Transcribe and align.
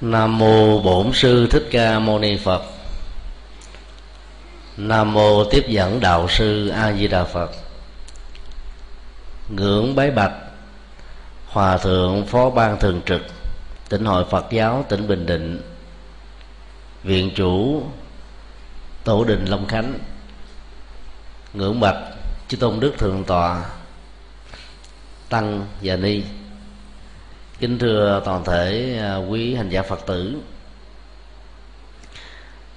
nam 0.00 0.38
mô 0.38 0.80
bổn 0.80 1.12
sư 1.12 1.46
thích 1.50 1.68
ca 1.70 1.98
mâu 1.98 2.18
ni 2.18 2.36
phật. 2.36 2.62
Nam 4.76 5.12
mô 5.12 5.44
tiếp 5.44 5.64
dẫn 5.68 6.00
đạo 6.00 6.28
sư 6.28 6.68
a 6.68 6.92
di 6.92 7.08
đà 7.08 7.24
phật. 7.24 7.50
Ngưỡng 9.48 9.94
bái 9.94 10.10
bạch, 10.10 10.32
hòa 11.46 11.78
thượng 11.78 12.26
phó 12.26 12.50
ban 12.50 12.78
thường 12.78 13.00
trực 13.06 13.22
tỉnh 13.88 14.04
hội 14.04 14.24
phật 14.30 14.46
giáo 14.50 14.84
tỉnh 14.88 15.08
bình 15.08 15.26
định, 15.26 15.62
viện 17.02 17.30
chủ 17.36 17.82
tổ 19.04 19.24
đình 19.24 19.44
long 19.44 19.66
khánh. 19.66 19.98
Ngưỡng 21.52 21.80
bạch, 21.80 21.98
chư 22.48 22.56
tôn 22.56 22.80
đức 22.80 22.92
thượng 22.98 23.24
tọa, 23.24 23.64
tăng 25.28 25.66
và 25.82 25.96
ni 25.96 26.22
kính 27.60 27.78
thưa 27.78 28.22
toàn 28.24 28.44
thể 28.44 28.96
à, 29.00 29.16
quý 29.16 29.54
hành 29.54 29.68
giả 29.68 29.82
phật 29.82 30.06
tử. 30.06 30.36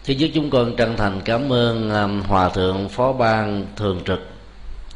Thứ 0.03 0.13
nhất 0.13 0.29
chúng 0.33 0.49
con 0.49 0.75
chân 0.75 0.97
thành 0.97 1.21
cảm 1.25 1.53
ơn 1.53 1.89
à, 1.91 2.07
hòa 2.27 2.49
thượng 2.49 2.89
phó 2.89 3.13
ban 3.13 3.65
thường 3.75 4.01
trực 4.05 4.19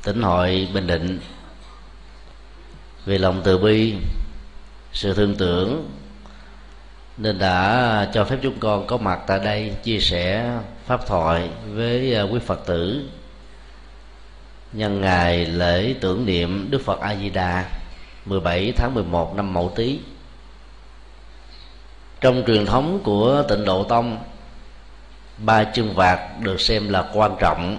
tỉnh 0.04 0.22
hội 0.22 0.68
bình 0.74 0.88
định 0.88 1.20
vì 3.06 3.18
lòng 3.18 3.42
từ 3.44 3.58
bi, 3.58 3.94
sự 4.94 5.14
thương 5.14 5.36
tưởng 5.36 5.90
nên 7.18 7.40
đã 7.40 8.10
cho 8.14 8.24
phép 8.24 8.38
chúng 8.42 8.60
con 8.60 8.88
có 8.88 8.98
mặt 8.98 9.20
tại 9.28 9.40
đây 9.40 9.74
chia 9.84 10.00
sẻ 10.00 10.58
pháp 10.86 11.08
thoại 11.08 11.50
với 11.74 12.16
à, 12.16 12.24
quý 12.24 12.40
phật 12.46 12.66
tử 12.66 13.10
nhân 14.74 15.02
ngày 15.02 15.46
lễ 15.46 15.96
tưởng 16.02 16.26
niệm 16.26 16.68
đức 16.72 16.82
phật 16.86 17.00
a 17.00 17.16
di 17.16 17.30
đà. 17.30 17.66
17 18.26 18.74
tháng 18.76 18.94
11 18.94 19.36
năm 19.36 19.54
Mậu 19.54 19.74
Tý. 19.76 20.00
Trong 22.22 22.44
truyền 22.48 22.66
thống 22.66 23.00
của 23.04 23.44
tịnh 23.50 23.66
độ 23.66 23.84
tông, 23.84 24.18
ba 25.38 25.64
chân 25.64 25.94
vạc 25.96 26.20
được 26.40 26.62
xem 26.62 26.90
là 26.90 27.10
quan 27.14 27.36
trọng 27.40 27.78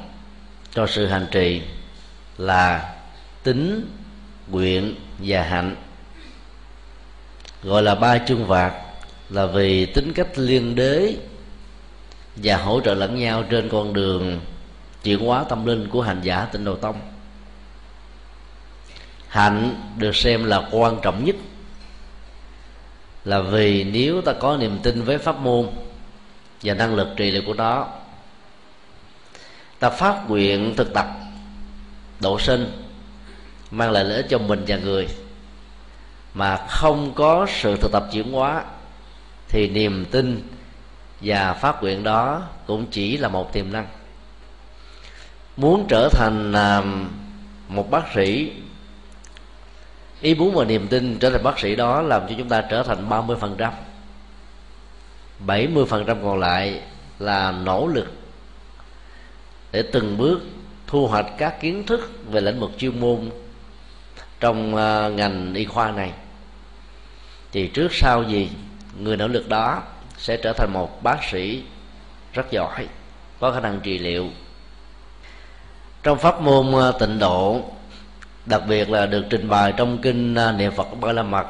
cho 0.74 0.86
sự 0.86 1.06
hành 1.06 1.27
trì 1.30 1.62
là 2.38 2.94
tính, 3.42 3.91
nguyện 4.48 4.94
và 5.19 5.42
hạnh. 5.42 5.77
Gọi 7.62 7.82
là 7.82 7.94
ba 7.94 8.19
chân 8.19 8.47
vạc 8.47 8.74
là 9.30 9.47
vì 9.47 9.86
tính 9.86 10.12
cách 10.12 10.38
liên 10.38 10.74
đế 10.74 11.14
và 12.36 12.56
hỗ 12.56 12.80
trợ 12.80 12.94
lẫn 12.94 13.19
nhau 13.19 13.44
trên 13.50 13.69
con 13.69 13.92
đường 13.92 14.41
chuyển 15.02 15.26
hóa 15.26 15.44
tâm 15.48 15.66
linh 15.66 15.88
của 15.88 16.02
hành 16.02 16.20
giả 16.22 16.44
tịnh 16.52 16.64
độ 16.64 16.76
tông 16.76 17.13
hạnh 19.34 19.74
được 19.96 20.16
xem 20.16 20.44
là 20.44 20.68
quan 20.70 20.98
trọng 21.02 21.24
nhất. 21.24 21.36
Là 23.24 23.41
vì 23.41 23.84
nếu 23.84 24.22
ta 24.22 24.32
có 24.32 24.56
niềm 24.56 24.78
tin 24.82 25.02
với 25.02 25.18
pháp 25.18 25.38
môn 25.38 25.68
và 26.62 26.74
năng 26.74 26.94
lực 26.94 27.08
trị 27.16 27.30
liệu 27.30 27.42
của 27.46 27.54
nó, 27.54 27.86
ta 29.78 29.91
phát 29.91 30.24
nguyện 30.28 30.74
thực 30.76 30.94
tập 30.94 31.06
độ 32.20 32.38
sinh 32.38 32.82
mang 33.70 33.91
lại 33.91 34.04
lợi 34.04 34.16
ích 34.16 34.26
cho 34.30 34.38
mình 34.38 34.64
và 34.66 34.76
người. 34.76 35.08
Mà 36.34 36.56
không 36.69 37.12
có 37.14 37.46
sự 37.60 37.76
thực 37.76 37.92
tập 37.92 38.04
chuyển 38.12 38.32
hóa, 38.32 38.64
thì 39.48 39.69
niềm 39.69 40.06
tin 40.10 40.48
và 41.20 41.54
phát 41.54 41.82
nguyện 41.82 42.02
đó 42.02 42.42
cũng 42.66 42.86
chỉ 42.91 43.16
là 43.16 43.28
một 43.28 43.52
tiềm 43.52 43.72
năng. 43.72 43.86
Muốn 45.56 45.86
trở 45.88 46.08
thành 46.12 46.52
à, 46.52 46.82
một 47.69 47.91
bác 47.91 48.04
sĩ 48.14 48.52
ý 50.25 50.34
muốn 50.34 50.55
và 50.55 50.64
niềm 50.64 50.89
tin 50.89 51.19
trở 51.19 51.30
thành 51.30 51.42
bác 51.42 51.58
sĩ 51.58 51.77
đó 51.77 52.03
làm 52.03 52.22
cho 52.28 52.34
chúng 52.39 52.48
ta 52.48 52.61
trở 52.70 52.83
thành 52.83 53.08
30 53.08 53.36
phần 53.41 53.55
trăm. 53.58 53.72
70 55.39 55.84
phần 55.89 56.05
trăm 56.06 56.22
còn 56.22 56.41
lại 56.41 56.81
là 57.19 57.53
nỗ 57.53 57.86
lực 57.86 58.12
để 59.72 59.83
từng 59.92 60.16
bước 60.16 60.41
thu 60.87 61.06
hoạch 61.06 61.26
các 61.38 61.60
kiến 61.60 61.87
thức 61.87 62.10
về 62.31 62.41
lĩnh 62.41 62.60
vực 62.60 62.71
chuyên 62.78 63.00
môn 63.00 63.31
trong 64.41 64.76
à, 64.76 65.09
ngành 65.09 65.54
y 65.54 65.65
khoa 65.65 65.91
này. 65.91 66.12
Thì 67.53 67.69
trước 67.69 67.88
sau 67.94 68.22
gì, 68.22 68.50
người 68.98 69.16
nỗ 69.16 69.28
lực 69.28 69.48
đó 69.48 69.82
sẽ 70.19 70.37
trở 70.37 70.53
thành 70.53 70.72
một 70.72 71.03
bác 71.03 71.25
sĩ 71.25 71.62
rất 72.32 72.50
giỏi, 72.50 72.87
có 73.41 73.53
khả 73.53 73.60
năng 73.60 73.81
trị 73.81 73.98
liệu. 73.98 74.28
Trong 76.03 76.19
pháp 76.19 76.41
môn 76.41 76.75
à, 76.75 76.93
tịnh 76.98 77.19
độ 77.19 77.62
đặc 78.47 78.62
biệt 78.69 78.91
là 78.91 79.06
được 79.06 79.25
trình 79.31 79.49
bày 79.49 79.72
trong 79.77 79.99
kinh 79.99 80.34
à, 80.34 80.53
niệm 80.53 80.72
phật 80.72 81.00
ba 81.00 81.12
la 81.12 81.22
mật. 81.22 81.47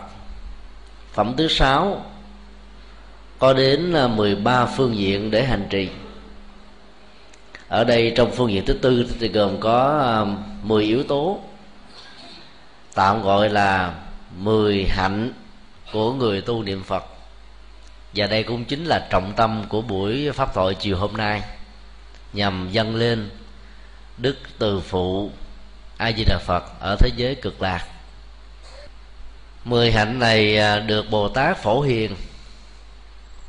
Phẩm 1.13 1.35
thứ 1.37 1.49
sáu, 1.49 2.05
có 3.39 3.53
đến 3.53 3.93
à, 3.93 4.09
13 4.09 4.67
phương 4.67 4.97
diện 4.97 5.31
để 5.31 5.45
hành 5.45 5.67
trì. 5.71 5.89
Ở 7.69 7.85
đây 7.85 8.13
trong 8.17 8.31
phương 8.33 8.53
diện 8.53 8.65
thứ 8.67 8.73
tư 8.73 9.07
thì 9.21 9.29
gồm 9.29 9.61
có 9.61 10.01
à, 10.01 10.25
10 10.63 10.85
yếu 10.85 11.03
tố. 11.03 11.41
Tạm 12.95 13.23
gọi 13.23 13.51
là 13.51 13.95
10 14.39 14.85
hạnh 14.85 15.33
của 15.93 16.13
người 16.13 16.41
tu 16.41 16.63
niệm 16.63 16.83
Phật. 16.83 17.05
Và 18.15 18.27
đây 18.27 18.43
cũng 18.43 18.65
chính 18.65 18.85
là 18.85 19.07
trọng 19.11 19.33
tâm 19.37 19.65
của 19.69 19.83
buổi 19.83 20.33
pháp 20.33 20.55
thoại 20.55 20.75
chiều 20.75 20.97
hôm 20.97 21.17
nay, 21.17 21.43
nhằm 22.33 22.69
dâng 22.71 22.97
lên 22.97 23.29
đức 24.19 24.37
từ 24.59 24.81
phụ 24.81 25.31
a 25.97 26.13
di 26.13 26.25
đà 26.25 26.39
phật 26.39 26.65
ở 26.81 26.97
thế 26.99 27.11
giới 27.17 27.35
cực 27.35 27.63
lạc. 27.63 27.87
Mười 29.65 29.93
hạnh 29.93 30.19
này 30.19 30.59
à, 30.59 30.79
được 30.79 31.11
bồ 31.11 31.29
tát 31.29 31.59
phổ 31.63 31.81
hiền, 31.81 32.17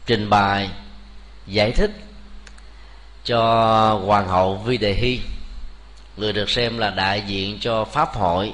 trình 0.05 0.29
bày, 0.29 0.69
giải 1.47 1.71
thích 1.71 1.91
cho 3.25 3.39
hoàng 4.05 4.27
hậu 4.27 4.55
vi 4.55 4.77
đề 4.77 4.93
hy 4.93 5.19
người 6.17 6.33
được 6.33 6.49
xem 6.49 6.77
là 6.77 6.89
đại 6.89 7.23
diện 7.27 7.57
cho 7.59 7.85
pháp 7.85 8.13
hội 8.13 8.53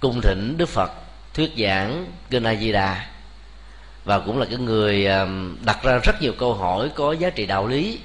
cung 0.00 0.20
thỉnh 0.20 0.54
đức 0.58 0.68
phật 0.68 0.90
thuyết 1.34 1.52
giảng 1.58 2.06
kinh 2.30 2.44
a 2.44 2.54
di 2.54 2.72
đà, 2.72 3.06
và 4.04 4.18
cũng 4.18 4.38
là 4.38 4.46
cái 4.46 4.58
người 4.58 5.06
à, 5.06 5.26
đặt 5.64 5.82
ra 5.82 5.98
rất 6.04 6.22
nhiều 6.22 6.32
câu 6.38 6.54
hỏi 6.54 6.90
có 6.94 7.12
giá 7.12 7.30
trị 7.30 7.46
đạo 7.46 7.66
lý. 7.66 8.00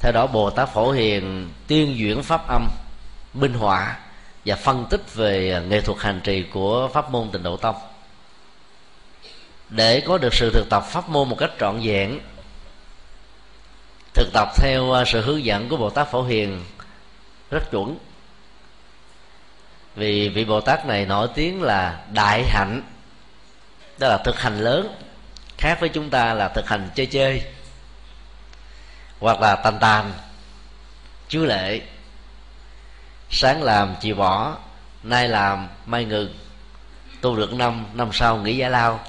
Theo 0.00 0.12
đó 0.12 0.26
bồ 0.26 0.50
tát 0.50 0.68
phổ 0.74 0.90
hiền 0.90 1.50
tuyên 1.66 1.96
duyển 1.98 2.22
pháp 2.22 2.48
âm 2.48 2.68
minh 3.34 3.54
họa 3.54 3.96
và 4.44 4.56
phân 4.56 4.86
tích 4.90 5.14
về 5.14 5.62
nghệ 5.68 5.80
thuật 5.80 5.98
hành 5.98 6.20
trì 6.24 6.42
của 6.42 6.88
pháp 6.94 7.10
môn 7.10 7.30
tịnh 7.30 7.42
độ 7.42 7.56
tông. 7.56 7.76
Để 9.68 10.00
có 10.00 10.18
được 10.18 10.34
sự 10.34 10.50
thực 10.54 10.66
tập 10.70 10.80
pháp 10.80 11.08
môn 11.08 11.28
một 11.28 11.36
cách 11.38 11.50
trọn 11.60 11.80
vẹn, 11.82 12.20
thực 14.14 14.32
tập 14.32 14.48
theo 14.56 14.92
à, 14.92 15.04
sự 15.04 15.20
hướng 15.20 15.44
dẫn 15.44 15.68
của 15.68 15.76
bồ 15.76 15.90
tát 15.90 16.10
phổ 16.10 16.22
hiền 16.22 16.64
rất 17.50 17.70
chuẩn. 17.70 17.98
Vì 19.96 20.28
vị 20.28 20.44
bồ 20.44 20.60
tát 20.60 20.86
này 20.86 21.06
nổi 21.06 21.28
tiếng 21.34 21.62
là 21.62 22.04
đại 22.12 22.44
hạnh, 22.48 22.82
đó 23.98 24.08
là 24.08 24.18
thực 24.24 24.40
hành 24.40 24.58
lớn, 24.58 24.94
khác 25.58 25.80
với 25.80 25.88
chúng 25.88 26.10
ta 26.10 26.34
là 26.34 26.48
thực 26.48 26.68
hành 26.68 26.88
chơi 26.94 27.06
chơi 27.06 27.42
hoặc 29.20 29.40
là 29.40 29.56
tàn 29.56 29.78
tàn 29.80 30.12
chú 31.28 31.44
lệ 31.44 31.80
sáng 33.30 33.62
làm 33.62 33.94
chị 34.00 34.12
bỏ 34.12 34.56
nay 35.02 35.28
làm 35.28 35.68
mai 35.86 36.04
ngừng 36.04 36.34
tu 37.20 37.36
được 37.36 37.52
năm 37.52 37.86
năm 37.94 38.10
sau 38.12 38.36
nghỉ 38.36 38.56
giải 38.56 38.70
lao. 38.70 39.00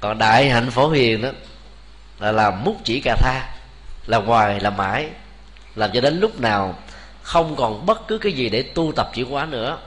Còn 0.00 0.18
đại 0.18 0.50
hạnh 0.50 0.70
phổ 0.70 0.88
hiền 0.88 1.22
đó, 1.22 1.28
là 2.18 2.32
làm 2.32 2.64
múc 2.64 2.76
chỉ 2.84 3.00
cà 3.00 3.16
tha, 3.20 3.54
làm 4.06 4.26
hoài, 4.26 4.60
làm 4.60 4.76
mãi. 4.76 5.08
Làm 5.74 5.90
cho 5.94 6.00
đến 6.00 6.20
lúc 6.20 6.40
nào 6.40 6.78
không 7.22 7.56
còn 7.56 7.86
bất 7.86 8.08
cứ 8.08 8.18
cái 8.18 8.32
gì 8.32 8.48
để 8.48 8.62
tu 8.62 8.92
tập 8.96 9.10
chuyển 9.14 9.30
hóa 9.30 9.46
nữa. 9.46 9.78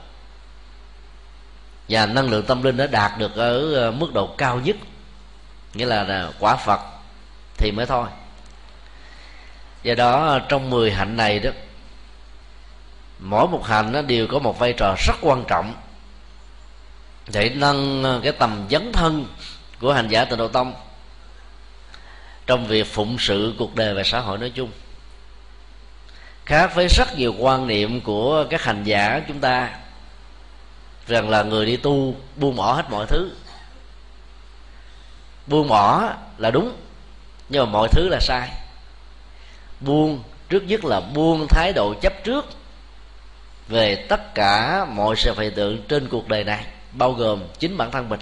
Và 1.89 2.05
năng 2.05 2.29
lượng 2.29 2.45
tâm 2.45 2.63
linh 2.63 2.77
đã 2.77 2.88
đạt 2.88 3.11
được 3.17 3.35
ở 3.35 3.73
ờ, 3.73 3.91
mức 3.91 4.13
độ 4.13 4.35
cao 4.38 4.59
nhất. 4.59 4.75
Nghĩa 5.73 5.85
là 5.85 6.29
quả 6.39 6.56
phật 6.56 6.79
thì 7.57 7.71
mới 7.71 7.85
thôi 7.85 8.07
do 9.83 9.95
đó, 9.95 10.39
trong 10.50 10.69
10 10.69 10.91
hạnh 10.91 11.18
này 11.18 11.39
đó, 11.39 11.51
mỗi 13.19 13.47
một 13.47 13.65
hạnh 13.65 13.91
nó 13.91 14.01
đều 14.01 14.27
có 14.27 14.39
một 14.39 14.59
vai 14.59 14.74
trò 14.74 14.95
rất 15.07 15.15
quan 15.21 15.44
trọng 15.47 15.74
để 17.27 17.50
nâng 17.50 18.03
ờ, 18.03 18.19
cái 18.24 18.31
tầm 18.31 18.65
dấn 18.69 18.91
thân 18.91 19.25
của 19.80 19.94
hành 19.94 20.07
giả 20.07 20.25
tịnh 20.25 20.38
độ 20.38 20.47
tông 20.47 20.74
trong 22.47 22.68
việc 22.68 22.88
phụng 22.94 23.18
sự 23.19 23.53
cuộc 23.59 23.75
đời 23.75 23.94
và 23.94 24.03
xã 24.03 24.19
hội 24.19 24.38
nói 24.38 24.51
chung. 24.56 24.71
Khác 26.45 26.75
với 26.75 26.88
rất 26.88 27.18
nhiều 27.18 27.35
quan 27.39 27.68
niệm 27.68 28.01
của 28.01 28.45
các 28.50 28.63
hành 28.63 28.83
giả 28.83 29.21
chúng 29.27 29.39
ta, 29.39 29.69
rằng 31.07 31.30
là 31.30 31.44
người 31.44 31.65
đi 31.65 31.77
tu 31.77 32.15
buông 32.35 32.56
bỏ 32.56 32.74
hết 32.74 32.85
mọi 32.89 33.06
thứ. 33.09 33.31
Buông 35.47 35.68
bỏ 35.68 36.13
là 36.38 36.51
đúng, 36.51 36.75
nhưng 37.50 37.65
mà 37.65 37.71
mọi 37.71 37.88
thứ 37.91 38.07
là 38.09 38.19
sai 38.21 38.50
buông, 39.85 40.24
trước 40.50 40.63
nhất 40.63 40.85
là 40.85 41.01
buông 41.01 41.47
thái 41.50 41.74
độ 41.74 41.94
chấp 42.01 42.13
trước 42.24 42.45
về 43.68 43.95
tất 43.95 44.35
cả 44.35 44.85
mọi 44.85 45.15
sự 45.15 45.39
hiện 45.39 45.53
tượng 45.56 45.83
trên 45.88 46.09
cuộc 46.09 46.27
đời 46.27 46.44
này, 46.44 46.65
bao 46.91 47.12
gồm 47.12 47.44
chính 47.59 47.77
bản 47.77 47.91
thân 47.91 48.09
mình. 48.09 48.19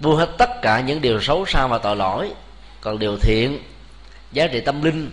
Buông 0.00 0.16
hết 0.16 0.30
tất 0.38 0.50
cả 0.62 0.80
những 0.80 1.00
điều 1.00 1.20
xấu 1.22 1.46
xa 1.46 1.66
và 1.66 1.78
tội 1.78 1.96
lỗi, 1.96 2.30
còn 2.80 2.98
điều 2.98 3.16
thiện, 3.16 3.58
giá 4.32 4.46
trị 4.46 4.60
tâm 4.60 4.82
linh, 4.82 5.10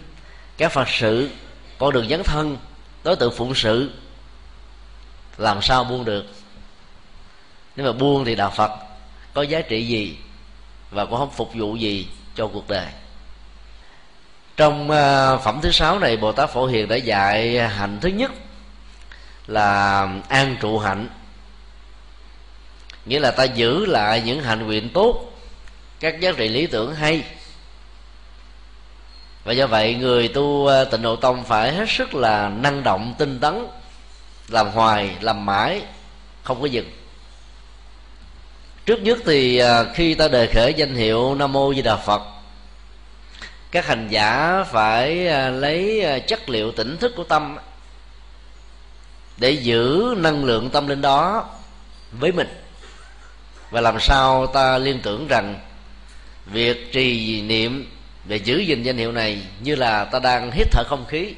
các 0.57 0.71
phật 0.71 0.89
sự, 0.89 1.29
con 1.77 1.93
đường 1.93 2.07
dấn 2.09 2.23
thân, 2.23 2.57
đối 3.03 3.15
tượng 3.15 3.33
phụng 3.35 3.55
sự, 3.55 3.91
làm 5.37 5.61
sao 5.61 5.83
buông 5.83 6.05
được? 6.05 6.25
Nếu 7.75 7.85
mà 7.85 7.91
buông 7.91 8.25
thì 8.25 8.35
đạo 8.35 8.51
phật 8.55 8.71
có 9.33 9.41
giá 9.41 9.61
trị 9.61 9.87
gì 9.87 10.17
và 10.91 11.05
cũng 11.05 11.17
không 11.17 11.31
phục 11.31 11.53
vụ 11.53 11.75
gì 11.75 12.07
cho 12.35 12.47
cuộc 12.47 12.67
đời? 12.69 12.87
Trong 14.61 14.91
ờ, 14.91 15.37
phẩm 15.37 15.59
thứ 15.61 15.71
sáu 15.71 15.99
này, 15.99 16.17
bồ 16.17 16.31
tát 16.31 16.49
phổ 16.49 16.65
hiền 16.65 16.87
đã 16.87 16.95
dạy 16.95 17.69
hạnh 17.69 17.97
thứ 18.01 18.09
nhất 18.09 18.31
là 19.47 20.07
an 20.27 20.55
trụ 20.61 20.79
hạnh. 20.79 21.07
Nghĩa 23.05 23.19
là 23.19 23.31
ta 23.31 23.43
giữ 23.43 23.85
lại 23.85 24.21
những 24.25 24.43
hạnh 24.43 24.65
nguyện 24.65 24.89
tốt, 24.89 25.33
các 25.99 26.19
giá 26.19 26.31
trị 26.31 26.47
lý 26.47 26.67
tưởng 26.67 26.95
hay. 26.95 27.23
Và 29.43 29.53
do 29.53 29.67
vậy, 29.67 29.95
người 29.95 30.27
tu 30.27 30.65
ờ, 30.65 30.85
tịnh 30.85 31.01
độ 31.01 31.15
tông 31.15 31.43
phải 31.43 31.73
hết 31.73 31.89
sức 31.89 32.15
là 32.15 32.49
năng 32.49 32.83
động, 32.83 33.15
tinh 33.17 33.39
tấn, 33.39 33.67
làm 34.47 34.69
hoài, 34.69 35.15
làm 35.21 35.45
mãi, 35.45 35.81
không 36.43 36.61
có 36.61 36.67
dừng. 36.67 36.91
Trước 38.85 39.01
nhất 39.01 39.19
thì 39.25 39.57
ờ, 39.57 39.93
khi 39.93 40.13
ta 40.13 40.27
đề 40.27 40.47
khởi 40.53 40.73
danh 40.73 40.95
hiệu 40.95 41.35
nam 41.35 41.53
mô 41.53 41.73
di 41.73 41.81
đà 41.81 41.95
phật 41.95 42.21
các 43.71 43.85
hành 43.85 44.07
giả 44.09 44.63
phải 44.71 45.27
à, 45.27 45.49
lấy 45.49 46.01
à, 46.01 46.19
chất 46.19 46.49
liệu 46.49 46.71
tỉnh 46.71 46.97
thức 46.97 47.13
của 47.15 47.23
tâm 47.23 47.57
để 49.37 49.51
giữ 49.51 50.13
năng 50.17 50.45
lượng 50.45 50.69
tâm 50.69 50.87
linh 50.87 51.01
đó 51.01 51.49
với 52.11 52.31
mình. 52.31 52.47
Và 53.69 53.81
làm 53.81 53.99
sao 53.99 54.47
ta 54.47 54.77
liên 54.77 54.99
tưởng 55.03 55.27
rằng 55.27 55.59
việc 56.45 56.91
trì 56.91 57.41
niệm 57.41 57.91
để 58.25 58.35
giữ 58.35 58.57
gìn 58.57 58.83
danh 58.83 58.97
hiệu 58.97 59.11
này 59.11 59.41
như 59.59 59.75
là 59.75 60.05
ta 60.05 60.19
đang 60.19 60.51
hít 60.51 60.67
thở 60.71 60.83
không 60.87 61.05
khí 61.07 61.33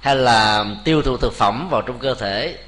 hay 0.00 0.16
là 0.16 0.64
tiêu 0.84 1.02
thụ 1.02 1.16
thực 1.16 1.32
phẩm 1.32 1.68
vào 1.70 1.82
trong 1.82 1.98
cơ 1.98 2.14
thể 2.14 2.58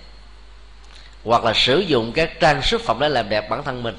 hoặc 1.24 1.44
là 1.44 1.52
sử 1.54 1.78
dụng 1.78 2.12
các 2.12 2.40
trang 2.40 2.62
sức 2.62 2.80
phẩm 2.80 2.98
để 3.00 3.08
làm 3.08 3.28
đẹp 3.28 3.50
bản 3.50 3.64
thân 3.64 3.82
mình 3.82 3.96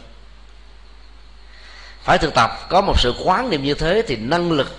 phải 2.04 2.18
thực 2.18 2.34
tập. 2.34 2.52
Có 2.70 2.82
một 2.82 3.00
sự 3.00 3.14
quán 3.24 3.50
niệm 3.50 3.64
như 3.64 3.74
thế 3.74 4.04
thì 4.08 4.16
năng 4.16 4.52
lực 4.52 4.76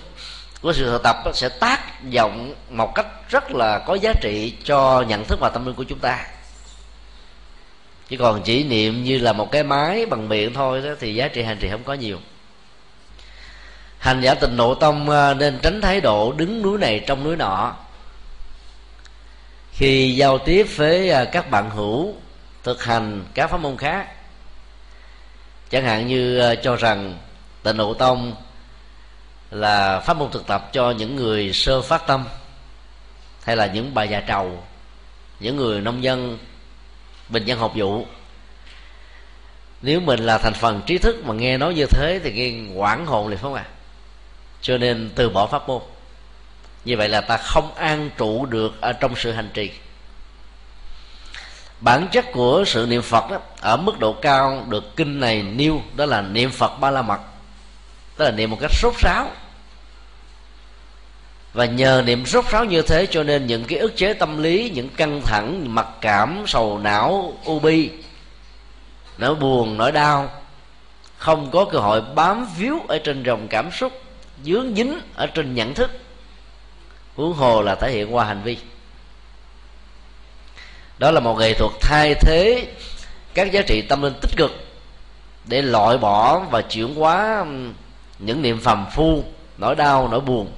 của 0.61 0.73
sự 0.73 0.85
thực 0.85 1.03
tập 1.03 1.17
sẽ 1.33 1.49
tác 1.49 2.03
động 2.03 2.53
một 2.69 2.95
cách 2.95 3.07
rất 3.29 3.51
là 3.51 3.79
có 3.79 3.95
giá 3.95 4.13
trị 4.21 4.53
cho 4.63 5.01
nhận 5.07 5.25
thức 5.25 5.39
và 5.39 5.49
tâm 5.49 5.65
linh 5.65 5.75
của 5.75 5.83
chúng 5.83 5.99
ta. 5.99 6.25
Chứ 8.09 8.17
còn 8.17 8.41
chỉ 8.43 8.63
niệm 8.63 9.03
như 9.03 9.17
là 9.17 9.33
một 9.33 9.51
cái 9.51 9.63
máy 9.63 10.05
bằng 10.05 10.29
miệng 10.29 10.53
thôi 10.53 10.81
đó, 10.81 10.89
thì 10.99 11.15
giá 11.15 11.27
trị 11.27 11.43
hành 11.43 11.57
trì 11.59 11.69
không 11.69 11.83
có 11.83 11.93
nhiều. 11.93 12.19
Hành 13.97 14.21
giả 14.21 14.33
tình 14.33 14.57
nội 14.57 14.75
tâm 14.79 15.07
ờ, 15.07 15.33
nên 15.33 15.59
tránh 15.61 15.81
thái 15.81 16.01
độ 16.01 16.33
đứng 16.37 16.61
núi 16.61 16.77
này 16.77 17.03
trong 17.07 17.23
núi 17.23 17.35
nọ. 17.35 17.75
Khi 19.73 20.15
giao 20.15 20.37
tiếp 20.37 20.67
với 20.75 21.09
ờ, 21.09 21.25
các 21.25 21.51
bạn 21.51 21.69
hữu 21.69 22.13
thực 22.63 22.83
hành 22.83 23.25
các 23.33 23.47
pháp 23.47 23.57
môn 23.57 23.77
khác 23.77 24.07
chẳng 25.71 25.83
hạn 25.83 26.07
như 26.07 26.39
ờ, 26.39 26.55
cho 26.55 26.75
rằng 26.75 27.17
tịnh 27.63 27.77
độ 27.77 27.93
tông 27.93 28.35
là 29.51 29.99
pháp 29.99 30.17
môn 30.17 30.31
thực 30.31 30.47
tập 30.47 30.69
cho 30.73 30.91
những 30.91 31.15
người 31.15 31.53
sơ 31.53 31.81
phát 31.81 32.07
tâm, 32.07 32.27
hay 33.43 33.55
là 33.55 33.65
những 33.65 33.93
bà 33.93 34.03
già 34.03 34.19
trầu, 34.19 34.63
những 35.39 35.55
người 35.55 35.81
nông 35.81 36.03
dân, 36.03 36.37
bình 37.29 37.45
dân 37.45 37.59
học 37.59 37.71
vụ. 37.75 38.05
Nếu 39.81 39.99
mình 39.99 40.19
là 40.19 40.37
thành 40.37 40.53
phần 40.53 40.81
trí 40.85 40.97
thức 40.97 41.25
mà 41.25 41.33
nghe 41.33 41.57
nói 41.57 41.73
như 41.73 41.85
thế 41.85 42.19
thì 42.23 42.33
nghe 42.33 42.73
quảng 42.75 43.05
hồn 43.05 43.27
liền 43.27 43.39
không 43.39 43.53
à 43.53 43.65
cho 44.61 44.77
nên 44.77 45.09
từ 45.15 45.29
bỏ 45.29 45.47
pháp 45.47 45.67
môn. 45.67 45.81
Như 46.85 46.97
vậy 46.97 47.09
là 47.09 47.21
ta 47.21 47.37
không 47.37 47.75
an 47.75 48.09
trụ 48.17 48.45
được 48.45 48.81
ở 48.81 48.93
trong 48.93 49.15
sự 49.15 49.31
hành 49.31 49.49
trì 49.53 49.71
bản 51.81 52.07
chất 52.11 52.25
của 52.31 52.63
sự 52.67 52.85
niệm 52.89 53.01
phật 53.01 53.31
đó, 53.31 53.37
ở 53.61 53.77
mức 53.77 53.99
độ 53.99 54.13
cao 54.13 54.65
được 54.69 54.95
kinh 54.95 55.19
này 55.19 55.43
nêu 55.43 55.81
đó 55.95 56.05
là 56.05 56.21
niệm 56.21 56.49
phật 56.49 56.79
ba 56.79 56.91
la 56.91 57.01
mật. 57.01 57.19
Tức 58.17 58.25
là 58.25 58.31
niệm 58.31 58.49
một 58.51 58.57
cách 58.61 58.71
sốt 58.73 58.93
sáo. 58.97 59.27
Và 61.53 61.65
nhờ 61.65 62.03
niệm 62.05 62.25
rốt 62.25 62.45
sáo 62.51 62.65
như 62.65 62.81
thế 62.81 63.05
cho 63.05 63.23
nên 63.23 63.47
những 63.47 63.63
cái 63.63 63.79
ức 63.79 63.97
chế 63.97 64.13
tâm 64.13 64.43
lý 64.43 64.69
những 64.69 64.89
căng 64.89 65.21
thẳng 65.21 65.75
mặc 65.75 65.87
cảm 66.01 66.43
sầu 66.47 66.77
não 66.77 67.33
u 67.45 67.59
bi 67.59 67.89
nỗi 69.17 69.35
buồn 69.35 69.77
nỗi 69.77 69.91
đau 69.91 70.31
không 71.17 71.51
có 71.51 71.65
cơ 71.65 71.79
hội 71.79 72.01
bám 72.15 72.47
víu 72.57 72.79
ở 72.87 72.99
trên 73.03 73.23
dòng 73.23 73.47
cảm 73.47 73.71
xúc 73.71 74.01
dướng 74.43 74.75
dính 74.75 74.99
ở 75.15 75.27
trên 75.27 75.55
nhận 75.55 75.73
thức. 75.73 75.91
Huống 77.15 77.33
hồ 77.33 77.61
là 77.61 77.75
thể 77.75 77.91
hiện 77.91 78.15
qua 78.15 78.25
hành 78.25 78.41
vi 78.43 78.57
đó 81.01 81.11
là 81.11 81.19
một 81.19 81.35
nghệ 81.39 81.53
thuật 81.53 81.71
thay 81.81 82.15
thế 82.15 82.67
các 83.33 83.51
giá 83.51 83.61
trị 83.61 83.81
tâm 83.81 84.01
linh 84.01 84.13
tích 84.21 84.31
cực 84.37 84.51
để 85.45 85.61
loại 85.61 85.97
bỏ 85.97 86.39
và 86.39 86.61
chuyển 86.61 86.95
hóa 86.95 87.45
những 88.19 88.41
niệm 88.41 88.59
phàm 88.59 88.85
phu, 88.91 89.23
nỗi 89.57 89.75
đau, 89.75 90.07
nỗi 90.07 90.21
buồn. 90.21 90.51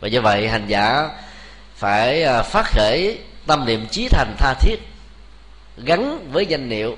Và 0.00 0.08
do 0.08 0.20
vậy, 0.20 0.48
hành 0.48 0.66
giả 0.66 1.08
phải 1.76 2.22
à, 2.22 2.42
phát 2.42 2.66
khởi 2.66 3.18
tâm 3.46 3.66
niệm 3.66 3.86
chí 3.90 4.08
thành 4.08 4.34
tha 4.38 4.54
thiết 4.60 4.76
gắn 5.76 6.32
với 6.32 6.46
danh 6.46 6.70
hiệu 6.70 6.96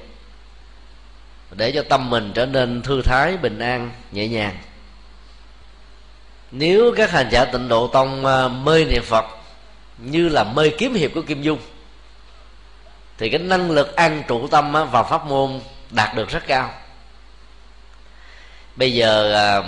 để 1.50 1.72
cho 1.72 1.82
tâm 1.88 2.10
mình 2.10 2.32
trở 2.34 2.46
nên 2.46 2.82
thư 2.82 3.02
thái, 3.02 3.36
bình 3.36 3.58
an, 3.58 3.90
nhẹ 4.12 4.28
nhàng. 4.28 4.56
Nếu 6.50 6.94
các 6.96 7.10
hành 7.10 7.28
giả 7.30 7.44
tịnh 7.44 7.68
độ 7.68 7.86
tông 7.86 8.26
à, 8.26 8.48
mê 8.48 8.84
niệm 8.84 9.02
phật 9.02 9.24
như 9.98 10.28
là 10.28 10.44
mê 10.44 10.70
kiếm 10.78 10.94
hiệp 10.94 11.10
của 11.14 11.22
kim 11.22 11.42
dung 11.42 11.58
thì 13.18 13.28
cái 13.28 13.40
năng 13.40 13.70
lực 13.70 13.96
an 13.96 14.22
trụ 14.28 14.46
tâm 14.46 14.72
vào 14.90 15.04
pháp 15.04 15.26
môn 15.26 15.60
đạt 15.90 16.14
được 16.14 16.28
rất 16.28 16.46
cao. 16.46 16.70
Bây 18.76 18.92
giờ 18.92 19.32
à, 19.34 19.62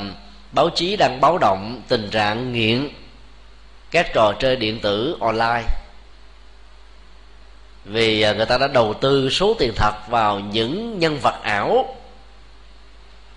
báo 0.52 0.70
chí 0.74 0.96
đang 0.96 1.20
báo 1.20 1.38
động 1.38 1.82
tình 1.88 2.10
trạng 2.10 2.52
nghiện 2.52 2.88
các 3.90 4.12
trò 4.14 4.32
chơi 4.38 4.56
điện 4.56 4.80
tử 4.80 5.16
online. 5.20 5.64
Vì 7.84 8.22
à, 8.22 8.32
người 8.32 8.46
ta 8.46 8.58
đã 8.58 8.68
đầu 8.68 8.94
tư 8.94 9.30
số 9.30 9.54
tiền 9.58 9.72
thật 9.76 9.92
vào 10.08 10.40
những 10.40 10.98
nhân 10.98 11.18
vật 11.22 11.42
ảo. 11.42 11.96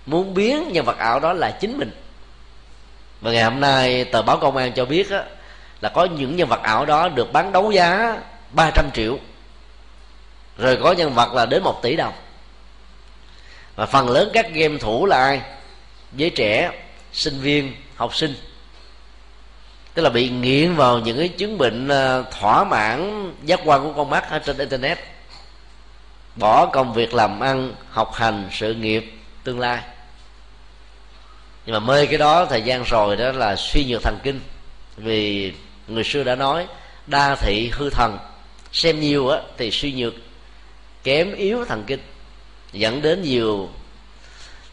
Muốn 0.06 0.34
biến 0.34 0.72
nhân 0.72 0.84
vật 0.84 0.98
ảo 0.98 1.20
đó 1.20 1.32
là 1.32 1.50
chính 1.50 1.78
mình. 1.78 1.90
Và 3.20 3.32
ngày 3.32 3.42
hôm 3.44 3.60
nay 3.60 4.04
tờ 4.04 4.22
báo 4.22 4.38
công 4.38 4.56
an 4.56 4.72
cho 4.72 4.84
biết 4.84 5.10
á, 5.10 5.24
là 5.80 5.88
có 5.88 6.04
những 6.04 6.36
nhân 6.36 6.48
vật 6.48 6.62
ảo 6.62 6.86
đó 6.86 7.08
được 7.08 7.32
bán 7.32 7.52
đấu 7.52 7.70
giá 7.70 8.18
300 8.50 8.90
triệu 8.94 9.18
rồi 10.58 10.78
có 10.82 10.92
nhân 10.92 11.14
vật 11.14 11.34
là 11.34 11.46
đến 11.46 11.62
một 11.62 11.82
tỷ 11.82 11.96
đồng. 11.96 12.14
Và 13.76 13.86
phần 13.86 14.08
lớn 14.08 14.30
các 14.32 14.46
game 14.52 14.78
thủ 14.78 15.06
là 15.06 15.16
ai? 15.16 15.40
Giới 16.12 16.30
trẻ, 16.30 16.70
sinh 17.12 17.40
viên, 17.40 17.74
học 17.96 18.14
sinh. 18.14 18.34
Tức 19.94 20.02
là 20.02 20.10
bị 20.10 20.28
nghiện 20.28 20.74
vào 20.74 20.98
những 20.98 21.18
cái 21.18 21.28
chứng 21.28 21.58
bệnh 21.58 21.88
ờ, 21.88 22.24
thỏa 22.40 22.64
mãn 22.64 23.32
giác 23.44 23.60
quan 23.64 23.82
của 23.82 23.92
con 23.92 24.10
mắt 24.10 24.30
ở 24.30 24.38
trên 24.38 24.58
internet. 24.58 24.98
Bỏ 26.36 26.66
công 26.66 26.94
việc 26.94 27.14
làm 27.14 27.40
ăn, 27.40 27.74
học 27.90 28.14
hành, 28.14 28.48
sự 28.52 28.74
nghiệp, 28.74 29.12
tương 29.44 29.60
lai. 29.60 29.82
Nhưng 31.66 31.72
mà 31.72 31.80
mê 31.80 32.06
cái 32.06 32.18
đó, 32.18 32.46
thời 32.46 32.62
gian 32.62 32.82
rồi 32.82 33.16
đó 33.16 33.32
là 33.32 33.56
suy 33.56 33.84
nhược 33.88 34.02
thần 34.02 34.18
kinh. 34.22 34.40
Vì 34.96 35.52
người 35.88 36.04
xưa 36.04 36.24
đã 36.24 36.34
nói, 36.34 36.66
đa 37.06 37.34
thị 37.34 37.70
hư 37.72 37.90
thần. 37.90 38.18
Xem 38.72 39.00
nhiều 39.00 39.28
á, 39.28 39.38
thì 39.56 39.70
suy 39.70 39.92
nhược 39.92 40.14
kém 41.04 41.34
yếu 41.34 41.64
thần 41.64 41.84
kinh 41.86 42.00
dẫn 42.72 43.02
đến 43.02 43.22
nhiều 43.22 43.68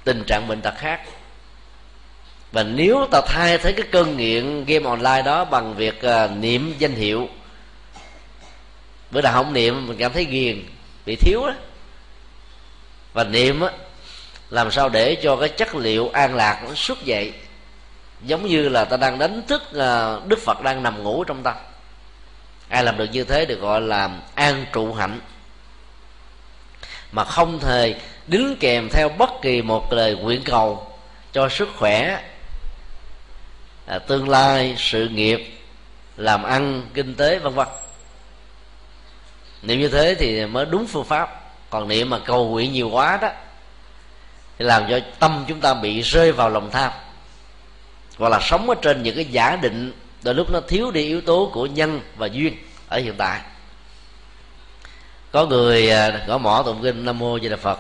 tình 0.04 0.24
trạng 0.28 0.48
bệnh 0.48 0.62
tật 0.62 0.74
khác. 0.78 1.02
Và 2.52 2.64
nếu 2.64 3.08
ta 3.12 3.22
thay 3.28 3.58
thế 3.58 3.72
cái 3.72 3.88
cơn 3.92 4.18
nghiện 4.18 4.66
game 4.66 4.90
online 4.90 5.22
đó 5.22 5.46
bằng 5.46 5.76
việc 5.76 6.02
uh, 6.06 6.32
niệm 6.38 6.74
danh 6.80 6.96
hiệu 6.96 7.30
bữa 9.12 9.22
nào 9.22 9.34
không 9.34 9.54
niệm 9.54 9.88
mình 9.88 9.98
cảm 9.98 10.14
thấy 10.14 10.26
ghiền 10.26 10.64
bị 11.06 11.16
thiếu 11.16 11.42
đó 11.48 11.54
và 13.14 13.24
niệm 13.24 13.62
á 13.62 13.72
làm 14.50 14.72
sao 14.72 14.90
để 14.90 15.16
cho 15.24 15.36
cái 15.36 15.50
chất 15.50 15.76
liệu 15.76 16.10
an 16.10 16.36
lạc 16.36 16.62
nó 16.68 16.76
xuất 16.76 17.06
dậy 17.06 17.34
giống 18.22 18.48
như 18.48 18.70
là 18.70 18.86
ta 18.86 18.98
đang 18.98 19.20
đánh 19.20 19.42
thức 19.48 19.62
uh, 19.64 20.28
đức 20.28 20.40
phật 20.40 20.62
đang 20.62 20.84
nằm 20.84 21.04
ngủ 21.04 21.24
trong 21.24 21.44
ta. 21.44 21.56
Ai 22.70 22.84
làm 22.84 22.98
được 22.98 23.10
như 23.12 23.24
thế 23.24 23.46
được 23.46 23.60
gọi 23.60 23.82
là 23.82 24.10
an 24.36 24.66
trụ 24.74 24.94
hạnh 24.94 25.20
mà 27.12 27.24
không 27.24 27.60
thể 27.60 27.96
đính 28.27 28.56
kèm 28.60 28.89
theo 28.89 29.10
bất 29.10 29.30
kỳ 29.41 29.62
một 29.62 29.94
lời 29.94 30.15
nguyện 30.15 30.41
cầu 30.46 30.88
cho 31.34 31.50
sức 31.50 31.70
khỏe 31.77 32.22
à, 33.86 34.00
tương 34.00 34.30
lai 34.30 34.75
sự 34.77 35.08
nghiệp 35.08 35.58
làm 36.18 36.44
ăn 36.44 36.88
kinh 36.94 37.15
tế 37.15 37.39
vân 37.39 37.53
vân. 37.53 37.68
Niệm 39.62 39.80
như 39.80 39.88
thế 39.88 40.15
thì 40.20 40.46
mới 40.46 40.65
đúng 40.65 40.88
phương 40.88 41.06
pháp. 41.06 41.38
Còn 41.70 41.88
niệm 41.88 42.10
mà 42.10 42.20
cầu 42.20 42.50
nguyện 42.50 42.74
nhiều 42.74 42.89
quá 42.89 43.18
đó 43.22 43.30
thì 44.60 44.65
làm 44.65 44.84
cho 44.89 45.00
tâm 45.20 45.46
chúng 45.48 45.62
ta 45.62 45.74
bị 45.74 46.01
rơi 46.01 46.32
vào 46.32 46.50
lòng 46.50 46.70
tham. 46.72 46.91
Hoặc 48.18 48.30
là 48.30 48.39
sống 48.41 48.70
ở 48.70 48.75
trên 48.82 49.03
những 49.03 49.15
cái 49.15 49.25
giả 49.25 49.56
định 49.56 49.94
đôi 50.22 50.36
lúc 50.36 50.51
nó 50.51 50.60
thiếu 50.68 50.91
đi 50.91 51.06
yếu 51.06 51.22
tố 51.22 51.51
của 51.53 51.65
nhân 51.65 52.01
và 52.15 52.27
duyên 52.27 52.58
ở 52.89 52.98
hiện 52.98 53.15
tại 53.18 53.41
có 55.32 55.46
người 55.46 55.90
à, 55.90 56.22
gõ 56.28 56.38
mỏ 56.38 56.64
tụng 56.66 56.82
kinh 56.84 57.06
nam 57.06 57.20
mô 57.20 57.40
di 57.40 57.50
đà 57.50 57.58
phật. 57.58 57.80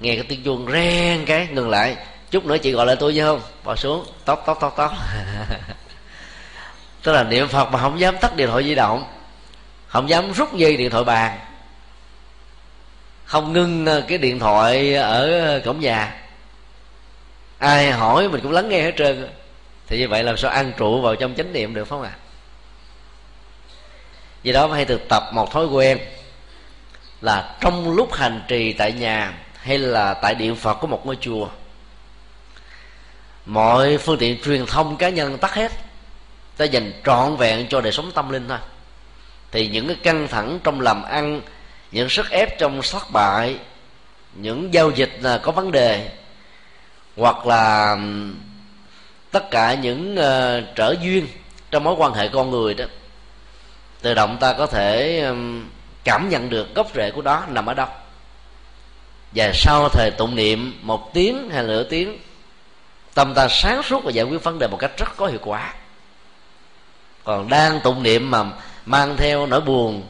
Nghe 0.00 0.14
cái 0.14 0.24
tiếng 0.28 0.42
chuông 0.42 0.66
reng 0.72 1.24
cái, 1.26 1.48
ngừng 1.50 1.70
lại. 1.70 1.96
Chút 2.30 2.44
nữa 2.44 2.58
chị 2.58 2.72
gọi 2.72 2.86
lại 2.86 2.96
tôi 3.00 3.14
chứ 3.14 3.24
không? 3.24 3.40
Bỏ 3.64 3.76
xuống. 3.76 4.04
Tóc 4.24 4.42
tóc 4.46 4.58
tóc 4.60 4.74
tóc. 4.76 4.92
Tức 7.02 7.12
là 7.12 7.22
niệm 7.24 7.48
phật 7.48 7.70
mà 7.72 7.78
không 7.78 8.00
dám 8.00 8.16
tắt 8.18 8.36
điện 8.36 8.48
thoại 8.48 8.64
di 8.64 8.74
động. 8.74 9.04
Không 9.86 10.08
dám 10.08 10.32
rút 10.32 10.54
dây 10.54 10.76
điện 10.76 10.90
thoại 10.90 11.04
bàn. 11.04 11.38
Không 13.24 13.52
ngưng 13.52 13.86
à, 13.86 14.00
cái 14.08 14.18
điện 14.18 14.38
thoại 14.38 14.94
ở 14.94 15.60
cổng 15.64 15.80
nhà. 15.80 16.16
Ai 17.58 17.90
hỏi 17.90 18.28
mình 18.28 18.40
cũng 18.42 18.52
lắng 18.52 18.68
nghe 18.68 18.82
hết 18.82 18.92
trơn. 18.96 19.28
Thì 19.86 19.98
như 19.98 20.08
vậy 20.08 20.22
làm 20.22 20.36
sao 20.36 20.50
ăn 20.50 20.72
trụ 20.76 21.00
vào 21.00 21.16
trong 21.16 21.34
chánh 21.34 21.52
niệm 21.52 21.74
được 21.74 21.88
không 21.88 22.02
ạ 22.02 22.10
à? 22.14 22.18
vì 24.42 24.52
đó 24.52 24.68
phải 24.68 24.84
thực 24.84 25.08
tập 25.08 25.22
một 25.32 25.52
thói 25.52 25.66
quen 25.66 25.98
là 27.22 27.56
trong 27.60 27.96
lúc 27.96 28.14
hành 28.14 28.42
trì 28.48 28.72
tại 28.72 28.92
nhà 28.92 29.32
hay 29.56 29.78
là 29.78 30.14
tại 30.14 30.34
điện 30.34 30.56
phật 30.56 30.74
của 30.74 30.86
một 30.86 31.06
ngôi 31.06 31.16
chùa. 31.20 31.48
Mọi 33.46 33.98
phương 33.98 34.18
tiện 34.18 34.42
truyền 34.42 34.66
thông 34.66 34.96
cá 34.96 35.08
nhân 35.08 35.38
tắt 35.38 35.54
hết 35.54 35.72
ta 36.56 36.64
dành 36.64 36.92
trọn 37.04 37.36
vẹn 37.36 37.66
cho 37.68 37.80
đời 37.80 37.92
sống 37.92 38.10
tâm 38.14 38.30
linh 38.30 38.48
thôi. 38.48 38.58
Thì 39.50 39.68
những 39.68 39.86
cái 39.86 39.96
căng 40.02 40.28
thẳng 40.28 40.58
trong 40.64 40.80
làm 40.80 41.02
ăn 41.02 41.40
những 41.92 42.08
sức 42.08 42.30
ép 42.30 42.58
trong 42.58 42.80
thất 42.92 43.10
bại 43.12 43.56
những 44.34 44.74
giao 44.74 44.90
dịch 44.90 45.12
là 45.20 45.38
có 45.38 45.52
vấn 45.52 45.70
đề 45.70 46.10
hoặc 47.16 47.46
là 47.46 47.96
tất 49.30 49.50
cả 49.50 49.74
những 49.74 50.14
uh, 50.14 50.74
trở 50.74 50.94
duyên 51.02 51.26
trong 51.70 51.84
mối 51.84 51.94
quan 51.98 52.12
hệ 52.12 52.28
con 52.28 52.50
người 52.50 52.74
đó 52.74 52.84
tự 54.02 54.14
động 54.14 54.36
ta 54.40 54.52
có 54.52 54.66
thể 54.66 55.20
um, 55.20 55.64
cảm 56.04 56.28
nhận 56.28 56.50
được 56.50 56.74
gốc 56.74 56.86
rễ 56.94 57.10
của 57.10 57.22
đó 57.22 57.44
nằm 57.48 57.66
ở 57.66 57.74
đâu? 57.74 57.88
Và 59.34 59.50
sau 59.54 59.88
thời 59.88 60.10
tụng 60.10 60.34
niệm, 60.34 60.80
một 60.82 61.14
tiếng 61.14 61.50
hay 61.50 61.62
nửa 61.62 61.84
tiếng, 61.84 62.18
tâm 63.14 63.34
ta 63.34 63.48
sáng 63.48 63.82
suốt 63.82 64.04
và 64.04 64.10
giải 64.10 64.24
quyết 64.24 64.44
vấn 64.44 64.58
đề 64.58 64.66
một 64.66 64.76
cách 64.76 64.98
rất 64.98 65.16
có 65.16 65.26
hiệu 65.26 65.40
quả. 65.42 65.74
Còn 67.24 67.48
đang 67.48 67.80
tụng 67.80 68.02
niệm 68.02 68.30
mà 68.30 68.44
mang 68.86 69.16
theo 69.16 69.46
nỗi 69.46 69.60
buồn, 69.60 70.02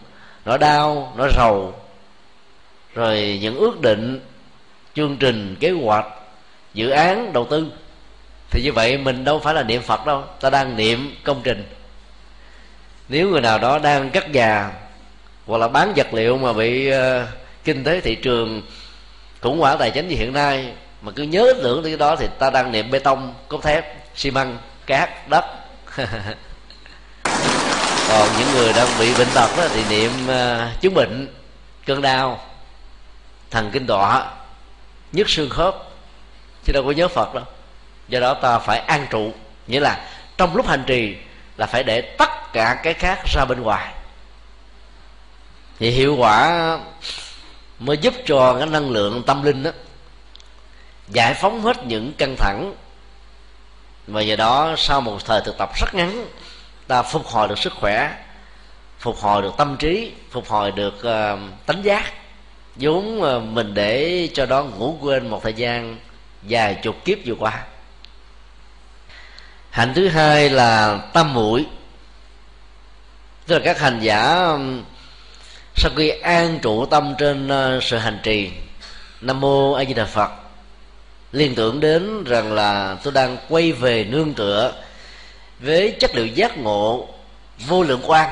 nỗi 0.44 0.58
đau, 0.58 1.12
nỗi 1.16 1.30
rầu, 1.36 1.74
rồi 2.94 3.38
những 3.42 3.56
ước 3.56 3.80
định, 3.80 4.20
chương 4.94 5.16
trình, 5.16 5.56
kế 5.60 5.70
hoạch, 5.70 6.06
dự 6.74 6.90
án, 6.90 7.32
đầu 7.32 7.46
tư, 7.50 7.72
thì 8.50 8.62
như 8.62 8.72
vậy 8.72 8.98
mình 8.98 9.24
đâu 9.24 9.38
phải 9.38 9.54
là 9.54 9.62
niệm 9.62 9.82
phật 9.82 10.06
đâu, 10.06 10.24
ta 10.40 10.50
đang 10.50 10.76
niệm 10.76 11.16
công 11.24 11.40
trình. 11.44 11.68
Nếu 13.08 13.28
người 13.28 13.40
nào 13.40 13.58
đó 13.58 13.78
đang 13.78 14.10
cắt 14.10 14.32
già 14.32 14.70
hoặc 15.46 15.58
là 15.58 15.68
bán 15.68 15.92
vật 15.96 16.14
liệu 16.14 16.38
mà 16.38 16.52
bị 16.52 16.90
uh, 16.90 16.96
kinh 17.64 17.84
tế 17.84 18.00
thị 18.00 18.14
trường 18.14 18.62
khủng 19.40 19.58
hoảng 19.58 19.78
tài 19.78 19.90
chính 19.90 20.08
như 20.08 20.16
hiện 20.16 20.32
nay 20.32 20.72
mà 21.02 21.12
cứ 21.16 21.22
nhớ 21.22 21.54
tưởng 21.62 21.82
tới 21.82 21.90
cái 21.90 21.98
đó 21.98 22.16
thì 22.16 22.26
ta 22.38 22.50
đang 22.50 22.72
niệm 22.72 22.90
bê 22.90 22.98
tông 22.98 23.34
cốt 23.48 23.62
thép 23.62 23.96
xi 24.14 24.30
măng 24.30 24.58
cát 24.86 25.28
đất. 25.28 25.44
Còn 28.08 28.28
những 28.38 28.48
người 28.54 28.72
đang 28.72 28.88
bị 28.98 29.14
bệnh 29.18 29.28
tật 29.34 29.50
đó, 29.56 29.68
thì 29.74 29.84
niệm 29.90 30.10
uh, 30.28 30.80
chứng 30.80 30.94
bệnh 30.94 31.28
cơn 31.86 32.02
đau 32.02 32.40
thần 33.50 33.70
kinh 33.72 33.86
đọa, 33.86 34.30
nhức 35.12 35.30
xương 35.30 35.50
khớp 35.50 35.74
chứ 36.64 36.72
đâu 36.72 36.82
có 36.86 36.90
nhớ 36.90 37.08
phật 37.08 37.34
đâu. 37.34 37.44
Do 38.08 38.20
đó 38.20 38.34
ta 38.34 38.58
phải 38.58 38.78
an 38.78 39.06
trụ 39.10 39.32
nghĩa 39.66 39.80
là 39.80 40.08
trong 40.36 40.56
lúc 40.56 40.66
hành 40.68 40.84
trì 40.86 41.16
là 41.56 41.66
phải 41.66 41.82
để 41.82 42.00
tất 42.00 42.52
cả 42.52 42.80
cái 42.82 42.94
khác 42.94 43.18
ra 43.34 43.44
bên 43.44 43.62
ngoài 43.62 43.92
thì 45.82 45.90
hiệu 45.90 46.16
quả 46.16 46.78
mới 47.78 47.96
giúp 47.96 48.14
cho 48.26 48.54
cái 48.58 48.66
năng 48.66 48.90
lượng 48.90 49.22
tâm 49.26 49.42
linh 49.42 49.62
đó 49.62 49.70
giải 51.08 51.34
phóng 51.34 51.62
hết 51.62 51.86
những 51.86 52.12
căng 52.12 52.36
thẳng. 52.38 52.74
Và 54.06 54.20
do 54.20 54.36
đó 54.36 54.74
sau 54.78 55.00
một 55.00 55.24
thời 55.24 55.40
thực 55.44 55.58
tập 55.58 55.70
rất 55.80 55.94
ngắn 55.94 56.26
ta 56.86 57.02
phục 57.02 57.26
hồi 57.26 57.48
được 57.48 57.58
sức 57.58 57.72
khỏe 57.80 58.16
phục 58.98 59.16
hồi 59.16 59.42
được 59.42 59.54
tâm 59.58 59.76
trí 59.76 60.12
phục 60.30 60.48
hồi 60.48 60.72
được 60.72 60.94
uh, 60.94 61.66
tánh 61.66 61.84
giác. 61.84 62.12
Vốn 62.76 63.20
uh, 63.20 63.42
mình 63.42 63.74
để 63.74 64.28
cho 64.34 64.46
đó 64.46 64.64
ngủ 64.64 64.98
quên 65.00 65.28
một 65.28 65.42
thời 65.42 65.54
gian 65.54 65.98
dài 66.42 66.74
chục 66.82 66.96
kiếp 67.04 67.18
vừa 67.26 67.34
qua. 67.34 67.64
Hạnh 69.70 69.92
thứ 69.94 70.08
hai 70.08 70.50
là 70.50 70.98
tâm 71.12 71.34
mũi 71.34 71.66
tức 73.46 73.58
là 73.58 73.64
các 73.64 73.80
hành 73.80 74.00
giả 74.00 74.48
sau 75.76 75.90
khi 75.96 76.08
an 76.08 76.58
trụ 76.62 76.86
tâm 76.86 77.14
trên 77.18 77.48
ờ, 77.48 77.80
sự 77.82 77.96
hành 77.96 78.18
trì, 78.22 78.50
nam 79.20 79.40
mô 79.40 79.72
a 79.72 79.84
di 79.84 79.94
đà 79.94 80.04
phật. 80.04 80.30
Liên 81.32 81.54
tưởng 81.54 81.80
đến 81.80 82.24
rằng 82.24 82.52
là 82.52 82.96
tôi 83.02 83.12
đang 83.12 83.36
quay 83.48 83.72
về 83.72 84.04
nương 84.04 84.34
tựa 84.34 84.72
với 85.58 85.96
chất 86.00 86.14
liệu 86.14 86.26
giác 86.26 86.58
ngộ 86.58 87.08
vô 87.58 87.82
lượng 87.82 88.00
quan 88.06 88.30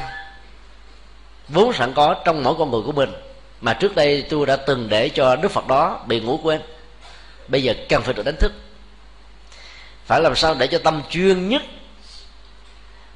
vốn 1.48 1.72
sẵn 1.72 1.94
có 1.94 2.14
trong 2.24 2.44
mỗi 2.44 2.54
con 2.58 2.70
người 2.70 2.82
của 2.82 2.92
mình, 2.92 3.12
mà 3.60 3.74
trước 3.74 3.94
đây 3.96 4.26
tôi 4.30 4.46
đã 4.46 4.56
từng 4.56 4.88
để 4.88 5.08
cho 5.08 5.36
đức 5.36 5.48
phật 5.50 5.66
đó 5.66 6.04
bị 6.06 6.20
ngủ 6.20 6.40
quên. 6.42 6.60
Bây 7.48 7.62
giờ 7.62 7.74
cần 7.88 8.02
phải 8.02 8.14
được 8.14 8.22
đánh 8.22 8.36
thức. 8.40 8.52
Phải 10.06 10.20
làm 10.20 10.36
sao 10.36 10.54
để 10.54 10.66
cho 10.66 10.78
tâm 10.78 11.02
chuyên 11.10 11.48
nhất, 11.48 11.62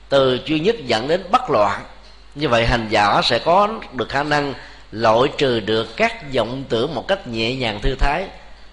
từ 0.08 0.38
chuyên 0.46 0.62
nhất 0.62 0.76
dẫn 0.86 1.08
đến 1.08 1.22
bất 1.30 1.50
loạn? 1.50 1.82
Như 2.34 2.48
vậy 2.48 2.66
hành 2.66 2.88
giả 2.90 3.20
sẽ 3.24 3.38
có 3.38 3.68
được 3.92 4.08
khả 4.08 4.22
năng 4.22 4.54
loại 4.90 5.28
trừ 5.38 5.60
được 5.60 5.96
các 5.96 6.34
vọng 6.34 6.64
tưởng 6.68 6.94
một 6.94 7.08
cách 7.08 7.26
nhẹ 7.26 7.56
nhàng 7.56 7.80
thư 7.82 7.94
thái, 7.94 8.26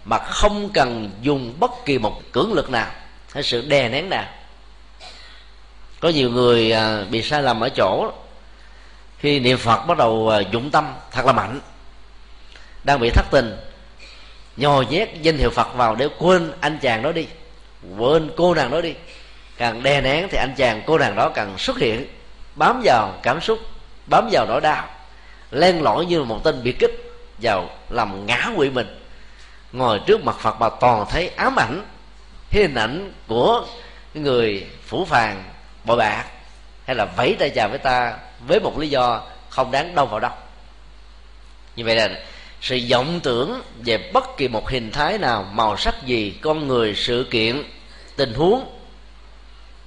mà 0.05 0.17
không 0.17 0.69
cần 0.73 1.11
dùng 1.21 1.53
bất 1.59 1.71
kỳ 1.85 1.97
một 1.97 2.21
cưỡng 2.31 2.53
lực 2.53 2.69
nào 2.69 2.91
hay 3.33 3.43
sự 3.43 3.61
đè 3.61 3.89
nén 3.89 4.09
nào. 4.09 4.25
Có 5.99 6.09
nhiều 6.09 6.29
người 6.29 6.71
à, 6.71 7.03
bị 7.09 7.21
sai 7.23 7.43
lầm 7.43 7.59
ở 7.59 7.69
chỗ 7.69 8.11
khi 9.17 9.39
niệm 9.39 9.57
phật 9.57 9.85
bắt 9.85 9.97
đầu 9.97 10.29
à, 10.29 10.39
dụng 10.51 10.71
tâm 10.71 10.93
thật 11.11 11.25
là 11.25 11.33
mạnh, 11.33 11.59
đang 12.83 12.99
bị 12.99 13.09
thất 13.09 13.25
tình, 13.31 13.57
nhồi 14.57 14.85
nhét 14.85 15.09
danh 15.21 15.37
hiệu 15.37 15.49
phật 15.49 15.73
vào 15.75 15.95
để 15.95 16.07
quên 16.19 16.51
anh 16.59 16.79
chàng 16.81 17.01
đó 17.01 17.11
đi, 17.11 17.27
quên 17.97 18.31
cô 18.37 18.53
nàng 18.53 18.71
đó 18.71 18.81
đi. 18.81 18.93
Càng 19.57 19.83
đè 19.83 20.01
nén 20.01 20.27
thì 20.31 20.37
anh 20.37 20.53
chàng 20.57 20.81
cô 20.85 20.97
nàng 20.97 21.15
đó 21.15 21.29
càng 21.29 21.57
xuất 21.57 21.77
hiện 21.77 22.07
bám 22.55 22.81
vào 22.83 23.13
cảm 23.23 23.41
xúc, 23.41 23.59
bám 24.05 24.29
vào 24.31 24.45
nỗi 24.45 24.61
đau, 24.61 24.89
len 25.51 25.81
lỏi 25.81 26.05
như 26.05 26.23
một 26.23 26.39
tên 26.43 26.63
biệt 26.63 26.79
kích 26.79 27.13
vào 27.41 27.69
làm 27.89 28.25
ngã 28.25 28.51
quỵ 28.55 28.69
mình. 28.69 28.97
Ngồi 29.71 29.99
trước 30.05 30.23
mặt 30.23 30.35
phật 30.39 30.59
mà 30.59 30.69
toàn 30.69 31.05
thấy 31.09 31.27
ám 31.27 31.59
ảnh 31.59 31.85
hình 32.51 32.75
ảnh 32.75 33.13
của 33.27 33.65
người 34.13 34.67
phủ 34.85 35.05
phàng, 35.05 35.43
bội 35.85 35.97
bạc, 35.97 36.25
hay 36.85 36.95
là 36.95 37.05
vẫy 37.05 37.35
tay 37.39 37.49
chào 37.49 37.69
với 37.69 37.79
ta 37.79 38.17
với 38.47 38.59
một 38.59 38.79
lý 38.79 38.89
do 38.89 39.21
không 39.49 39.71
đáng 39.71 39.95
đâu 39.95 40.05
vào 40.05 40.19
đâu. 40.19 40.31
Như 41.75 41.85
vậy 41.85 41.95
là 41.95 42.09
sự 42.61 42.79
vọng 42.91 43.19
tưởng 43.23 43.61
về 43.85 44.11
bất 44.13 44.37
kỳ 44.37 44.47
một 44.47 44.69
hình 44.69 44.91
thái 44.91 45.17
nào, 45.17 45.45
màu 45.51 45.77
sắc 45.77 46.05
gì, 46.05 46.39
con 46.41 46.67
người, 46.67 46.95
sự 46.95 47.27
kiện, 47.31 47.63
tình 48.15 48.33
huống 48.33 48.79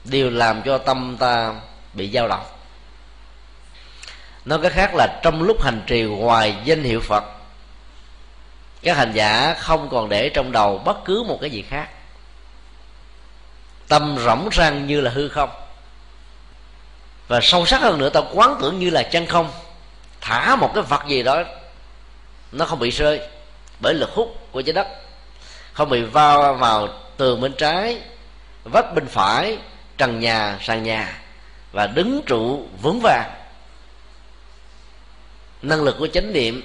đều 0.04 0.30
làm 0.30 0.62
cho 0.62 0.78
tâm 0.78 1.16
ta 1.18 1.54
bị 1.92 2.11
dao 2.11 2.28
động 2.28 2.44
nói 4.45 4.59
cái 4.63 4.71
khác 4.71 4.95
là 4.95 5.21
trong 5.23 5.43
lúc 5.43 5.63
hành 5.63 5.83
trì 5.87 6.03
ngoài 6.03 6.57
danh 6.65 6.83
hiệu 6.83 7.01
phật, 7.01 7.25
các 8.83 8.97
hành 8.97 9.13
giả 9.13 9.55
không 9.59 9.89
còn 9.89 10.09
để 10.09 10.29
trong 10.29 10.53
đầu 10.53 10.79
bất 10.79 11.05
cứ 11.05 11.25
một 11.29 11.39
cái 11.41 11.51
gì 11.51 11.63
khác. 11.63 11.89
Tâm 13.89 14.19
rỗng 14.25 14.49
rang 14.53 14.87
như 14.87 15.01
là 15.01 15.11
hư 15.11 15.29
không. 15.29 15.51
Và 17.29 17.41
sâu 17.43 17.67
sắc 17.67 17.81
hơn 17.81 17.99
nữa 17.99 18.09
ta 18.09 18.21
quán 18.33 18.57
tưởng 18.61 18.79
như 18.79 18.91
là 18.91 19.03
chân 19.03 19.27
không. 19.27 19.51
Thả 20.21 20.57
một 20.57 20.71
cái 20.75 20.83
vật 20.83 21.03
gì 21.09 21.23
đó, 21.23 21.43
nó 22.53 22.65
không 22.65 22.79
bị 22.79 22.91
rơi 22.91 23.21
bởi 23.81 23.95
lực 23.95 24.11
hút 24.11 24.53
của 24.53 24.63
trái 24.63 24.73
đất. 24.73 24.87
Không 25.73 25.89
bị 25.89 26.03
vào 26.03 26.55
vào 26.55 26.89
tường 27.17 27.41
bên 27.41 27.53
trái, 27.53 28.01
vách 28.65 28.95
bên 28.95 29.07
phải, 29.07 29.59
trần 29.99 30.21
nhà, 30.21 30.59
sàn 30.61 30.83
nhà. 30.83 31.21
Và 31.73 31.87
đứng 31.87 32.21
trụ 32.27 32.69
vững 32.83 33.01
vàng 33.03 33.31
năng 35.64 35.83
lực 35.83 35.97
của 35.99 36.06
chánh 36.06 36.33
niệm 36.33 36.62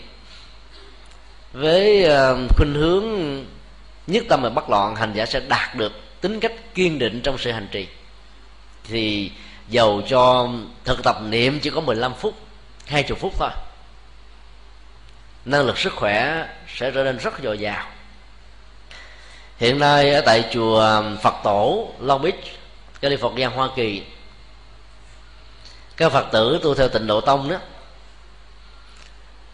với 1.54 2.04
ờ, 2.04 2.38
khuynh 2.58 2.74
hướng 2.74 3.06
nhất 4.08 4.24
tâm 4.30 4.42
và 4.42 4.50
bất 4.50 4.70
loạn, 4.70 4.96
hành 4.96 5.14
giả 5.14 5.26
sẽ 5.26 5.40
đạt 5.40 5.76
được 5.76 5.92
tính 6.22 6.40
cách 6.40 6.54
kiên 6.76 7.00
định 7.00 7.22
trong 7.22 7.38
sự 7.38 7.52
hành 7.52 7.68
trì. 7.72 7.88
Thì 8.84 9.32
dầu 9.70 10.02
cho 10.10 10.50
thực 10.86 11.04
tập 11.04 11.18
niệm 11.24 11.60
chỉ 11.60 11.70
có 11.70 11.82
15 11.82 12.14
phút 12.14 12.36
20 12.86 13.18
phút 13.22 13.34
thôi, 13.40 13.50
năng 15.46 15.66
lực 15.66 15.78
sức 15.78 15.94
khỏe 15.96 16.48
sẽ 16.76 16.92
trở 16.92 17.04
nên 17.04 17.18
rất 17.18 17.34
dồi 17.44 17.60
dào. 17.60 17.88
Hiện 19.58 19.80
nay 19.80 20.14
ở 20.14 20.22
tại 20.22 20.50
chùa 20.54 21.04
phật 21.22 21.36
tổ 21.44 21.90
long 22.00 22.22
beach, 22.22 22.44
california, 23.02 23.50
hoa 23.50 23.70
kỳ, 23.76 24.04
các 25.98 26.12
phật 26.12 26.26
tử 26.32 26.60
tu 26.64 26.76
theo 26.76 26.90
tịnh 26.90 27.08
độ 27.08 27.22
tông 27.22 27.50
đó 27.50 27.58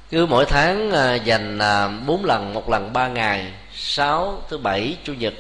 cứ 0.09 0.25
mỗi 0.25 0.45
tháng 0.45 0.91
à, 0.91 1.15
dành 1.15 1.59
à, 1.59 1.87
bốn 1.87 2.25
lần 2.25 2.53
một 2.53 2.69
lần 2.69 2.93
ba 2.93 3.07
ngày 3.07 3.51
sáu 3.73 4.43
thứ 4.49 4.57
bảy 4.57 4.97
chủ 5.03 5.13
nhật. 5.13 5.33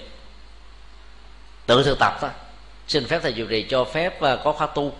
Tự 1.65 1.83
thực 1.83 1.99
tập 1.99 2.17
thôi. 2.21 2.29
Xin 2.87 3.07
phép 3.07 3.19
thầy 3.23 3.33
chủ 3.33 3.45
trì 3.49 3.65
cho 3.69 3.83
phép 3.83 4.19
và 4.19 4.35
có 4.35 4.51
khóa 4.51 4.67
tu. 4.67 4.93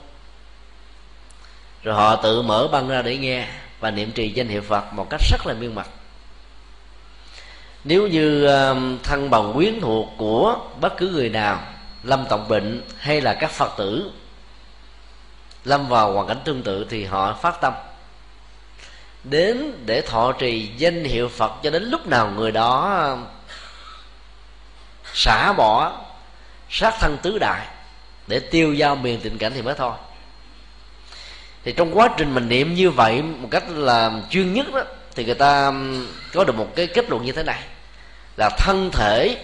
Rồi 1.83 1.95
họ 1.95 2.15
tự 2.15 2.41
mở 2.41 2.67
băng 2.71 2.87
ra 2.87 3.01
để 3.01 3.17
nghe 3.17 3.47
và 3.79 3.91
niệm 3.91 4.11
trì 4.11 4.29
danh 4.29 4.47
hiệu 4.47 4.61
phật 4.61 4.93
một 4.93 5.07
cách 5.09 5.21
rất 5.31 5.47
là 5.47 5.53
miên 5.53 5.75
mật 5.75 5.87
nếu 7.85 8.07
như 8.07 8.45
à, 8.45 8.73
thân 9.03 9.29
bằng 9.29 9.53
quyến 9.53 9.79
thuộc 9.81 10.09
của 10.17 10.57
bất 10.81 10.97
cứ 10.97 11.09
người 11.09 11.29
nào 11.29 11.59
lâm 12.03 12.25
trọng 12.29 12.47
bệnh 12.47 12.81
hay 12.97 13.21
là 13.21 13.33
các 13.33 13.51
phật 13.51 13.71
tử 13.77 14.11
lâm 15.65 15.87
vào 15.87 16.13
hoàn 16.13 16.27
cảnh 16.27 16.39
tương 16.45 16.63
tự 16.63 16.85
thì 16.89 17.05
họ 17.05 17.33
phát 17.33 17.61
tâm 17.61 17.73
đến 19.29 19.73
để 19.85 20.01
thọ 20.01 20.31
trì 20.31 20.69
danh 20.77 21.03
hiệu 21.03 21.29
phật 21.29 21.51
cho 21.63 21.69
đến 21.69 21.83
lúc 21.83 22.07
nào 22.07 22.31
người 22.35 22.51
đó 22.51 23.17
xả 25.13 25.53
bỏ 25.53 26.01
sát 26.69 26.93
thân 26.99 27.17
tứ 27.21 27.37
đại 27.39 27.67
để 28.27 28.39
tiêu 28.39 28.73
giao 28.73 28.95
miền 28.95 29.19
tình 29.23 29.37
cảnh 29.37 29.51
thì 29.55 29.61
mới 29.61 29.75
thôi. 29.77 29.91
Thì 31.63 31.71
trong 31.71 31.97
quá 31.97 32.09
trình 32.17 32.33
mình 32.33 32.49
niệm 32.49 32.73
như 32.73 32.89
vậy 32.89 33.21
một 33.21 33.47
cách 33.51 33.63
là 33.69 34.11
chuyên 34.29 34.53
nhất 34.53 34.65
đó 34.73 34.81
thì 35.15 35.25
người 35.25 35.35
ta 35.35 35.73
có 36.33 36.43
được 36.43 36.55
một 36.55 36.67
cái 36.75 36.87
kết 36.87 37.09
luận 37.09 37.25
như 37.25 37.31
thế 37.31 37.43
này. 37.43 37.63
Là 38.37 38.49
thân 38.57 38.89
thể 38.93 39.37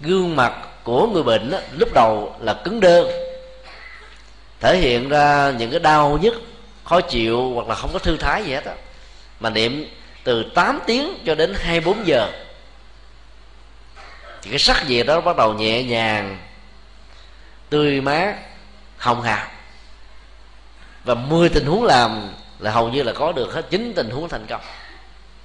gương 0.00 0.36
mặt 0.36 0.52
của 0.82 1.06
người 1.06 1.22
bệnh 1.22 1.50
đó, 1.50 1.58
lúc 1.78 1.88
đầu 1.94 2.36
là 2.40 2.54
cứng 2.64 2.80
đơ 2.80 3.04
thể 4.60 4.76
hiện 4.76 5.08
ra 5.08 5.52
những 5.58 5.70
cái 5.70 5.80
đau 5.80 6.18
nhức 6.22 6.34
khó 6.84 7.00
chịu 7.00 7.52
hoặc 7.54 7.68
là 7.68 7.74
không 7.74 7.90
có 7.92 7.98
thư 7.98 8.16
thái 8.16 8.44
gì 8.44 8.52
hết 8.52 8.64
á 8.64 8.74
mà 9.42 9.50
niệm 9.50 9.88
từ 10.24 10.44
8 10.54 10.80
tiếng 10.86 11.14
cho 11.26 11.34
đến 11.34 11.54
24 11.54 12.06
giờ. 12.06 12.32
Thì 14.42 14.50
cái 14.50 14.58
sắc 14.58 14.86
gì 14.86 15.02
đó 15.02 15.20
bắt 15.20 15.36
đầu 15.36 15.54
nhẹ 15.54 15.82
nhàng, 15.82 16.38
tươi 17.70 18.00
mát, 18.00 18.36
hồng 18.96 19.22
hào. 19.22 19.46
Và 21.04 21.14
10 21.14 21.48
tình 21.48 21.66
huống 21.66 21.84
làm 21.84 22.34
là 22.58 22.70
hầu 22.70 22.88
như 22.88 23.02
là 23.02 23.12
có 23.12 23.32
được 23.32 23.54
hết. 23.54 23.66
Chín 23.70 23.92
tình 23.96 24.10
huống 24.10 24.28
thành 24.28 24.46
công. 24.46 24.60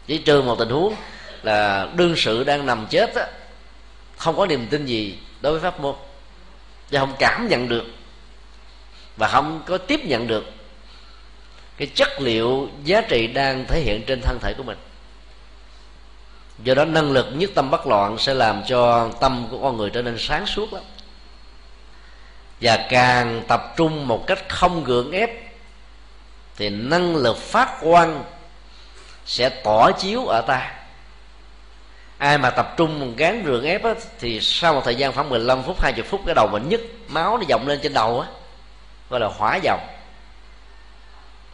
Chỉ 0.08 0.18
trừ 0.18 0.42
một 0.42 0.56
tình 0.60 0.70
huống 0.70 0.96
là 1.44 1.90
đương 1.96 2.16
sự 2.18 2.44
đang 2.44 2.66
nằm 2.66 2.88
chết 2.90 3.16
á, 3.16 3.28
không 4.18 4.38
có 4.38 4.46
niềm 4.46 4.68
tin 4.68 4.86
gì 4.86 5.20
đối 5.42 5.52
với 5.52 5.62
pháp 5.62 5.80
môn. 5.80 5.96
Và 6.92 7.00
không 7.00 7.16
cảm 7.20 7.48
nhận 7.48 7.70
được. 7.70 7.86
Và 9.18 9.28
không 9.28 9.64
có 9.66 9.78
tiếp 9.78 10.06
nhận 10.06 10.28
được 10.28 10.46
cái 11.78 11.88
chất 11.96 12.22
liệu 12.22 12.70
giá 12.84 13.02
trị 13.02 13.28
đang 13.28 13.66
thể 13.66 13.80
hiện 13.80 14.04
trên 14.08 14.22
thân 14.22 14.40
thể 14.42 14.54
của 14.58 14.64
mình. 14.64 14.78
Do 16.64 16.74
đó 16.74 16.86
năng 16.86 17.12
lực 17.12 17.28
nhất 17.34 17.50
tâm 17.56 17.72
bất 17.72 17.88
loạn 17.88 18.18
sẽ 18.18 18.34
làm 18.34 18.64
cho 18.68 19.10
tâm 19.20 19.48
của 19.52 19.60
con 19.62 19.78
người 19.78 19.90
trở 19.90 20.02
nên 20.02 20.16
sáng 20.20 20.46
suốt 20.46 20.74
lắm. 20.74 20.84
Và 22.62 22.88
càng 22.90 23.44
tập 23.48 23.74
trung 23.78 24.08
một 24.08 24.28
cách 24.28 24.50
không 24.50 24.84
gượng 24.84 25.12
ép 25.12 25.30
thì 26.56 26.70
năng 26.70 27.16
lực 27.16 27.38
phát 27.38 27.78
quan 27.82 28.24
sẽ 29.26 29.50
tỏ 29.50 29.92
chiếu 29.92 30.26
ở 30.26 30.42
ta. 30.42 30.74
Ai 32.18 32.38
mà 32.38 32.50
tập 32.50 32.74
trung 32.78 33.16
gán 33.16 33.44
rượn 33.46 33.64
ép 33.64 33.84
á, 33.84 33.94
thì 34.20 34.40
sau 34.42 34.74
một 34.74 34.82
thời 34.86 34.96
gian 34.96 35.14
khoảng 35.14 35.30
15 35.30 35.64
phút 35.64 35.82
20 35.82 36.04
phút 36.04 36.22
cái 36.26 36.36
đầu 36.36 36.48
mình 36.52 36.70
nhức 36.70 36.82
máu 37.08 37.38
nó 37.38 37.44
dòng 37.48 37.68
lên 37.68 37.80
trên 37.84 37.94
đầu 37.94 38.20
á 38.20 38.28
gọi 39.10 39.20
là 39.20 39.28
hỏa 39.28 39.56
dòng 39.56 39.80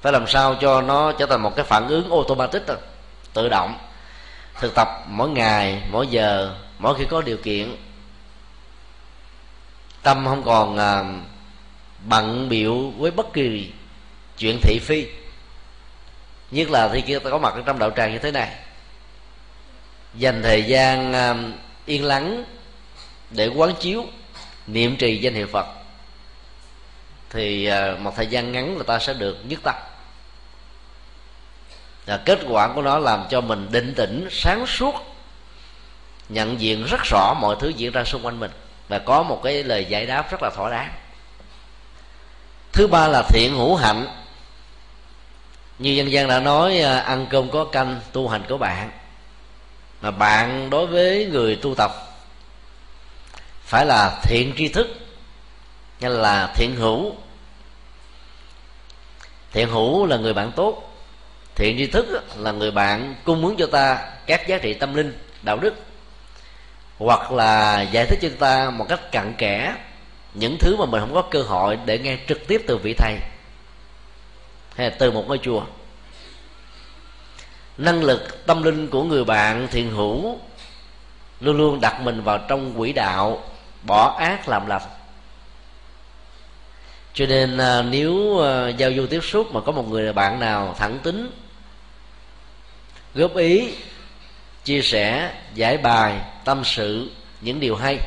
phải 0.04 0.14
làm 0.14 0.28
sao 0.28 0.56
cho 0.62 0.82
nó 0.82 1.12
trở 1.12 1.26
thành 1.26 1.42
một 1.42 1.56
cái 1.56 1.66
phản 1.66 1.88
ứng 1.88 2.10
automatic 2.12 2.68
rồi, 2.68 2.78
tự 3.34 3.50
động. 3.50 3.78
Thực 4.60 4.76
tập 4.76 4.88
mỗi 5.08 5.30
ngày 5.30 5.82
mỗi 5.92 6.08
giờ 6.08 6.56
mỗi 6.80 6.96
khi 6.98 7.06
có 7.10 7.22
điều 7.22 7.38
kiện. 7.38 7.76
Tâm 10.02 10.26
không 10.26 10.44
còn 10.44 10.78
à, 10.78 11.04
bận 12.06 12.50
biểu 12.50 12.90
với 12.90 13.12
bất 13.12 13.34
kỳ 13.34 13.72
chuyện 14.38 14.60
thị 14.62 14.80
phi. 14.82 15.08
Nhất 16.52 16.70
là 16.70 16.90
khi 16.94 17.02
kia 17.02 17.20
ta 17.20 17.30
có 17.30 17.38
mặt 17.38 17.54
trong 17.66 17.80
đạo 17.80 17.92
tràng 17.92 18.14
như 18.14 18.20
thế 18.20 18.32
này. 18.32 18.50
Dành 20.14 20.44
thời 20.44 20.64
gian 20.64 21.14
à, 21.14 21.36
yên 21.86 22.06
lắng 22.06 22.44
để 23.30 23.48
quán 23.48 23.76
chiếu 23.80 24.06
niệm 24.68 24.96
trì 24.98 25.18
danh 25.18 25.34
hiệu 25.34 25.48
phật 25.52 25.66
thì 27.30 27.66
à, 27.66 27.96
một 28.00 28.14
thời 28.16 28.28
gian 28.28 28.52
ngắn 28.52 28.78
là 28.78 28.84
ta 28.84 29.00
sẽ 29.00 29.14
được 29.14 29.38
nhất 29.44 29.60
tâm 29.64 29.76
là 32.06 32.18
kết 32.18 32.40
quả 32.50 32.74
của 32.76 32.82
nó 32.82 33.00
làm 33.00 33.26
cho 33.30 33.42
mình 33.42 33.68
định 33.72 33.94
tĩnh, 33.96 34.28
sáng 34.32 34.68
suốt, 34.68 34.96
nhận 36.30 36.62
diện 36.62 36.86
rất 36.86 37.02
rõ 37.04 37.34
mọi 37.42 37.56
thứ 37.60 37.70
diễn 37.70 37.92
ra 37.92 38.04
xung 38.04 38.26
quanh 38.26 38.40
mình 38.40 38.52
và 38.88 39.00
có 39.00 39.24
một 39.24 39.42
cái 39.44 39.64
lời 39.64 39.86
giải 39.90 40.06
đáp 40.06 40.32
rất 40.32 40.44
là 40.44 40.50
thỏa 40.50 40.70
đáng. 40.70 40.94
Thứ 42.72 42.88
ba 42.88 43.08
là 43.08 43.24
thiện 43.30 43.56
hữu 43.56 43.76
hạnh. 43.76 44.08
Như 45.80 45.90
dân 45.90 46.12
gian 46.12 46.28
đã 46.28 46.40
nói 46.40 46.80
à, 46.80 47.00
ăn 47.00 47.28
cơm 47.30 47.52
có 47.52 47.66
canh, 47.66 48.02
tu 48.12 48.28
hành 48.28 48.44
có 48.50 48.58
bạn. 48.58 48.92
Mà 50.02 50.12
bạn 50.12 50.70
đối 50.70 50.88
với 50.88 51.26
người 51.26 51.56
tu 51.56 51.76
tập 51.76 51.92
phải 53.66 53.86
là 53.86 54.20
thiện 54.24 54.54
tri 54.58 54.68
thức 54.68 54.88
hay 56.02 56.12
là 56.12 56.54
thiện 56.56 56.76
hữu. 56.76 57.16
Thiện 59.52 59.70
hữu 59.70 60.06
là 60.06 60.18
người 60.18 60.34
bạn 60.34 60.52
tốt 60.52 60.93
thiện 61.56 61.78
tri 61.78 61.88
thức 61.88 62.24
là 62.38 62.52
người 62.52 62.72
bạn 62.72 63.16
cung 63.24 63.46
ứng 63.46 63.56
cho 63.58 63.68
ta 63.68 64.10
các 64.26 64.48
giá 64.48 64.58
trị 64.58 64.74
tâm 64.74 64.94
linh, 64.94 65.18
đạo 65.42 65.58
đức, 65.58 65.74
hoặc 66.98 67.32
là 67.32 67.82
giải 67.82 68.06
thích 68.06 68.20
cho 68.22 68.30
ta 68.40 68.70
một 68.70 68.86
cách 68.90 69.12
cặn 69.12 69.34
kẽ 69.38 69.76
những 70.34 70.58
thứ 70.60 70.76
mà 70.76 70.86
mình 70.86 71.00
không 71.00 71.14
có 71.14 71.22
cơ 71.22 71.42
hội 71.42 71.78
để 71.86 72.00
nghe 72.00 72.18
trực 72.28 72.48
tiếp 72.48 72.64
từ 72.68 72.78
vị 72.78 72.94
thầy 72.94 73.18
hay 74.76 74.90
là 74.90 74.96
từ 75.00 75.12
một 75.12 75.24
ngôi 75.28 75.40
chùa. 75.44 75.64
Năng 77.78 78.04
lực 78.04 78.46
tâm 78.46 78.64
linh 78.64 78.88
của 78.88 79.04
người 79.04 79.24
bạn 79.24 79.68
thiện 79.72 79.92
hữu 79.92 80.40
luôn 81.40 81.58
luôn 81.58 81.82
đặt 81.82 82.02
mình 82.02 82.22
vào 82.22 82.38
trong 82.48 82.74
quỹ 82.78 82.94
đạo, 82.94 83.44
bỏ 83.88 84.18
ác 84.20 84.50
làm 84.50 84.68
lành. 84.68 84.82
Cho 87.14 87.26
nên 87.26 87.58
à, 87.58 87.82
nếu 87.82 88.44
à, 88.44 88.70
giao 88.70 88.92
du 88.94 89.08
tiếp 89.08 89.20
xúc 89.24 89.54
mà 89.54 89.62
có 89.62 89.72
một 89.72 89.90
người 89.90 90.14
bạn 90.14 90.40
nào 90.40 90.76
thẳng 90.78 91.00
tính 91.04 91.32
góp 93.16 93.36
ý 93.36 93.74
chia 94.64 94.82
sẻ 94.82 95.34
giải 95.56 95.78
bài 95.78 96.22
tâm 96.46 96.64
sự 96.66 97.12
những 97.42 97.60
điều 97.60 97.76
hay. 97.76 98.00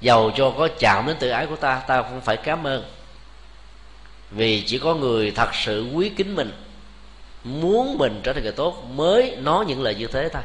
Giàu 0.00 0.30
cho 0.36 0.54
có 0.58 0.68
chạm 0.78 1.06
đến 1.06 1.16
tự 1.20 1.28
ái 1.28 1.46
của 1.46 1.56
ta 1.56 1.82
ta 1.86 2.02
cũng 2.02 2.20
phải 2.20 2.36
cảm 2.36 2.66
ơn. 2.66 2.84
Vì 4.30 4.62
chỉ 4.66 4.78
có 4.78 4.94
người 4.94 5.30
thật 5.30 5.54
sự 5.54 5.90
quý 5.94 6.08
kính 6.08 6.34
mình 6.34 6.52
muốn 7.44 7.98
mình 7.98 8.20
trở 8.22 8.32
thành 8.32 8.42
người 8.42 8.52
tốt 8.52 8.84
mới 8.94 9.36
nói 9.36 9.64
những 9.68 9.82
lời 9.82 9.94
như 9.94 10.06
thế 10.06 10.28
thôi. 10.32 10.42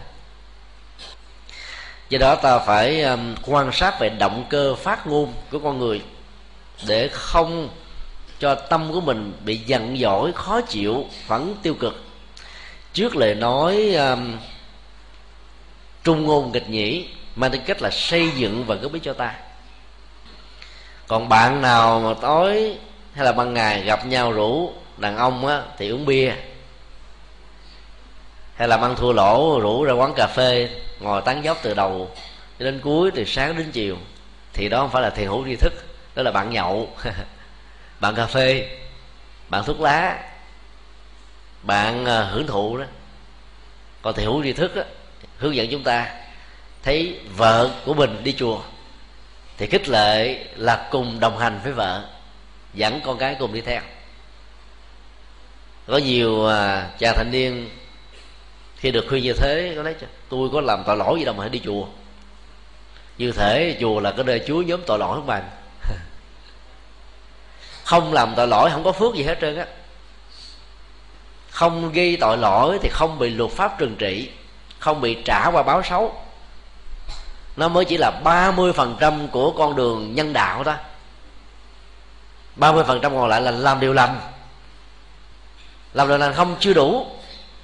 Do 2.10 2.18
đó 2.18 2.36
ta 2.36 2.60
phải 2.60 3.02
um, 3.04 3.36
quan 3.46 3.72
sát 3.72 4.00
về 4.00 4.10
động 4.10 4.46
cơ 4.50 4.76
phát 4.76 5.08
ngôn 5.08 5.34
của 5.52 5.60
con 5.60 5.80
người 5.80 6.02
để 6.88 7.10
không 7.12 7.70
cho 8.40 8.56
tâm 8.56 8.92
của 8.94 9.02
mình 9.02 9.34
bị 9.46 9.58
giận 9.58 9.98
dỗi 9.98 10.32
khó 10.36 10.62
chịu 10.62 11.06
phẫn 11.28 11.56
tiêu 11.64 11.74
cực 11.74 12.11
trước 12.94 13.16
lời 13.16 13.36
nói 13.36 13.94
um, 13.94 14.38
trung 16.04 16.26
ngôn 16.26 16.52
nghịch 16.52 16.70
nhĩ 16.70 17.08
mang 17.36 17.52
tính 17.52 17.62
cách 17.66 17.82
là 17.82 17.90
xây 17.90 18.32
dựng 18.36 18.66
và 18.66 18.76
góp 18.76 18.94
ý 18.94 19.00
cho 19.04 19.14
ta. 19.14 19.36
Còn 21.08 21.30
bạn 21.30 21.62
nào 21.62 22.00
mà 22.00 22.14
tối 22.22 22.78
hay 23.14 23.26
là 23.26 23.32
ban 23.32 23.54
ngày 23.54 23.82
gặp 23.84 24.06
nhau 24.06 24.32
rủ 24.32 24.74
đàn 24.98 25.18
ông 25.18 25.48
á 25.48 25.62
thì 25.78 25.90
uống 25.90 26.06
bia. 26.06 26.34
Hay 28.56 28.68
là 28.68 28.78
ăn 28.78 28.96
thua 28.96 29.14
lỗ 29.14 29.60
rủ 29.60 29.84
ra 29.84 29.94
quán 29.94 30.14
cà 30.16 30.28
phê 30.28 30.70
ngồi 31.00 31.22
tán 31.22 31.44
dốc 31.44 31.58
từ 31.62 31.74
đầu 31.74 32.12
đến 32.60 32.80
cuối 32.84 33.12
từ 33.12 33.26
sáng 33.26 33.58
đến 33.58 33.72
chiều 33.72 33.98
thì 34.54 34.70
đó 34.70 34.80
không 34.80 34.90
phải 34.90 35.02
là 35.02 35.10
thiền 35.10 35.28
hữu 35.28 35.46
tri 35.46 35.56
thức 35.56 35.74
đó 36.16 36.24
là 36.24 36.32
bạn 36.32 36.50
nhậu. 36.50 36.90
Bạn 38.00 38.16
cà 38.16 38.26
phê 38.26 38.70
bạn 39.50 39.64
thuốc 39.66 39.82
lá 39.82 40.31
bạn 41.64 42.06
à, 42.06 42.24
hưởng 42.24 42.48
thụ 42.48 42.78
đó. 42.78 42.86
Còn 44.02 44.16
thiền 44.16 44.26
hữu 44.26 44.44
tri 44.44 44.54
thức 44.54 44.76
đó, 44.76 44.84
hướng 45.38 45.56
dẫn 45.56 45.68
chúng 45.72 45.84
ta 45.84 46.12
thấy 46.84 47.20
vợ 47.38 47.72
của 47.86 47.94
mình 47.94 48.24
đi 48.24 48.34
chùa 48.34 48.62
thì 49.58 49.68
khích 49.68 49.90
lệ 49.90 50.46
là 50.56 50.88
cùng 50.92 51.20
đồng 51.20 51.38
hành 51.38 51.60
với 51.64 51.74
vợ 51.74 52.04
dẫn 52.74 53.02
con 53.06 53.18
cái 53.18 53.36
cùng 53.40 53.54
đi 53.54 53.62
theo. 53.62 53.82
Có 55.88 55.98
nhiều 55.98 56.48
à, 56.48 56.90
chàng 57.00 57.16
thanh 57.18 57.32
niên 57.32 57.70
khi 58.78 58.92
được 58.92 59.06
khuyên 59.10 59.24
như 59.24 59.34
thế 59.34 59.74
có 59.76 59.84
nói 59.84 59.96
tôi 60.30 60.50
có 60.54 60.62
làm 60.62 60.84
tội 60.86 60.98
lỗi 60.98 61.20
gì 61.20 61.26
đâu 61.26 61.36
mà 61.36 61.44
hãy 61.44 61.50
đi 61.50 61.62
chùa. 61.64 61.86
Như 63.18 63.32
thể 63.32 63.78
chùa 63.80 64.00
là 64.00 64.12
cái 64.12 64.24
nơi 64.24 64.42
chúa 64.48 64.62
nhóm 64.62 64.82
tội 64.86 65.00
lỗi 65.00 65.20
của 65.20 65.26
bạn. 65.26 65.50
Không 67.84 68.14
làm 68.14 68.34
tội 68.36 68.48
lỗi 68.48 68.70
không 68.74 68.84
có 68.84 68.92
phước 68.92 69.16
gì 69.16 69.24
hết 69.24 69.38
trơn 69.42 69.58
á 69.58 69.66
không 71.52 71.92
ghi 71.92 72.16
tội 72.16 72.38
lỗi 72.38 72.80
thì 72.82 72.90
không 72.90 73.20
bị 73.20 73.30
luật 73.30 73.52
pháp 73.52 73.80
trừng 73.80 73.96
trị, 73.96 74.30
không 74.80 75.02
bị 75.02 75.18
trả 75.26 75.50
qua 75.52 75.64
báo 75.64 75.84
xấu. 75.84 76.16
Nó 77.56 77.68
mới 77.68 77.86
chỉ 77.86 77.98
là 77.98 78.22
30% 78.24 79.28
của 79.28 79.52
con 79.52 79.76
đường 79.76 80.16
nhân 80.16 80.34
đạo 80.34 80.64
đó. 80.64 80.76
30% 82.58 83.02
còn 83.02 83.28
lại 83.28 83.42
là 83.42 83.52
làm 83.52 83.80
điều 83.80 83.94
lành. 83.94 84.20
Làm 85.94 86.08
điều 86.08 86.18
lành 86.18 86.34
không 86.34 86.56
chưa 86.60 86.74
đủ 86.74 87.06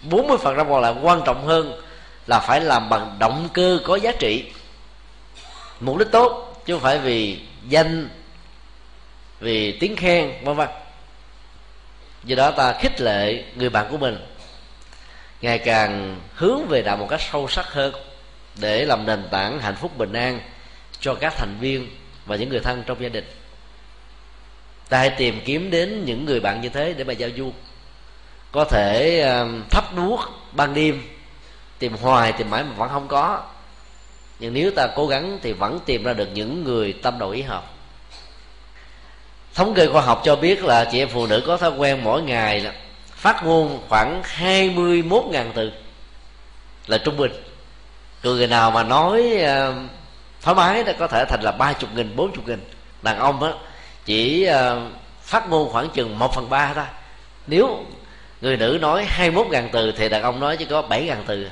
40% 0.09 0.37
còn 0.69 0.81
lại 0.81 0.93
quan 1.01 1.21
trọng 1.25 1.45
hơn 1.45 1.81
là 2.27 2.39
phải 2.39 2.61
làm 2.61 2.89
bằng 2.89 3.15
động 3.19 3.49
cơ 3.53 3.79
có 3.85 3.95
giá 3.95 4.11
trị. 4.19 4.45
Mục 5.79 5.97
đích 5.97 6.11
tốt 6.11 6.61
chứ 6.65 6.73
không 6.73 6.83
phải 6.83 6.99
vì 6.99 7.39
danh, 7.67 8.09
vì 9.39 9.71
tiếng 9.79 9.95
khen, 9.95 10.33
vân 10.43 10.55
vân 10.55 10.67
do 12.27 12.35
đó 12.35 12.51
ta 12.51 12.73
khích 12.73 13.01
lệ 13.01 13.43
người 13.55 13.69
bạn 13.69 13.87
của 13.91 13.97
mình. 13.97 14.17
Ngày 15.41 15.57
càng 15.57 16.19
hướng 16.33 16.67
về 16.67 16.81
đạo 16.81 16.97
một 16.97 17.07
cách 17.09 17.21
sâu 17.31 17.47
sắc 17.47 17.65
hơn 17.73 17.93
để 18.55 18.85
làm 18.85 19.05
nền 19.05 19.23
tảng 19.31 19.59
hạnh 19.59 19.75
phúc 19.75 19.97
bình 19.97 20.13
an 20.13 20.39
cho 20.99 21.15
các 21.15 21.33
thành 21.37 21.57
viên 21.59 21.89
và 22.25 22.35
những 22.35 22.49
người 22.49 22.59
thân 22.59 22.83
trong 22.85 23.03
gia 23.03 23.09
đình. 23.09 23.25
Ta 24.89 24.97
hãy 24.97 25.09
tìm 25.09 25.41
kiếm 25.45 25.71
đến 25.71 26.05
những 26.05 26.25
người 26.25 26.39
bạn 26.39 26.61
như 26.61 26.69
thế 26.69 26.93
để 26.93 27.03
mà 27.03 27.13
giao 27.13 27.29
du. 27.37 27.51
Có 28.51 28.63
thể 28.63 29.21
um, 29.21 29.63
thắp 29.69 29.95
đuốc 29.95 30.19
ban 30.51 30.73
đêm, 30.73 31.03
tìm 31.79 31.95
hoài, 32.01 32.31
tìm 32.31 32.49
mãi 32.49 32.63
mà 32.63 32.73
vẫn 32.75 32.89
không 32.89 33.07
có. 33.07 33.43
Nhưng 34.39 34.53
nếu 34.53 34.71
ta 34.71 34.87
cố 34.95 35.07
gắng 35.07 35.39
thì 35.41 35.53
vẫn 35.53 35.79
tìm 35.85 36.03
ra 36.03 36.13
được 36.13 36.27
những 36.33 36.63
người 36.63 36.93
tâm 36.93 37.19
đầu 37.19 37.29
ý 37.29 37.41
hợp 37.41 37.73
thống 39.57 39.73
kê 39.73 39.87
khoa 39.87 40.01
học 40.01 40.21
cho 40.23 40.35
biết 40.35 40.63
là 40.63 40.85
chị 40.85 40.99
em 40.99 41.09
phụ 41.09 41.27
nữ 41.27 41.43
có 41.47 41.57
thói 41.57 41.71
quen 41.71 42.03
mỗi 42.03 42.21
ngày 42.21 42.61
là 42.61 42.73
phát 43.09 43.45
ngôn 43.45 43.79
khoảng 43.89 44.21
21.000 44.39 45.45
từ 45.53 45.71
là 46.87 46.97
trung 46.97 47.17
bình. 47.17 47.31
Còn 48.23 48.35
người 48.35 48.47
nào 48.47 48.71
mà 48.71 48.83
nói 48.83 49.21
uh, 49.35 49.75
thoải 50.41 50.55
mái 50.55 50.83
đó 50.83 50.91
có 50.99 51.07
thể 51.07 51.25
thành 51.29 51.41
là 51.41 51.51
ba 51.51 51.73
chục 51.73 51.89
nghìn 51.95 52.15
bốn 52.15 52.31
chục 52.31 52.47
nghìn. 52.47 52.59
Đàn 53.01 53.19
ông 53.19 53.43
á 53.43 53.51
chỉ 54.05 54.49
uh, 54.49 54.91
phát 55.21 55.49
ngôn 55.49 55.69
khoảng 55.69 55.89
chừng 55.89 56.19
một 56.19 56.33
phần 56.35 56.49
ba 56.49 56.73
thôi. 56.73 56.85
Nếu 57.47 57.85
người 58.41 58.57
nữ 58.57 58.77
nói 58.81 59.05
21 59.05 59.47
ngàn 59.47 59.69
từ 59.71 59.91
thì 59.91 60.09
đàn 60.09 60.21
ông 60.21 60.39
nói 60.39 60.57
chỉ 60.57 60.65
có 60.65 60.81
7 60.81 61.03
ngàn 61.03 61.23
từ. 61.27 61.49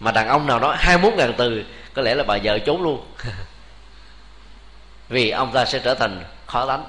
Mà 0.00 0.12
đàn 0.12 0.28
ông 0.28 0.46
nào 0.46 0.58
nói 0.58 0.76
21 0.78 1.18
ngàn 1.18 1.34
từ 1.36 1.64
có 1.94 2.02
lẽ 2.02 2.14
là 2.14 2.24
bà 2.24 2.38
vợ 2.42 2.58
trốn 2.58 2.82
luôn. 2.82 3.04
vì 5.10 5.30
ông 5.30 5.52
ta 5.52 5.64
sẽ 5.64 5.78
trở 5.78 5.94
thành 5.94 6.24
khó 6.46 6.66
đánh 6.66 6.84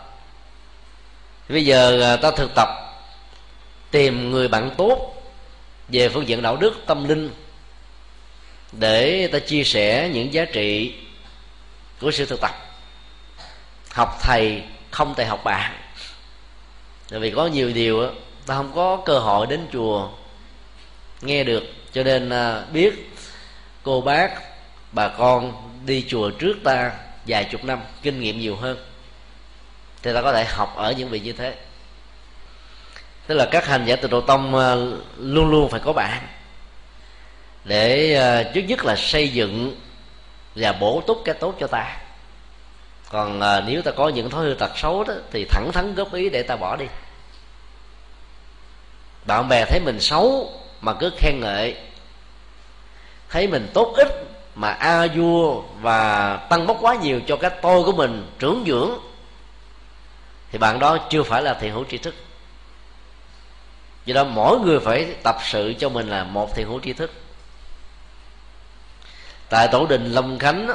bây 1.50 1.66
giờ 1.66 2.02
à, 2.02 2.16
ta 2.16 2.32
thực 2.32 2.52
tập 2.56 2.70
tìm 3.92 4.32
người 4.32 4.48
bạn 4.48 4.72
tốt 4.78 5.14
về 5.88 6.10
phương 6.10 6.28
diện 6.28 6.42
đạo 6.42 6.56
đức, 6.56 6.74
tâm 6.86 7.08
linh 7.08 7.30
để 8.72 9.28
ta 9.28 9.40
chia 9.40 9.64
sẻ 9.64 10.10
những 10.14 10.34
giá 10.34 10.46
trị 10.46 10.96
của 12.02 12.12
sự 12.12 12.26
thực 12.26 12.42
tập. 12.42 12.52
Học 13.92 14.18
thầy 14.22 14.64
không 14.92 15.14
thầy 15.18 15.26
học 15.26 15.44
bạn. 15.44 15.74
Tại 17.10 17.20
vì 17.20 17.32
có 17.32 17.48
nhiều 17.48 17.72
điều 17.74 18.10
ta 18.46 18.56
không 18.56 18.72
có 18.76 18.98
cơ 19.06 19.20
hội 19.20 19.48
đến 19.48 19.68
chùa 19.74 20.10
nghe 21.22 21.44
được. 21.44 21.64
Cho 21.94 22.04
nên 22.04 22.30
à, 22.30 22.66
biết 22.74 23.12
cô 23.84 24.02
bác, 24.02 24.30
bà 24.92 25.08
con 25.08 25.70
đi 25.86 26.06
chùa 26.08 26.30
trước 26.30 26.56
ta 26.64 26.92
vài 27.28 27.44
chục 27.44 27.64
năm, 27.64 27.82
kinh 28.02 28.20
nghiệm 28.20 28.40
nhiều 28.40 28.56
hơn. 28.56 28.78
Thì 30.04 30.14
ta 30.14 30.22
có 30.22 30.34
thể 30.34 30.46
học 30.46 30.76
ở 30.76 30.92
những 30.92 31.10
vị 31.10 31.20
như 31.20 31.34
thế. 31.34 31.56
Tức 33.28 33.36
là 33.36 33.48
các 33.52 33.66
hành 33.66 33.86
giả 33.86 33.96
từ 33.96 34.08
độ 34.08 34.22
tông 34.22 34.56
ờ, 34.56 34.98
luôn 35.18 35.50
luôn 35.50 35.70
phải 35.70 35.80
có 35.80 35.94
bạn. 35.94 36.28
Để 37.64 38.14
ờ, 38.14 38.44
trước 38.44 38.62
nhất 38.62 38.86
là 38.86 38.96
xây 38.96 39.30
dựng 39.30 39.76
và 40.56 40.72
bổ 40.72 41.04
túc 41.08 41.22
cái 41.26 41.36
tốt 41.36 41.56
cho 41.60 41.68
ta. 41.68 41.98
Còn 43.10 43.40
ờ, 43.40 43.64
nếu 43.68 43.82
ta 43.82 43.92
có 43.92 44.10
những 44.10 44.30
thói 44.30 44.46
hư 44.46 44.54
tật 44.54 44.72
xấu 44.78 45.04
đó, 45.04 45.14
thì 45.32 45.46
thẳng 45.46 45.72
thắn 45.74 45.96
góp 45.96 46.14
ý 46.14 46.30
để 46.30 46.44
ta 46.44 46.56
bỏ 46.56 46.76
đi. 46.76 46.86
Bạn 49.26 49.50
bè 49.50 49.66
thấy 49.66 49.80
mình 49.80 50.00
xấu 50.00 50.54
mà 50.82 50.94
cứ 50.94 51.12
khen 51.18 51.40
ngợi, 51.40 51.76
thấy 53.30 53.48
mình 53.48 53.68
tốt 53.74 53.94
ít 53.98 54.08
mà 54.56 54.70
a 54.70 55.08
vua 55.16 55.62
và 55.82 56.38
tăng 56.38 56.68
bốc 56.68 56.78
quá 56.82 56.96
nhiều 56.96 57.22
cho 57.28 57.38
cái 57.38 57.52
tôi 57.62 57.84
của 57.84 57.92
mình 57.92 58.32
trưởng 58.40 58.64
dưỡng, 58.68 58.92
thì 60.52 60.58
bạn 60.58 60.80
đó 60.80 60.98
chưa 61.10 61.24
phải 61.24 61.42
là 61.42 61.54
thiện 61.54 61.74
hữu 61.74 61.86
tri 61.90 61.98
thức. 61.98 62.16
Do 64.06 64.14
đó 64.14 64.24
mỗi 64.24 64.60
người 64.60 64.80
phải 64.80 65.16
tập 65.24 65.38
sự 65.44 65.74
cho 65.80 65.90
mình 65.90 66.08
là 66.10 66.24
một 66.24 66.56
thiện 66.56 66.68
hữu 66.68 66.80
tri 66.80 66.94
thức. 66.94 67.12
Tại 69.50 69.68
tổ 69.68 69.86
đình 69.86 70.12
long 70.12 70.40
khánh 70.40 70.68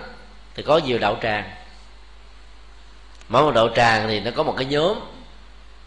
thì 0.55 0.63
có 0.63 0.79
nhiều 0.79 0.99
đạo 0.99 1.19
tràng. 1.23 1.51
Mỗi 3.29 3.43
một 3.43 3.55
đạo 3.55 3.69
tràng 3.77 4.09
thì 4.09 4.21
nó 4.21 4.31
có 4.37 4.43
một 4.43 4.55
cái 4.57 4.67
nhóm. 4.67 5.01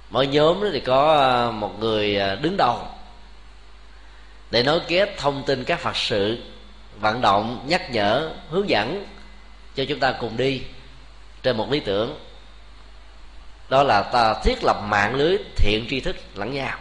Mỗi 0.09 0.27
nhóm 0.27 0.63
thì 0.73 0.79
có 0.79 1.17
à, 1.17 1.51
một 1.51 1.79
người 1.79 2.19
à, 2.19 2.35
đứng 2.35 2.57
đầu 2.57 2.87
để 4.51 4.63
nối 4.63 4.79
kết 4.87 5.09
thông 5.17 5.43
tin 5.43 5.63
các 5.63 5.79
phật 5.79 5.95
sự 5.95 6.37
vận 6.99 7.21
động, 7.21 7.63
nhắc 7.67 7.91
nhở, 7.91 8.31
hướng 8.49 8.69
dẫn 8.69 9.05
cho 9.75 9.83
chúng 9.89 9.99
ta 9.99 10.11
cùng 10.11 10.37
đi 10.37 10.61
trên 11.43 11.57
một 11.57 11.71
lý 11.71 11.79
tưởng. 11.79 12.19
Đó 13.69 13.83
là 13.83 14.01
ta 14.01 14.33
thiết 14.43 14.63
lập 14.63 14.77
mạng 14.83 15.15
lưới 15.15 15.37
thiện 15.55 15.85
tri 15.89 15.99
thức 15.99 16.15
lẫn 16.35 16.53
nhau. 16.53 16.77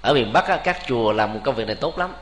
Ở 0.00 0.14
miền 0.14 0.32
bắc 0.32 0.44
các 0.64 0.78
chùa 0.88 1.12
làm 1.12 1.34
một 1.34 1.40
công 1.44 1.54
việc 1.54 1.66
này 1.66 1.76
tốt 1.76 1.98
lắm. 1.98 2.12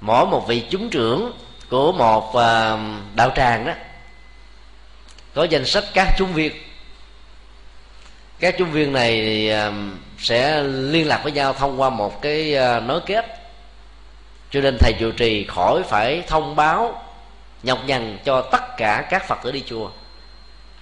Mỗi 0.00 0.26
một 0.26 0.44
vị 0.48 0.64
chúng 0.70 0.90
trưởng 0.90 1.32
của 1.70 1.92
một 1.92 2.36
à, 2.36 2.78
đạo 3.14 3.30
tràng 3.36 3.66
đó, 3.66 3.72
có 5.34 5.44
danh 5.44 5.64
sách 5.64 5.84
các 5.94 6.14
chúng 6.18 6.32
viên. 6.32 6.52
Các 8.40 8.54
chúng 8.58 8.70
viên 8.70 8.92
này 8.92 9.50
à, 9.50 9.72
sẽ 10.18 10.62
liên 10.62 11.08
lạc 11.08 11.20
với 11.22 11.32
nhau 11.32 11.52
thông 11.52 11.80
qua 11.80 11.90
một 11.90 12.22
cái 12.22 12.56
à, 12.56 12.80
nối 12.80 13.00
kết 13.06 13.45
cho 14.50 14.60
nên 14.60 14.76
thầy 14.78 14.92
trụ 14.92 15.10
trì 15.10 15.44
khỏi 15.44 15.82
phải 15.82 16.22
thông 16.26 16.56
báo 16.56 17.02
nhọc 17.62 17.78
nhằn 17.86 18.18
cho 18.24 18.42
tất 18.42 18.76
cả 18.76 19.06
các 19.10 19.28
phật 19.28 19.38
tử 19.42 19.52
đi 19.52 19.62
chùa. 19.66 19.90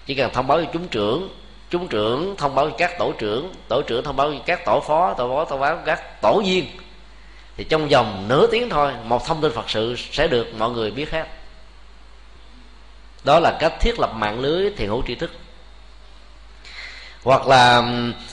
Chỉ 0.06 0.14
cần 0.14 0.30
thông 0.32 0.46
báo 0.46 0.60
cho 0.64 0.70
chúng 0.72 0.88
trưởng 0.88 1.28
chúng 1.70 1.88
trưởng 1.88 2.34
thông 2.36 2.54
báo 2.54 2.70
cho 2.70 2.76
các 2.78 2.98
tổ 2.98 3.12
trưởng 3.18 3.54
tổ 3.68 3.82
trưởng 3.82 4.04
thông 4.04 4.16
báo 4.16 4.32
cho 4.32 4.38
các 4.46 4.64
tổ 4.64 4.80
phó 4.80 5.14
tổ 5.14 5.28
phó 5.28 5.44
thông 5.44 5.60
báo 5.60 5.78
các 5.86 6.20
tổ 6.20 6.42
viên. 6.46 6.66
Thì 7.56 7.64
trong 7.64 7.88
vòng 7.88 8.24
nửa 8.28 8.46
tiếng 8.46 8.70
thôi, 8.70 8.92
một 9.04 9.26
thông 9.26 9.40
tin 9.40 9.52
phật 9.52 9.70
sự 9.70 9.96
sẽ 9.96 10.28
được 10.28 10.46
mọi 10.58 10.70
người 10.70 10.90
biết 10.90 11.10
hết. 11.10 11.26
Đó 13.24 13.40
là 13.40 13.56
cách 13.60 13.72
thiết 13.80 14.00
lập 14.00 14.10
mạng 14.14 14.40
lưới 14.40 14.70
thiền 14.76 14.88
hữu 14.88 15.02
tri 15.06 15.14
thức. 15.14 15.30
Hoặc 17.22 17.46
là 17.46 17.82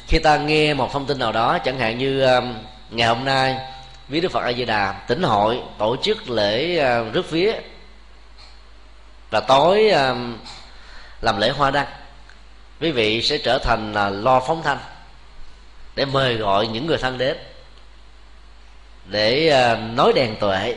khi 0.08 0.20
ta 0.20 0.38
nghe 0.38 0.74
một 0.74 0.94
thông 0.94 1.06
tin 1.06 1.20
nào 1.20 1.32
đó, 1.32 1.58
chẳng 1.66 1.80
hạn 1.80 1.98
như 1.98 2.28
ngày 2.90 3.08
hôm 3.08 3.26
nay 3.26 3.58
viếng 4.12 4.22
đức 4.22 4.32
phật 4.32 4.44
a 4.44 4.54
di 4.54 4.66
đà, 4.66 4.94
tỉnh 5.08 5.24
hội 5.24 5.62
tổ 5.78 5.96
chức 6.04 6.30
lễ 6.30 6.78
à, 6.78 7.04
rước 7.14 7.32
vía. 7.32 7.54
Và 9.30 9.40
tối 9.40 9.90
à, 9.90 10.16
làm 11.22 11.38
lễ 11.38 11.50
hoa 11.50 11.72
đăng. 11.72 11.88
Quý 12.82 12.92
vị 12.92 13.22
sẽ 13.22 13.38
trở 13.38 13.60
thành 13.60 13.94
là 13.94 14.10
lo 14.10 14.40
phóng 14.40 14.64
thanh 14.64 14.78
để 15.96 16.06
mời 16.06 16.36
gọi 16.36 16.68
những 16.68 16.86
người 16.88 16.98
thân 16.98 17.18
đến, 17.18 17.38
để 19.06 19.50
à, 19.50 19.76
nói 19.76 20.14
đèn 20.16 20.36
tuệ, 20.40 20.76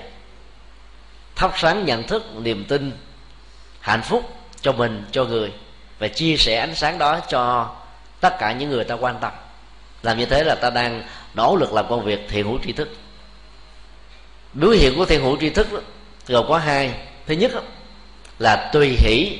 thắp 1.36 1.52
sáng 1.56 1.84
nhận 1.84 2.02
thức, 2.02 2.22
niềm 2.36 2.64
tin, 2.68 2.92
hạnh 3.80 4.02
phúc 4.02 4.30
cho 4.60 4.72
mình, 4.72 5.04
cho 5.12 5.24
người 5.24 5.52
và 5.98 6.08
chia 6.08 6.36
sẻ 6.36 6.58
ánh 6.58 6.74
sáng 6.74 6.98
đó 6.98 7.20
cho 7.28 7.70
tất 8.20 8.36
cả 8.38 8.52
những 8.52 8.70
người 8.70 8.84
ta 8.84 8.94
quan 8.94 9.18
tâm. 9.20 9.32
Làm 10.02 10.18
như 10.18 10.26
thế 10.26 10.44
là 10.44 10.54
ta 10.54 10.70
đang 10.70 11.02
nỗ 11.34 11.56
lực 11.56 11.72
làm 11.72 11.88
công 11.88 12.04
việc 12.04 12.26
thiện 12.28 12.46
hữu 12.46 12.58
tri 12.64 12.72
thức 12.72 12.88
biểu 14.54 14.70
hiện 14.70 14.96
của 14.96 15.04
thiện 15.04 15.22
hữu 15.22 15.36
tri 15.40 15.50
thức 15.50 15.72
đó, 15.72 15.78
gồm 16.26 16.46
có 16.48 16.58
hai. 16.58 16.94
Thứ 17.26 17.34
nhất 17.34 17.52
là 18.38 18.70
tùy 18.72 18.88
hỷ 18.88 19.38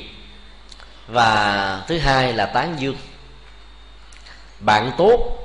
và 1.08 1.82
thứ 1.88 1.98
hai 1.98 2.32
là 2.32 2.46
tán 2.46 2.76
dương. 2.78 2.96
Bạn 4.58 4.92
tốt 4.98 5.38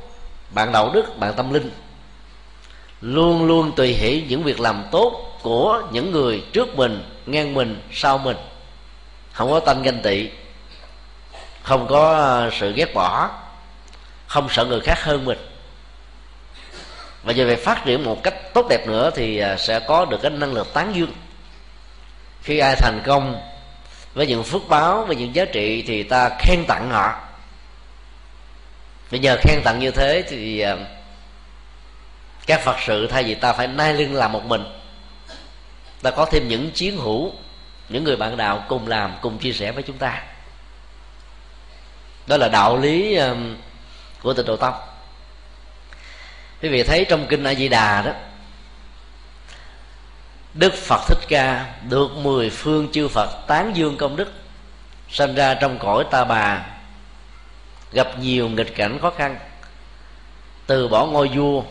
bạn 0.50 0.72
đạo 0.72 0.92
đức 0.94 1.18
bạn 1.18 1.34
tâm 1.34 1.54
linh 1.54 1.72
luôn 3.02 3.46
luôn 3.46 3.72
tùy 3.76 3.88
hỷ 3.88 4.24
những 4.30 4.44
việc 4.44 4.60
làm 4.60 4.84
tốt 4.92 5.40
của 5.42 5.82
những 5.92 6.12
người 6.12 6.44
trước 6.54 6.76
mình 6.76 7.04
ngang 7.26 7.54
mình 7.54 7.82
sau 7.92 8.18
mình. 8.18 8.38
Không 9.32 9.50
có 9.50 9.60
tanh 9.60 9.84
ganh 9.84 10.02
tị 10.02 10.30
không 11.64 11.88
có 11.88 12.14
ờ, 12.14 12.50
sự 12.60 12.74
ghét 12.74 12.94
bỏ 12.94 13.30
không 14.28 14.48
sợ 14.50 14.66
người 14.66 14.80
khác 14.80 15.04
hơn 15.04 15.26
mình 15.26 15.38
và 17.24 17.34
về 17.34 17.56
phát 17.56 17.82
triển 17.86 18.04
một 18.04 18.24
cách 18.24 18.54
tốt 18.54 18.68
đẹp 18.70 18.88
nữa 18.88 19.12
thì 19.16 19.40
à, 19.40 19.58
sẽ 19.58 19.80
có 19.80 20.06
được 20.06 20.18
cái 20.22 20.32
năng 20.32 20.54
lực 20.54 20.74
tán 20.74 20.96
dương. 20.96 21.14
Khi 22.42 22.60
ai 22.60 22.76
thành 22.76 23.02
công 23.06 23.42
với 24.14 24.28
những 24.28 24.44
phước 24.44 24.62
báo, 24.70 25.06
với 25.06 25.16
những 25.16 25.36
giá 25.36 25.46
trị 25.46 25.84
thì 25.88 26.04
ta 26.04 26.30
khen 26.40 26.66
tặng 26.68 26.90
họ. 26.92 27.20
Bây 29.12 29.20
giờ 29.20 29.38
khen 29.42 29.62
tặng 29.64 29.80
như 29.80 29.92
thế 29.92 30.24
thì 30.30 30.60
à, 30.60 30.78
các 32.48 32.62
phật 32.62 32.76
sự 32.86 33.08
thay 33.08 33.24
vì 33.24 33.36
ta 33.36 33.54
phải 33.54 33.68
nai 33.68 33.94
lưng 33.94 34.16
làm 34.16 34.32
một 34.32 34.46
mình. 34.46 34.64
Ta 36.02 36.12
có 36.12 36.26
thêm 36.26 36.48
những 36.48 36.72
chiến 36.72 36.98
hữu, 36.98 37.34
những 37.90 38.04
người 38.04 38.16
bạn 38.16 38.38
đạo 38.38 38.66
cùng 38.68 38.88
làm, 38.88 39.14
cùng 39.22 39.38
chia 39.38 39.54
sẻ 39.54 39.72
với 39.72 39.84
chúng 39.84 39.98
ta. 39.98 40.24
Đó 42.28 42.38
là 42.38 42.48
đạo 42.48 42.78
lý 42.78 43.16
à, 43.16 43.36
của 44.22 44.34
tịnh 44.34 44.46
độ 44.46 44.56
tông 44.56 44.88
quý 46.62 46.69
vị 46.69 46.84
thấy 46.84 47.06
trong 47.10 47.26
kinh 47.30 47.43
a 47.43 47.54
di 47.54 47.67
đà 47.67 48.02
đó, 48.02 48.12
đức 50.54 50.74
phật 50.74 51.02
thích 51.08 51.26
ca 51.30 51.74
được 51.89 52.12
mười 52.17 52.50
phương 52.50 52.91
chư 52.91 53.08
phật 53.08 53.30
tán 53.48 53.76
dương 53.76 53.98
công 53.98 54.15
đức, 54.15 54.34
sanh 55.10 55.36
ra 55.36 55.54
trong 55.54 55.80
cõi 55.80 56.06
ta 56.12 56.26
bà, 56.26 56.65
gặp 57.91 58.19
nhiều 58.19 58.50
nghịch 58.50 58.76
cảnh 58.76 59.00
khó 59.02 59.12
khăn, 59.17 59.39
từ 60.67 60.88
bỏ 60.88 61.06
ngôi 61.06 61.28
vua, 61.28 61.63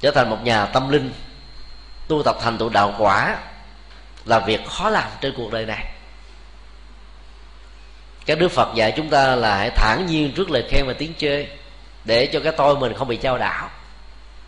trở 0.00 0.10
thành 0.10 0.30
một 0.30 0.38
nhà 0.42 0.66
tâm 0.66 0.88
linh, 0.88 1.12
tu 2.08 2.22
tập 2.22 2.36
thành 2.40 2.58
tựu 2.58 2.68
đạo 2.68 2.94
quả, 2.98 3.38
là 4.24 4.38
việc 4.38 4.66
khó 4.66 4.90
làm 4.90 5.08
trên 5.20 5.34
cuộc 5.36 5.52
đời 5.52 5.66
này. 5.66 5.84
Các 8.26 8.38
đức 8.38 8.48
phật 8.48 8.74
dạy 8.74 8.92
chúng 8.96 9.10
ta 9.10 9.36
là 9.36 9.56
hãy 9.56 9.70
thản 9.70 10.06
nhiên 10.06 10.32
trước 10.36 10.50
lời 10.50 10.64
khen 10.68 10.86
và 10.86 10.92
tiếng 10.98 11.12
chê 11.18 11.46
để 12.04 12.26
cho 12.26 12.40
cái 12.40 12.52
tôi 12.56 12.76
mình 12.76 12.94
không 12.94 13.08
bị 13.08 13.16
trao 13.16 13.38
đảo 13.38 13.70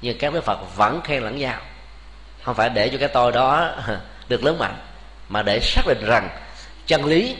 nhưng 0.00 0.18
các 0.18 0.34
đức 0.34 0.44
phật 0.44 0.58
vẫn 0.76 1.00
khen 1.04 1.22
lẫn 1.22 1.38
nhau 1.38 1.60
không 2.44 2.54
phải 2.54 2.70
để 2.70 2.88
cho 2.88 2.98
cái 2.98 3.08
tôi 3.08 3.32
đó 3.32 3.70
được 4.28 4.44
lớn 4.44 4.58
mạnh, 4.58 4.76
mà 5.28 5.42
để 5.42 5.60
xác 5.60 5.82
định 5.86 6.04
rằng 6.06 6.28
chân 6.86 7.04
lý 7.04 7.36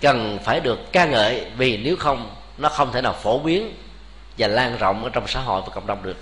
cần 0.00 0.38
phải 0.44 0.60
được 0.60 0.92
ca 0.92 1.04
ngợi 1.04 1.46
vì 1.56 1.76
nếu 1.76 1.96
không, 1.96 2.34
nó 2.58 2.68
không 2.68 2.92
thể 2.92 3.00
nào 3.00 3.12
phổ 3.12 3.38
biến 3.38 3.74
và 4.38 4.48
lan 4.48 4.76
rộng 4.78 5.04
ở 5.04 5.10
trong 5.12 5.28
xã 5.28 5.40
hội 5.40 5.62
và 5.66 5.68
cộng 5.74 5.86
đồng 5.86 6.02
được 6.02 6.16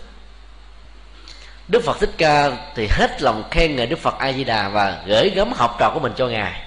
Đức 1.68 1.83
Phật 1.85 2.01
Thích 2.01 2.11
Ca 2.18 2.51
thì 2.75 2.88
hết 2.90 3.22
lòng 3.22 3.44
khen 3.51 3.77
ngợi 3.77 3.87
Đức 3.87 3.99
Phật 3.99 4.18
A 4.18 4.33
Di 4.33 4.44
Đà 4.44 4.68
và 4.68 5.03
gửi 5.07 5.31
gắm 5.31 5.53
học 5.53 5.77
trò 5.79 5.90
của 5.94 6.01
mình 6.01 6.12
cho 6.16 6.27
ngài. 6.29 6.62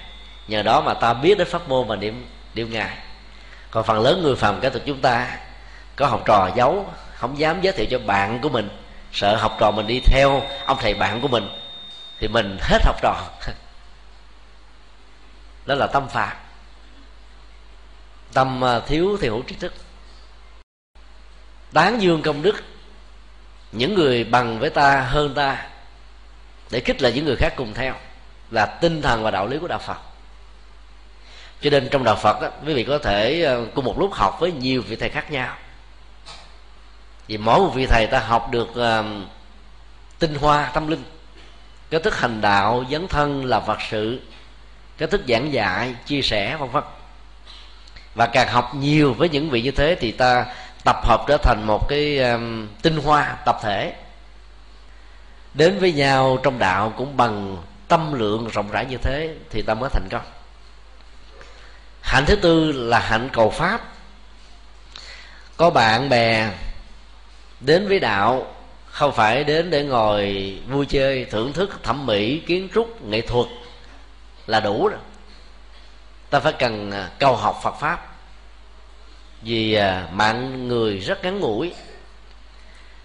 Nhờ 0.48 0.62
đó 0.62 0.80
mà 0.80 0.94
ta 0.94 1.14
biết 1.14 1.38
đến 1.38 1.48
pháp 1.50 1.68
môn 1.68 1.86
và 1.86 1.96
niệm 1.96 2.26
niệm 2.54 2.72
ngài. 2.72 2.96
Còn 3.70 3.84
phần 3.84 4.00
lớn 4.00 4.22
người 4.22 4.36
phàm 4.36 4.60
cái 4.60 4.70
tụi 4.70 4.82
chúng 4.86 5.00
ta 5.00 5.36
có 6.00 6.06
học 6.06 6.22
trò 6.26 6.50
giấu, 6.56 6.86
không 7.14 7.38
dám 7.38 7.60
giới 7.62 7.72
thiệu 7.72 7.86
cho 7.90 7.98
bạn 7.98 8.38
của 8.42 8.48
mình, 8.48 8.68
sợ 9.12 9.36
học 9.36 9.56
trò 9.60 9.70
mình 9.70 9.86
đi 9.86 10.00
theo 10.04 10.42
ông 10.66 10.78
thầy 10.80 10.94
bạn 10.94 11.20
của 11.20 11.28
mình 11.28 11.48
thì 12.18 12.28
mình 12.28 12.58
hết 12.60 12.78
học 12.84 12.96
trò. 13.02 13.14
Đó 15.66 15.74
là 15.74 15.86
tâm 15.86 16.08
phạt. 16.08 16.36
Tâm 18.32 18.64
à, 18.64 18.80
thiếu 18.80 19.18
thì 19.20 19.28
hữu 19.28 19.42
trí 19.42 19.54
thức. 19.54 19.74
Tán 21.72 22.02
dương 22.02 22.22
công 22.22 22.42
đức. 22.42 22.62
Những 23.72 23.94
người 23.94 24.24
bằng 24.24 24.58
với 24.58 24.70
ta 24.70 25.00
hơn 25.00 25.34
ta 25.34 25.66
để 26.70 26.80
khích 26.80 27.02
lệ 27.02 27.12
những 27.12 27.24
người 27.24 27.36
khác 27.36 27.52
cùng 27.56 27.74
theo 27.74 27.94
là 28.50 28.66
tinh 28.66 29.02
thần 29.02 29.22
và 29.22 29.30
đạo 29.30 29.46
lý 29.46 29.58
của 29.58 29.68
đạo 29.68 29.78
phật. 29.78 29.98
Cho 31.60 31.70
nên 31.70 31.88
trong 31.90 32.04
đạo 32.04 32.16
phật 32.16 32.42
đó, 32.42 32.48
quý 32.66 32.74
vị 32.74 32.84
có 32.84 32.98
thể 32.98 33.44
à, 33.44 33.56
cùng 33.74 33.84
một 33.84 33.98
lúc 33.98 34.12
học 34.12 34.40
với 34.40 34.52
nhiều 34.52 34.82
vị 34.82 34.96
thầy 34.96 35.08
khác 35.08 35.30
nhau 35.30 35.56
vì 37.30 37.36
mỗi 37.36 37.60
một 37.60 37.70
vị 37.74 37.86
thầy 37.86 38.06
ta 38.06 38.18
học 38.18 38.50
được 38.50 38.68
uh, 38.70 39.06
tinh 40.18 40.34
hoa 40.34 40.70
tâm 40.74 40.88
linh. 40.88 41.04
Cái 41.90 42.00
thức 42.00 42.18
hành 42.18 42.40
đạo 42.40 42.84
dấn 42.90 43.08
thân 43.08 43.44
là 43.44 43.60
phật 43.60 43.78
sự. 43.90 44.20
Cái 44.98 45.08
thức 45.08 45.20
giảng 45.28 45.52
dạy 45.52 45.94
chia 46.06 46.22
sẻ 46.22 46.56
vân 46.56 46.68
vân. 46.70 46.84
Và 48.14 48.26
càng 48.26 48.48
học 48.48 48.74
nhiều 48.74 49.14
với 49.14 49.28
những 49.28 49.50
vị 49.50 49.62
như 49.62 49.70
thế 49.70 49.96
thì 50.00 50.12
ta 50.12 50.46
tập 50.84 50.96
hợp 51.04 51.24
trở 51.28 51.36
thành 51.36 51.62
một 51.66 51.88
cái 51.88 52.18
um, 52.18 52.68
tinh 52.82 52.96
hoa 52.96 53.36
tập 53.44 53.58
thể. 53.62 53.94
Đến 55.54 55.78
với 55.78 55.92
nhau 55.92 56.38
trong 56.42 56.58
đạo 56.58 56.92
cũng 56.96 57.16
bằng 57.16 57.56
tâm 57.88 58.12
lượng 58.12 58.48
rộng 58.48 58.70
rãi 58.70 58.86
như 58.86 58.96
thế 58.96 59.34
thì 59.50 59.62
ta 59.62 59.74
mới 59.74 59.90
thành 59.92 60.08
công. 60.10 60.24
Hạnh 62.00 62.24
thứ 62.26 62.36
tư 62.36 62.72
là 62.72 62.98
hạnh 62.98 63.28
cầu 63.32 63.50
pháp. 63.50 63.80
Có 65.56 65.70
bạn 65.70 66.08
bè 66.08 66.50
đến 67.60 67.88
với 67.88 68.00
đạo, 68.00 68.46
không 68.86 69.12
phải 69.12 69.44
đến 69.44 69.70
để 69.70 69.84
ngồi 69.84 70.54
vui 70.68 70.86
chơi, 70.86 71.24
thưởng 71.24 71.52
thức 71.52 71.80
thẩm 71.82 72.06
mỹ, 72.06 72.38
kiến 72.46 72.68
trúc, 72.74 73.02
nghệ 73.02 73.20
thuật 73.20 73.46
là 74.46 74.60
đủ 74.60 74.88
rồi. 74.88 74.98
Ta 76.30 76.40
phải 76.40 76.52
cần 76.52 76.90
à, 76.90 77.10
cầu 77.18 77.36
học 77.36 77.60
phật 77.62 77.74
pháp. 77.80 78.06
Vì 79.42 79.74
à, 79.74 80.08
mạng 80.12 80.68
người 80.68 80.98
rất 80.98 81.24
ngắn 81.24 81.40
ngủi. 81.40 81.72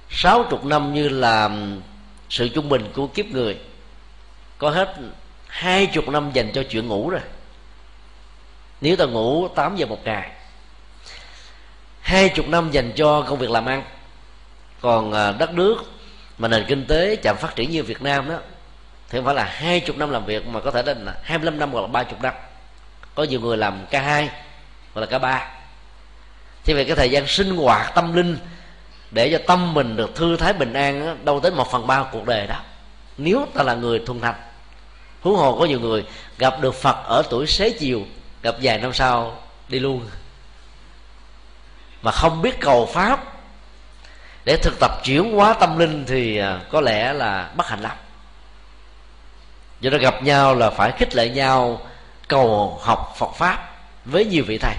Sáu 0.10 0.44
chục 0.50 0.65
năm 0.65 0.94
như 0.94 1.10
là 1.10 1.50
sự 2.30 2.48
trung 2.48 2.70
bình 2.70 2.91
của 2.96 3.08
kiếp 3.08 3.26
người. 3.26 3.60
Có 4.58 4.70
hết 4.70 4.96
hai 5.48 5.86
chục 5.86 6.08
năm 6.08 6.32
dành 6.34 6.52
cho 6.54 6.63
chuyện 6.70 6.88
ngủ 6.88 7.10
rồi. 7.10 7.22
Nếu 8.82 8.96
ta 8.96 9.06
ngủ 9.06 9.48
8 9.48 9.76
giờ 9.76 9.86
một 9.86 10.00
ngày, 10.04 10.32
hai 12.02 12.30
chục 12.30 12.48
năm 12.48 12.72
dành 12.72 12.91
cho 12.96 13.22
công 13.22 13.39
việc 13.39 13.50
làm 13.50 13.65
ăn 13.65 13.84
còn 14.82 15.14
à, 15.14 15.32
đất 15.32 15.54
nước 15.54 15.76
mà 16.38 16.48
nền 16.48 16.66
kinh 16.68 16.86
tế 16.86 17.16
chậm 17.16 17.38
phát 17.38 17.56
triển 17.56 17.72
như 17.72 17.84
Việt 17.84 18.02
Nam 18.02 18.30
đó 18.30 18.38
thì 19.10 19.18
không 19.18 19.26
phải 19.26 19.36
là 19.36 19.44
hai 19.44 19.80
chục 19.80 19.98
năm 19.98 20.10
làm 20.10 20.26
việc 20.26 20.48
mà 20.48 20.60
có 20.60 20.72
thể 20.72 20.84
đến 20.84 20.98
là 21.06 21.16
25 21.24 21.60
năm 21.60 21.72
hoặc 21.72 21.82
là 21.82 21.88
ba 21.88 22.04
chục 22.04 22.22
năm. 22.22 22.34
Có 23.16 23.24
nhiều 23.24 23.40
người 23.40 23.58
làm 23.58 23.86
K 23.86 23.94
hai 23.94 24.30
hoặc 24.94 25.02
là 25.02 25.18
K 25.18 25.22
ba. 25.22 25.50
Thì 26.64 26.74
về 26.74 26.84
cái 26.84 26.96
thời 26.96 27.10
gian 27.10 27.28
sinh 27.28 27.56
hoạt 27.56 27.96
tâm 27.96 28.14
linh 28.14 28.38
để 29.12 29.32
cho 29.32 29.38
tâm 29.48 29.74
mình 29.74 29.96
được 29.96 30.16
thư 30.16 30.38
thái 30.38 30.54
bình 30.54 30.74
an 30.74 31.06
đó, 31.06 31.14
đâu 31.24 31.40
tới 31.40 31.52
một 31.52 31.72
phần 31.72 31.88
ba 31.88 32.04
cuộc 32.12 32.26
đời 32.26 32.48
đó. 32.48 32.62
Nếu 33.18 33.48
ta 33.54 33.64
là 33.64 33.74
người 33.74 34.00
thuần 34.06 34.22
thành 34.22 34.36
huống 35.22 35.36
hồ 35.36 35.58
có 35.60 35.66
nhiều 35.66 35.80
người 35.80 36.06
gặp 36.38 36.62
được 36.62 36.76
phật 36.76 36.98
ở 37.06 37.24
tuổi 37.30 37.48
xế 37.48 37.70
chiều 37.70 38.02
gặp 38.42 38.56
vài 38.62 38.78
năm 38.78 38.94
sau 38.94 39.42
đi 39.68 39.80
luôn 39.80 40.10
mà 42.02 42.12
không 42.12 42.42
biết 42.42 42.60
cầu 42.60 42.86
pháp 42.86 43.35
để 44.46 44.58
thực 44.58 44.80
tập 44.80 44.92
chuyển 45.04 45.32
hóa 45.32 45.54
tâm 45.54 45.78
linh 45.78 46.06
thì 46.08 46.38
à, 46.38 46.60
có 46.72 46.82
lẽ 46.82 47.14
là 47.14 47.50
bất 47.56 47.68
hạnh 47.68 47.82
lắm. 47.82 47.98
Do 49.80 49.90
đó 49.90 49.98
gặp 49.98 50.24
nhau 50.24 50.56
là 50.56 50.70
phải 50.70 50.92
khích 50.92 51.16
lệ 51.16 51.30
nhau 51.30 51.82
cầu 52.28 52.80
học 52.84 53.14
Phật 53.18 53.34
pháp 53.36 53.70
với 54.06 54.26
nhiều 54.26 54.44
vị 54.48 54.58
thầy. 54.58 54.76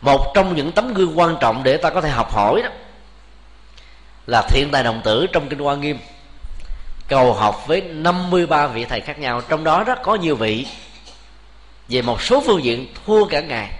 Một 0.00 0.32
trong 0.34 0.56
những 0.56 0.72
tấm 0.72 0.94
gương 0.94 1.18
quan 1.18 1.36
trọng 1.40 1.62
để 1.62 1.76
ta 1.76 1.90
có 1.90 2.00
thể 2.00 2.10
học 2.10 2.32
hỏi 2.32 2.62
đó 2.62 2.70
là 4.26 4.42
thiện 4.48 4.70
tài 4.72 4.82
đồng 4.82 5.00
tử 5.04 5.26
trong 5.32 5.48
kinh 5.48 5.58
hoa 5.58 5.74
nghiêm. 5.74 5.98
Cầu 7.08 7.32
học 7.32 7.64
với 7.66 7.80
53 7.80 8.66
vị 8.66 8.84
thầy 8.84 9.00
khác 9.00 9.18
nhau 9.18 9.40
trong 9.40 9.64
đó 9.64 9.84
rất 9.84 10.02
có 10.02 10.14
nhiều 10.14 10.36
vị 10.36 10.66
về 11.88 12.02
một 12.02 12.22
số 12.22 12.42
phương 12.46 12.64
diện 12.64 12.86
thua 13.06 13.24
cả 13.24 13.40
ngày, 13.40 13.70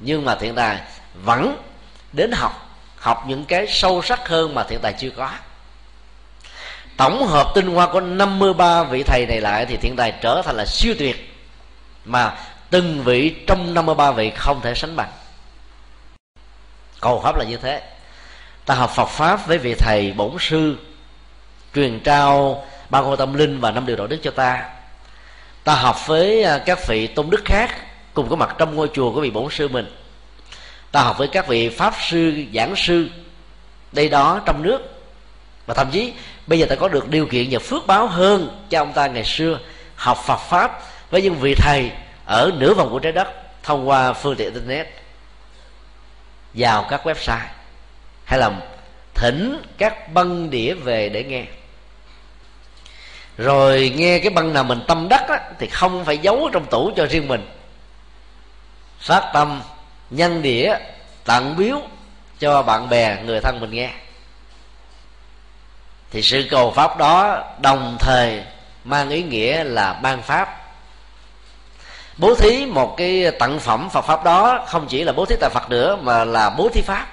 nhưng 0.00 0.24
mà 0.24 0.34
thiện 0.34 0.54
tài 0.54 0.80
vẫn 1.24 1.56
đến 2.12 2.32
học 2.32 2.65
học 3.06 3.24
những 3.26 3.44
cái 3.44 3.66
sâu 3.68 4.02
sắc 4.02 4.28
hơn 4.28 4.54
mà 4.54 4.64
thiện 4.64 4.78
tài 4.82 4.92
chưa 4.92 5.10
có. 5.10 5.30
Tổng 6.96 7.26
hợp 7.26 7.52
tinh 7.54 7.66
hoa 7.66 7.86
của 7.92 8.00
53 8.00 8.82
vị 8.82 9.02
thầy 9.02 9.26
này 9.26 9.40
lại 9.40 9.66
thì 9.66 9.76
thiện 9.76 9.96
tài 9.96 10.12
trở 10.20 10.42
thành 10.44 10.56
là 10.56 10.64
siêu 10.66 10.94
tuyệt 10.98 11.34
mà 12.04 12.36
từng 12.70 13.02
vị 13.02 13.34
trong 13.46 13.74
53 13.74 14.10
vị 14.10 14.30
không 14.36 14.60
thể 14.62 14.74
sánh 14.74 14.96
bằng. 14.96 15.10
Cầu 17.00 17.20
pháp 17.24 17.36
là 17.36 17.44
như 17.44 17.56
thế. 17.56 17.82
Ta 18.64 18.74
học 18.74 18.90
Phật 18.90 19.08
pháp 19.08 19.46
với 19.46 19.58
vị 19.58 19.74
thầy 19.74 20.12
bổn 20.12 20.36
sư, 20.40 20.76
truyền 21.74 22.00
trao 22.00 22.64
ba 22.90 23.00
ngôi 23.00 23.16
tâm 23.16 23.34
linh 23.34 23.60
và 23.60 23.70
năm 23.70 23.86
điều 23.86 23.96
đạo 23.96 24.06
đức 24.06 24.18
cho 24.22 24.30
ta. 24.30 24.70
Ta 25.64 25.74
học 25.74 26.06
với 26.06 26.42
à, 26.42 26.58
các 26.58 26.78
vị 26.88 27.06
tôn 27.06 27.30
đức 27.30 27.42
khác 27.44 27.70
cùng 28.14 28.28
có 28.28 28.36
mặt 28.36 28.54
trong 28.58 28.74
ngôi 28.76 28.90
chùa 28.94 29.12
của 29.12 29.20
vị 29.20 29.30
bổn 29.30 29.50
sư 29.50 29.68
mình 29.68 30.05
ta 30.96 31.02
học 31.02 31.18
với 31.18 31.28
các 31.28 31.46
vị 31.46 31.68
pháp 31.68 31.94
sư 32.00 32.44
giảng 32.54 32.76
sư 32.76 33.08
đây 33.92 34.08
đó 34.08 34.40
trong 34.46 34.62
nước. 34.62 34.78
Và 35.66 35.74
thậm 35.74 35.90
chí 35.92 36.12
bây 36.46 36.58
giờ 36.58 36.66
ta 36.66 36.74
có 36.74 36.88
được 36.88 37.08
điều 37.08 37.26
kiện 37.26 37.46
và 37.50 37.58
phước 37.58 37.86
báo 37.86 38.06
hơn 38.06 38.66
cho 38.70 38.80
ông 38.80 38.92
ta 38.92 39.06
ngày 39.06 39.24
xưa 39.24 39.58
học 39.96 40.18
Phật 40.26 40.36
pháp 40.36 40.82
với 41.10 41.22
những 41.22 41.34
vị 41.34 41.54
thầy 41.54 41.90
ở 42.24 42.50
nửa 42.56 42.74
vòng 42.74 42.90
của 42.90 42.98
trái 42.98 43.12
đất 43.12 43.28
thông 43.62 43.88
qua 43.88 44.12
phương 44.12 44.36
tiện 44.36 44.54
internet 44.54 44.88
vào 46.54 46.86
các 46.90 47.06
website 47.06 47.46
hay 48.24 48.38
là 48.38 48.50
thỉnh 49.14 49.62
các 49.78 50.12
băng 50.12 50.50
đĩa 50.50 50.74
về 50.74 51.08
để 51.08 51.24
nghe. 51.24 51.44
Rồi 53.38 53.92
nghe 53.96 54.18
cái 54.18 54.30
băng 54.30 54.52
nào 54.52 54.64
mình 54.64 54.80
tâm 54.88 55.08
đắc 55.10 55.28
á, 55.28 55.40
thì 55.58 55.66
không 55.66 56.04
phải 56.04 56.18
giấu 56.18 56.50
trong 56.52 56.66
tủ 56.70 56.92
cho 56.96 57.06
riêng 57.06 57.28
mình. 57.28 57.46
Phát 59.00 59.30
tâm 59.34 59.62
nhân 60.10 60.42
đĩa 60.42 60.74
tặng 61.24 61.56
biếu 61.56 61.80
cho 62.38 62.62
bạn 62.62 62.88
bè 62.88 63.22
người 63.22 63.40
thân 63.40 63.60
mình 63.60 63.70
nghe. 63.70 63.90
Thì 66.10 66.22
sự 66.22 66.46
cầu 66.50 66.70
pháp 66.70 66.98
đó 66.98 67.44
đồng 67.62 67.96
thời 68.00 68.42
mang 68.84 69.10
ý 69.10 69.22
nghĩa 69.22 69.64
là 69.64 69.92
ban 69.92 70.22
pháp. 70.22 70.62
Bố 72.16 72.34
thí 72.34 72.66
một 72.66 72.94
cái 72.96 73.30
tặng 73.38 73.58
phẩm 73.60 73.88
Phật 73.90 74.02
pháp 74.02 74.24
đó 74.24 74.64
không 74.68 74.86
chỉ 74.88 75.04
là 75.04 75.12
bố 75.12 75.24
thí 75.24 75.36
tại 75.40 75.50
Phật 75.50 75.70
nữa 75.70 75.96
mà 76.02 76.24
là 76.24 76.50
bố 76.50 76.68
thí 76.68 76.82
pháp. 76.82 77.06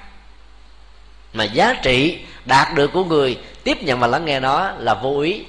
Mà 1.34 1.44
giá 1.44 1.74
trị 1.84 2.20
đạt 2.46 2.74
được 2.74 2.92
của 2.94 3.04
người 3.04 3.40
tiếp 3.64 3.84
nhận 3.84 4.00
và 4.00 4.08
lắng 4.08 4.26
nghe 4.26 4.40
nó 4.40 4.72
là 4.72 4.94
vô 4.94 5.20
ý, 5.20 5.44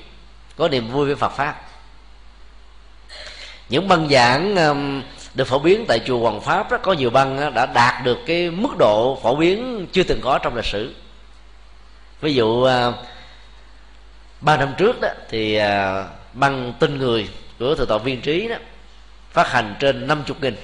có 0.57 0.69
niềm 0.69 0.91
vui 0.91 1.07
với 1.07 1.15
Phật 1.15 1.33
pháp. 1.33 1.61
Những 3.69 3.89
băng 3.89 4.09
giảng 4.09 4.55
được 5.35 5.45
phổ 5.45 5.59
biến 5.59 5.85
tại 5.89 6.01
chùa 6.07 6.19
Hoàng 6.19 6.41
Pháp 6.41 6.71
đó, 6.71 6.79
có 6.83 6.93
nhiều 6.93 7.11
băng 7.11 7.55
đã 7.55 7.67
đạt 7.67 8.05
được 8.05 8.19
cái 8.27 8.51
mức 8.51 8.71
độ 8.79 9.19
phổ 9.23 9.37
biến 9.37 9.87
chưa 9.93 10.03
từng 10.03 10.21
có 10.23 10.39
trong 10.39 10.57
lịch 10.57 10.65
sử. 10.65 10.95
Ví 12.21 12.35
dụ 12.35 12.65
à, 12.65 12.93
ba 14.41 14.57
năm 14.57 14.75
trước 14.79 15.01
đó 15.01 15.09
thì 15.29 15.55
à, 15.55 16.05
băng 16.33 16.73
tin 16.79 16.99
người 16.99 17.29
của 17.59 17.75
thượng 17.75 17.87
tọa 17.87 17.99
viên 17.99 18.21
trí 18.21 18.49
đó 18.49 18.57
phát 19.31 19.49
hành 19.53 19.75
trên 19.79 20.07
năm 20.07 20.23
chục 20.27 20.43
nghìn 20.43 20.57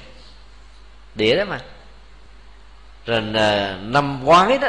đĩa 1.15 1.37
đó 1.37 1.45
mà. 1.45 1.61
Rồi 3.07 3.23
à, 3.35 3.79
năm 3.83 4.25
ngoái 4.25 4.59
đó 4.59 4.69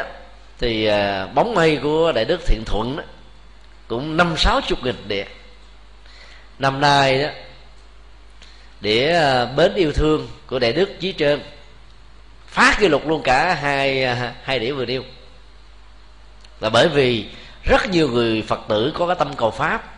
thì 0.60 0.90
bóng 1.34 1.54
mây 1.56 1.80
của 1.84 2.12
đại 2.12 2.26
đức 2.26 2.42
thiện 2.48 2.64
thuận 2.66 2.98
đó 2.98 3.04
cũng 3.88 4.18
năm 4.18 4.34
sáu 4.38 4.62
chục 4.62 4.84
nghìn 4.84 4.96
đĩa. 5.08 5.24
Năm 6.60 6.82
nay 6.82 7.24
đó 7.24 7.30
để 8.82 9.12
ờ, 9.14 9.46
bến 9.46 9.74
yêu 9.76 9.92
thương 9.92 10.28
của 10.48 10.60
đại 10.60 10.74
đức 10.74 11.00
chí 11.00 11.14
trơn 11.14 11.42
phát 12.48 12.78
kỷ 12.80 12.88
lục 12.88 13.08
luôn 13.08 13.22
cả 13.24 13.54
hai 13.54 14.04
ờ, 14.04 14.16
hai 14.44 14.60
đĩa 14.60 14.72
vừa 14.72 14.86
nêu. 14.86 15.04
Là 16.60 16.70
bởi 16.70 16.90
vì 16.90 17.26
rất 17.64 17.90
nhiều 17.90 18.10
người 18.10 18.42
phật 18.42 18.60
tử 18.70 18.94
có 18.96 19.08
cái 19.08 19.16
tâm 19.20 19.34
cầu 19.34 19.52
pháp, 19.52 19.96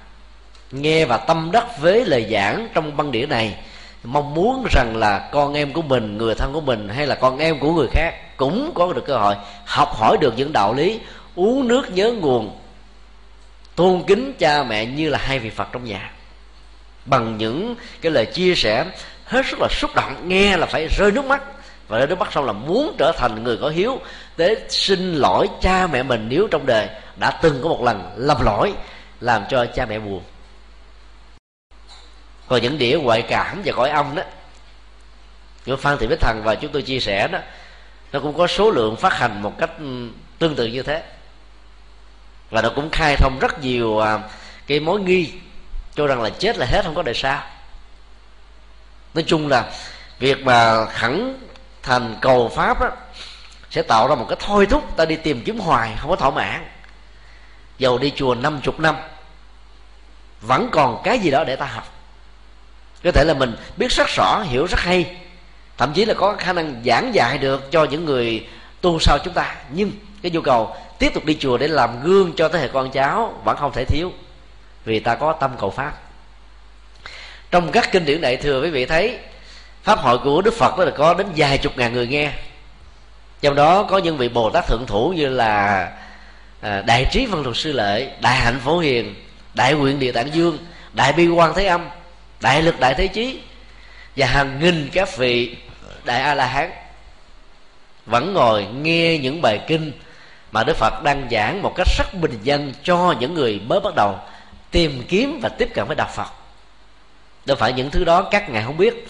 nghe 0.71 1.05
và 1.05 1.17
tâm 1.17 1.49
đắc 1.53 1.79
với 1.79 2.05
lời 2.05 2.27
giảng 2.31 2.67
trong 2.73 2.97
băng 2.97 3.11
đĩa 3.11 3.25
này, 3.25 3.55
mong 4.03 4.33
muốn 4.33 4.65
rằng 4.71 4.95
là 4.95 5.29
con 5.31 5.53
em 5.53 5.73
của 5.73 5.81
mình, 5.81 6.17
người 6.17 6.35
thân 6.35 6.53
của 6.53 6.61
mình 6.61 6.89
hay 6.89 7.07
là 7.07 7.15
con 7.15 7.37
em 7.37 7.59
của 7.59 7.73
người 7.73 7.87
khác 7.91 8.37
cũng 8.37 8.71
có 8.75 8.93
được 8.93 9.05
cơ 9.05 9.17
hội 9.17 9.35
học 9.65 9.89
hỏi 9.95 10.17
được 10.21 10.33
những 10.37 10.53
đạo 10.53 10.73
lý, 10.73 10.99
uống 11.35 11.67
nước 11.67 11.91
nhớ 11.91 12.11
nguồn, 12.11 12.57
tôn 13.75 14.03
kính 14.07 14.33
cha 14.39 14.63
mẹ 14.63 14.85
như 14.85 15.09
là 15.09 15.17
hai 15.17 15.39
vị 15.39 15.49
phật 15.49 15.67
trong 15.71 15.85
nhà 15.85 16.12
bằng 17.05 17.37
những 17.37 17.75
cái 18.01 18.11
lời 18.11 18.25
chia 18.25 18.55
sẻ 18.55 18.85
hết 19.25 19.45
sức 19.45 19.59
là 19.61 19.67
xúc 19.71 19.95
động, 19.95 20.27
nghe 20.27 20.57
là 20.57 20.65
phải 20.65 20.87
rơi 20.87 21.11
nước 21.11 21.25
mắt. 21.25 21.41
Và 21.87 21.97
rơi 21.97 22.07
nước 22.07 22.19
mắt 22.19 22.33
xong 22.33 22.45
là 22.45 22.53
muốn 22.53 22.95
trở 22.97 23.11
thành 23.17 23.43
người 23.43 23.57
có 23.61 23.69
hiếu 23.69 23.99
để 24.37 24.55
xin 24.69 25.13
lỗi 25.13 25.47
cha 25.61 25.87
mẹ 25.87 26.03
mình 26.03 26.27
nếu 26.29 26.47
trong 26.51 26.65
đời 26.65 26.89
đã 27.15 27.31
từng 27.31 27.59
có 27.63 27.69
một 27.69 27.83
lần 27.83 28.13
lầm 28.17 28.45
lỗi 28.45 28.73
làm 29.21 29.43
cho 29.49 29.65
cha 29.65 29.85
mẹ 29.85 29.99
buồn. 29.99 30.23
Còn 32.47 32.61
những 32.61 32.77
đĩa 32.77 32.99
ngoại 33.01 33.21
cảm 33.21 33.61
và 33.65 33.73
cõi 33.75 33.89
âm 33.89 34.15
đó 34.15 34.23
của 35.65 35.75
phan 35.75 35.97
thị 35.97 36.07
bích 36.07 36.19
thần 36.19 36.41
và 36.43 36.55
chúng 36.55 36.71
tôi 36.71 36.81
chia 36.81 36.99
sẻ 36.99 37.27
đó, 37.27 37.39
nó 38.11 38.19
cũng 38.19 38.37
có 38.37 38.47
số 38.47 38.71
lượng 38.71 38.95
phát 38.95 39.13
hành 39.13 39.41
một 39.41 39.57
cách 39.57 39.71
ừ, 39.79 40.07
tương 40.39 40.55
tự 40.55 40.67
như 40.67 40.83
thế. 40.83 41.03
Và 42.49 42.61
nó 42.61 42.69
cũng 42.75 42.89
khai 42.89 43.15
thông 43.17 43.39
rất 43.39 43.61
nhiều 43.61 43.99
à, 43.99 44.19
cái 44.67 44.79
mối 44.79 44.99
nghi 44.99 45.31
cho 45.95 46.07
rằng 46.07 46.21
là 46.21 46.29
chết 46.29 46.57
là 46.57 46.65
hết 46.65 46.81
không 46.85 46.95
có 46.95 47.01
đời 47.01 47.15
sau. 47.15 47.41
Nói 49.13 49.23
chung 49.27 49.47
là 49.47 49.71
việc 50.19 50.45
mà 50.45 50.85
khẳng 50.85 51.39
thành 51.83 52.15
cầu 52.21 52.51
pháp 52.55 52.81
đó, 52.81 52.89
sẽ 53.69 53.81
tạo 53.81 54.07
ra 54.07 54.15
một 54.15 54.25
cái 54.29 54.37
thôi 54.39 54.65
thúc 54.65 54.97
ta 54.97 55.05
đi 55.05 55.15
tìm 55.15 55.43
kiếm 55.45 55.59
hoài 55.59 55.95
không 55.99 56.09
có 56.09 56.15
thỏa 56.15 56.29
mãn. 56.29 56.65
Dầu 57.77 57.97
đi 57.97 58.13
chùa 58.15 58.35
năm 58.35 58.61
chục 58.61 58.79
năm 58.79 58.95
vẫn 60.41 60.69
còn 60.71 61.01
cái 61.03 61.19
gì 61.19 61.31
đó 61.31 61.43
để 61.43 61.55
ta 61.55 61.65
học. 61.65 61.93
Có 63.03 63.11
thể 63.11 63.23
là 63.23 63.33
mình 63.33 63.55
biết 63.77 63.91
rất 63.91 64.07
rõ 64.07 64.41
hiểu 64.41 64.65
rất 64.65 64.79
hay 64.79 65.15
thậm 65.77 65.93
chí 65.93 66.05
là 66.05 66.13
có 66.13 66.35
khả 66.39 66.53
năng 66.53 66.81
giảng 66.85 67.15
dạy 67.15 67.37
được 67.37 67.71
cho 67.71 67.83
những 67.83 68.05
người 68.05 68.47
tu 68.81 68.99
sau 68.99 69.17
chúng 69.23 69.33
ta. 69.33 69.55
Nhưng 69.69 69.91
cái 70.21 70.31
nhu 70.31 70.41
cầu 70.41 70.75
tiếp 70.99 71.13
tục 71.13 71.25
đi 71.25 71.37
chùa 71.39 71.57
để 71.57 71.67
làm 71.67 72.03
gương 72.03 72.33
cho 72.35 72.49
thế 72.49 72.59
hệ 72.59 72.67
con 72.67 72.91
cháu 72.91 73.41
vẫn 73.43 73.57
không 73.57 73.71
thể 73.71 73.85
thiếu 73.85 74.11
vì 74.85 74.99
ta 74.99 75.15
có 75.15 75.33
tâm 75.33 75.51
cầu 75.59 75.69
pháp. 75.69 75.93
Trong 77.51 77.71
các 77.71 77.89
kinh 77.91 78.05
điển 78.05 78.21
này 78.21 78.37
thừa 78.37 78.61
quý 78.61 78.69
vị 78.69 78.85
thấy, 78.85 79.17
pháp 79.83 79.99
hội 79.99 80.17
của 80.17 80.41
đức 80.41 80.53
phật 80.53 80.79
là 80.79 80.91
có 80.91 81.13
đến 81.13 81.27
vài 81.35 81.57
chục 81.57 81.77
ngàn 81.77 81.93
người 81.93 82.07
nghe. 82.07 82.31
Trong 83.41 83.55
đó 83.55 83.83
có 83.83 83.97
những 83.97 84.17
vị 84.17 84.29
bồ 84.29 84.49
tát 84.49 84.67
thượng 84.67 84.85
thủ 84.87 85.13
như 85.15 85.29
là 85.29 85.91
à, 86.61 86.81
đại 86.81 87.05
trí 87.11 87.25
văn 87.25 87.41
luật 87.41 87.57
sư 87.57 87.71
lệ 87.71 88.11
đại 88.21 88.35
hạnh 88.35 88.59
phổ 88.63 88.79
hiền, 88.79 89.15
đại 89.53 89.73
nguyện 89.73 89.99
địa 89.99 90.11
tạng 90.11 90.33
dương, 90.33 90.57
đại 90.93 91.13
bi 91.13 91.27
quan 91.27 91.53
thế 91.55 91.65
âm, 91.65 91.89
đại 92.39 92.61
lực 92.61 92.79
đại 92.79 92.93
thế 92.93 93.07
chí 93.07 93.39
và 94.15 94.27
hàng 94.27 94.59
nghìn 94.59 94.89
các 94.93 95.17
vị 95.17 95.55
đại 96.03 96.21
a 96.21 96.35
la 96.35 96.45
hán 96.45 96.71
vẫn 98.05 98.33
ngồi 98.33 98.65
nghe 98.65 99.17
những 99.17 99.41
bài 99.41 99.59
kinh 99.67 99.91
mà 100.51 100.63
đức 100.63 100.77
phật 100.77 101.03
đang 101.03 101.27
giảng 101.31 101.61
một 101.61 101.73
cách 101.75 101.87
rất 101.97 102.13
bình 102.21 102.39
dân 102.43 102.73
cho 102.83 103.15
những 103.19 103.33
người 103.33 103.61
mới 103.67 103.79
bắt 103.79 103.95
đầu 103.95 104.19
tìm 104.73 105.03
kiếm 105.07 105.39
và 105.41 105.49
tiếp 105.49 105.69
cận 105.73 105.87
với 105.87 105.95
đạo 105.95 106.09
phật. 106.13 106.27
Đâu 107.45 107.57
phải 107.57 107.73
những 107.73 107.89
thứ 107.89 108.03
đó 108.03 108.27
các 108.31 108.49
ngài 108.49 108.63
không 108.63 108.77
biết, 108.77 109.07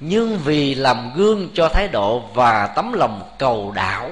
nhưng 0.00 0.38
vì 0.38 0.74
làm 0.74 1.10
gương 1.14 1.48
cho 1.54 1.68
thái 1.68 1.88
độ 1.88 2.18
và 2.18 2.66
tấm 2.66 2.92
lòng 2.92 3.30
cầu 3.38 3.72
đạo, 3.76 4.10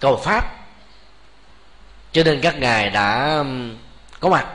cầu 0.00 0.16
pháp, 0.16 0.44
cho 2.12 2.22
nên 2.24 2.40
các 2.40 2.58
ngài 2.58 2.90
đã 2.90 3.44
có 4.20 4.28
mặt 4.28 4.46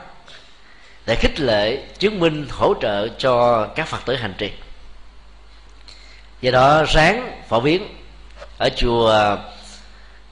để 1.06 1.14
khích 1.14 1.40
lệ, 1.40 1.86
chứng 1.98 2.20
minh, 2.20 2.46
hỗ 2.50 2.74
trợ 2.80 3.08
cho 3.18 3.66
các 3.66 3.88
phật 3.88 4.00
tử 4.06 4.16
hành 4.16 4.34
trì. 4.38 4.52
Do 6.40 6.50
đó 6.50 6.84
sáng 6.88 7.42
phổ 7.48 7.60
biến. 7.60 7.88
Ở 8.58 8.68
chùa 8.76 9.36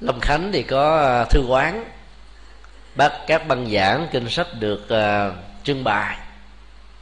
long 0.01 0.21
khánh 0.21 0.51
thì 0.53 0.63
có 0.63 0.97
ờ, 0.97 1.25
thư 1.31 1.45
quán 1.49 1.85
bác 2.95 3.13
các 3.27 3.49
băng 3.49 3.71
giảng 3.71 4.09
kinh 4.13 4.31
sách 4.31 4.47
được 4.59 4.83
uh, 4.85 5.35
trưng 5.65 5.85
bày. 5.85 6.17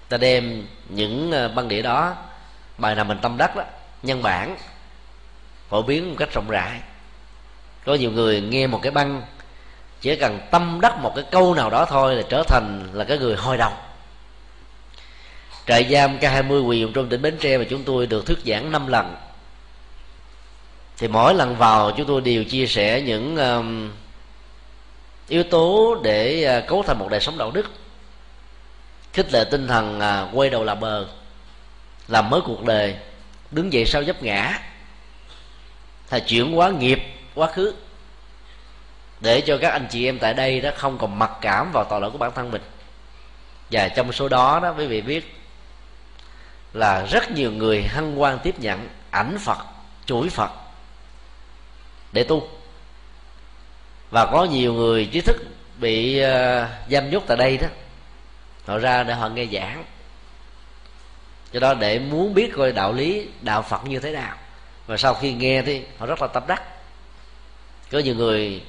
Ta 0.08 0.16
đem 0.16 0.66
những 0.88 1.32
uh, 1.46 1.54
băng 1.54 1.68
đĩa 1.68 1.82
đó 1.82 2.16
bài 2.78 2.94
nào 2.94 3.04
mình 3.04 3.18
tâm 3.22 3.36
đắc 3.36 3.56
đó 3.56 3.62
nhân 4.02 4.22
bản 4.22 4.56
phổ 5.68 5.82
biến 5.82 6.10
một 6.10 6.16
cách 6.18 6.34
rộng 6.34 6.48
rãi. 6.48 6.80
Có 7.84 7.94
nhiều 7.94 8.10
người 8.10 8.40
nghe 8.40 8.66
một 8.66 8.80
cái 8.82 8.92
băng 8.92 9.22
chỉ 10.00 10.16
cần 10.16 10.40
tâm 10.50 10.78
đắc 10.82 10.98
một 10.98 11.12
cái 11.14 11.24
câu 11.30 11.54
nào 11.54 11.70
đó 11.70 11.84
thôi 11.84 12.16
là 12.16 12.22
trở 12.28 12.42
thành 12.48 12.88
là 12.92 13.04
cái 13.04 13.18
người 13.18 13.36
hồi 13.36 13.56
đồng. 13.56 13.72
Trại 15.66 15.88
giam 15.92 16.18
K20 16.18 16.66
quỳ 16.66 16.80
dụng 16.80 16.92
trong 16.92 17.08
tỉnh 17.08 17.22
Bến 17.22 17.36
Tre 17.40 17.58
mà 17.58 17.64
chúng 17.70 17.82
tôi 17.84 18.06
được 18.06 18.26
thuyết 18.26 18.38
giảng 18.46 18.72
5 18.72 18.86
lần. 18.86 19.16
Thì 20.98 21.08
mỗi 21.08 21.34
lần 21.34 21.56
vào 21.56 21.92
chúng 21.96 22.06
tôi 22.06 22.20
đều 22.20 22.44
chia 22.44 22.66
sẻ 22.66 23.00
những 23.00 23.36
um, 23.36 23.90
yếu 25.28 25.42
tố 25.42 25.96
để 26.02 26.44
à, 26.44 26.60
cấu 26.60 26.82
thành 26.82 26.98
một 26.98 27.08
đời 27.10 27.20
sống 27.20 27.38
đạo 27.38 27.50
đức. 27.50 27.70
Khích 29.12 29.32
lệ 29.32 29.44
tinh 29.50 29.66
thần 29.66 30.00
à, 30.00 30.28
quay 30.32 30.50
đầu 30.50 30.64
làm 30.64 30.80
bờ, 30.80 31.06
làm 32.08 32.30
mới 32.30 32.40
cuộc 32.44 32.64
đời, 32.64 32.96
đứng 33.50 33.72
dậy 33.72 33.86
sau 33.86 34.04
dấp 34.04 34.22
ngã 34.22 34.58
là 36.10 36.18
chuyển 36.18 36.52
hóa 36.52 36.70
nghiệp, 36.70 37.02
quá 37.34 37.46
khứ. 37.52 37.74
Để 39.20 39.40
cho 39.40 39.58
các 39.58 39.72
anh 39.72 39.86
chị 39.90 40.08
em 40.08 40.18
tại 40.18 40.34
đây 40.34 40.60
đó 40.60 40.70
không 40.76 40.98
còn 40.98 41.18
mặc 41.18 41.30
cảm 41.40 41.72
vào 41.72 41.84
tội 41.84 42.00
lỗi 42.00 42.10
của 42.10 42.18
bản 42.18 42.32
thân 42.34 42.50
mình. 42.50 42.62
Và 43.70 43.88
trong 43.88 44.12
số 44.12 44.28
đó 44.28 44.60
đó, 44.62 44.74
quý 44.78 44.86
vị 44.86 45.00
biết 45.00 45.36
là 46.72 47.04
rất 47.04 47.30
nhiều 47.30 47.52
người 47.52 47.82
hăng 47.82 48.20
quan 48.20 48.38
tiếp 48.38 48.60
nhận 48.60 48.88
ảnh 49.10 49.38
phật 49.38 49.58
chuỗi 50.06 50.28
phật 50.28 50.50
để 52.12 52.24
tu 52.24 52.48
và 54.12 54.26
có 54.26 54.44
nhiều 54.44 54.74
người 54.74 55.08
trí 55.12 55.20
thức 55.20 55.36
bị 55.76 56.24
uh, 56.24 56.28
giam 56.90 57.10
nhốt 57.10 57.22
tại 57.26 57.36
đây 57.36 57.56
đó. 57.56 57.66
Họ 58.66 58.78
ra 58.78 59.02
để 59.02 59.14
họ 59.14 59.28
nghe 59.28 59.46
giảng. 59.52 59.84
Cho 61.52 61.60
đó 61.60 61.74
để 61.74 61.98
muốn 61.98 62.34
biết 62.34 62.52
coi 62.56 62.72
đạo 62.72 62.92
lý 62.92 63.28
đạo 63.40 63.62
phật 63.62 63.86
như 63.86 63.98
thế 63.98 64.12
nào. 64.12 64.36
Và 64.86 64.96
sau 64.96 65.14
khi 65.14 65.32
nghe 65.32 65.62
thì 65.62 65.82
họ 65.98 66.06
rất 66.06 66.22
là 66.22 66.28
tâm 66.28 66.42
đắc. 66.46 66.62
Có 67.92 67.98
nhiều 67.98 68.14
người 68.14 68.62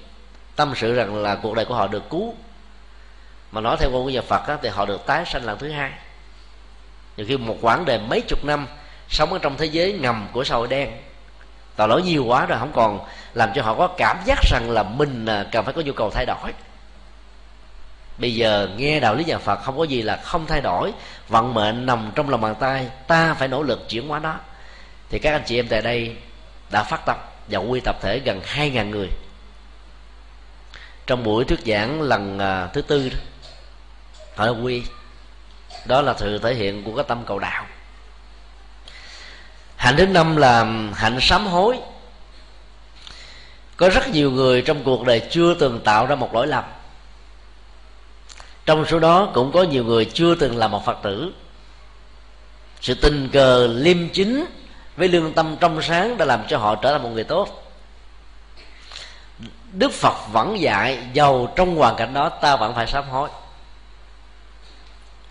tâm 0.55 0.73
sự 0.75 0.93
rằng 0.93 1.15
là 1.15 1.35
cuộc 1.35 1.55
đời 1.55 1.65
của 1.65 1.75
họ 1.75 1.87
được 1.87 2.09
cứu. 2.09 2.35
Mà 3.51 3.61
nói 3.61 3.77
theo 3.79 3.89
ngôn 3.91 4.03
của 4.03 4.09
nhà 4.09 4.21
phật 4.21 4.47
á, 4.47 4.57
thì 4.61 4.69
họ 4.69 4.85
được 4.85 5.05
tái 5.05 5.25
sanh 5.25 5.45
lần 5.45 5.59
thứ 5.59 5.69
hai. 5.69 5.91
Nhiều 7.17 7.25
khi 7.29 7.37
một 7.37 7.57
quãng 7.61 7.85
đời 7.85 7.99
mấy 7.99 8.21
chục 8.21 8.45
năm 8.45 8.67
sống 9.09 9.33
ở 9.33 9.39
trong 9.41 9.57
thế 9.57 9.65
giới 9.65 9.93
ngầm 9.93 10.27
của 10.33 10.43
xã 10.43 10.55
hội 10.55 10.67
đen 10.67 10.91
tội 11.75 11.87
lỗi 11.87 12.01
nhiều 12.01 12.25
quá 12.25 12.45
rồi, 12.45 12.59
không 12.59 12.71
còn 12.73 12.99
làm 13.33 13.49
cho 13.55 13.61
họ 13.61 13.73
có 13.73 13.87
cảm 13.97 14.17
giác 14.25 14.39
rằng 14.51 14.69
là 14.69 14.83
mình 14.83 15.25
à, 15.25 15.45
cần 15.51 15.65
phải 15.65 15.73
có 15.73 15.81
nhu 15.81 15.93
cầu 15.93 16.09
thay 16.09 16.25
đổi. 16.25 16.53
Bây 18.17 18.35
giờ 18.35 18.69
nghe 18.77 18.99
đạo 18.99 19.15
lý 19.15 19.23
nhà 19.25 19.37
phật 19.37 19.55
không 19.63 19.77
có 19.77 19.83
gì 19.83 20.01
là 20.01 20.17
không 20.17 20.45
thay 20.45 20.61
đổi. 20.61 20.93
Vận 21.27 21.53
mệnh 21.53 21.85
nằm 21.85 22.11
trong 22.15 22.29
lòng 22.29 22.41
bàn 22.41 22.55
tay, 22.59 22.87
ta 23.07 23.33
phải 23.33 23.47
nỗ 23.47 23.63
lực 23.63 23.89
chuyển 23.89 24.07
hóa 24.07 24.19
nó. 24.19 24.35
Thì 25.09 25.19
các 25.19 25.31
anh 25.31 25.43
chị 25.45 25.59
em 25.59 25.67
tại 25.67 25.81
đây 25.81 26.15
đã 26.71 26.83
phát 26.83 27.05
tâm 27.05 27.17
và 27.47 27.59
quy 27.59 27.79
tập 27.79 27.95
thể 28.01 28.19
gần 28.19 28.41
hai 28.45 28.69
ngàn 28.69 28.91
người. 28.91 29.07
Trong 31.07 31.23
buổi 31.23 31.45
thuyết 31.45 31.59
giảng 31.65 32.01
lần 32.01 32.39
à, 32.39 32.67
thứ 32.73 32.81
tư 32.81 33.09
họ 34.35 34.45
đã 34.45 34.51
quy, 34.51 34.83
đó 35.85 36.01
là 36.01 36.15
sự 36.17 36.37
thể 36.37 36.53
hiện 36.53 36.83
của 36.83 36.95
cái 36.95 37.05
tâm 37.07 37.23
cầu 37.25 37.39
đạo 37.39 37.65
hạnh 39.83 39.97
thứ 39.97 40.05
năm 40.05 40.35
là 40.35 40.65
hạnh 40.95 41.17
sám 41.21 41.47
hối. 41.47 41.79
Có 43.77 43.89
rất 43.89 44.09
nhiều 44.09 44.31
người 44.31 44.61
trong 44.61 44.83
cuộc 44.83 45.05
đời 45.05 45.21
chưa 45.31 45.53
từng 45.53 45.79
tạo 45.83 46.05
ra 46.05 46.15
một 46.15 46.33
lỗi 46.33 46.47
lầm. 46.47 46.63
Trong 48.65 48.85
số 48.85 48.99
đó 48.99 49.29
cũng 49.33 49.51
có 49.51 49.63
nhiều 49.63 49.83
người 49.83 50.05
chưa 50.05 50.35
từng 50.35 50.57
là 50.57 50.67
một 50.67 50.85
phật 50.85 50.97
tử. 51.03 51.33
Sự 52.81 52.93
tình 52.93 53.29
cờ 53.33 53.67
liêm 53.67 54.09
chính 54.09 54.45
với 54.97 55.07
lương 55.07 55.33
tâm 55.33 55.55
trong 55.59 55.81
sáng 55.81 56.17
đã 56.17 56.25
làm 56.25 56.43
cho 56.47 56.57
họ 56.57 56.75
trở 56.75 56.91
thành 56.91 57.03
một 57.03 57.09
người 57.09 57.23
tốt. 57.23 57.71
Đức 59.71 59.91
phật 59.91 60.27
vẫn 60.31 60.59
dạy, 60.59 60.99
giàu 61.13 61.53
trong 61.55 61.75
hoàn 61.75 61.95
cảnh 61.95 62.13
đó, 62.13 62.29
ta 62.29 62.55
vẫn 62.55 62.75
phải 62.75 62.87
sám 62.87 63.03
hối 63.09 63.29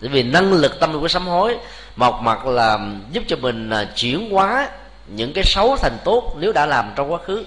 bởi 0.03 0.09
vì 0.09 0.23
năng 0.23 0.53
lực 0.53 0.79
tâm 0.79 1.01
của 1.01 1.07
sám 1.07 1.27
hối 1.27 1.57
một 1.95 2.21
mặt 2.21 2.45
là 2.45 2.79
giúp 3.11 3.23
cho 3.27 3.35
mình 3.35 3.69
à, 3.69 3.87
chuyển 3.95 4.29
hóa 4.31 4.69
những 5.07 5.33
cái 5.33 5.43
xấu 5.43 5.77
thành 5.77 5.97
tốt 6.03 6.35
nếu 6.39 6.51
đã 6.51 6.65
làm 6.65 6.91
trong 6.95 7.11
quá 7.11 7.19
khứ. 7.25 7.45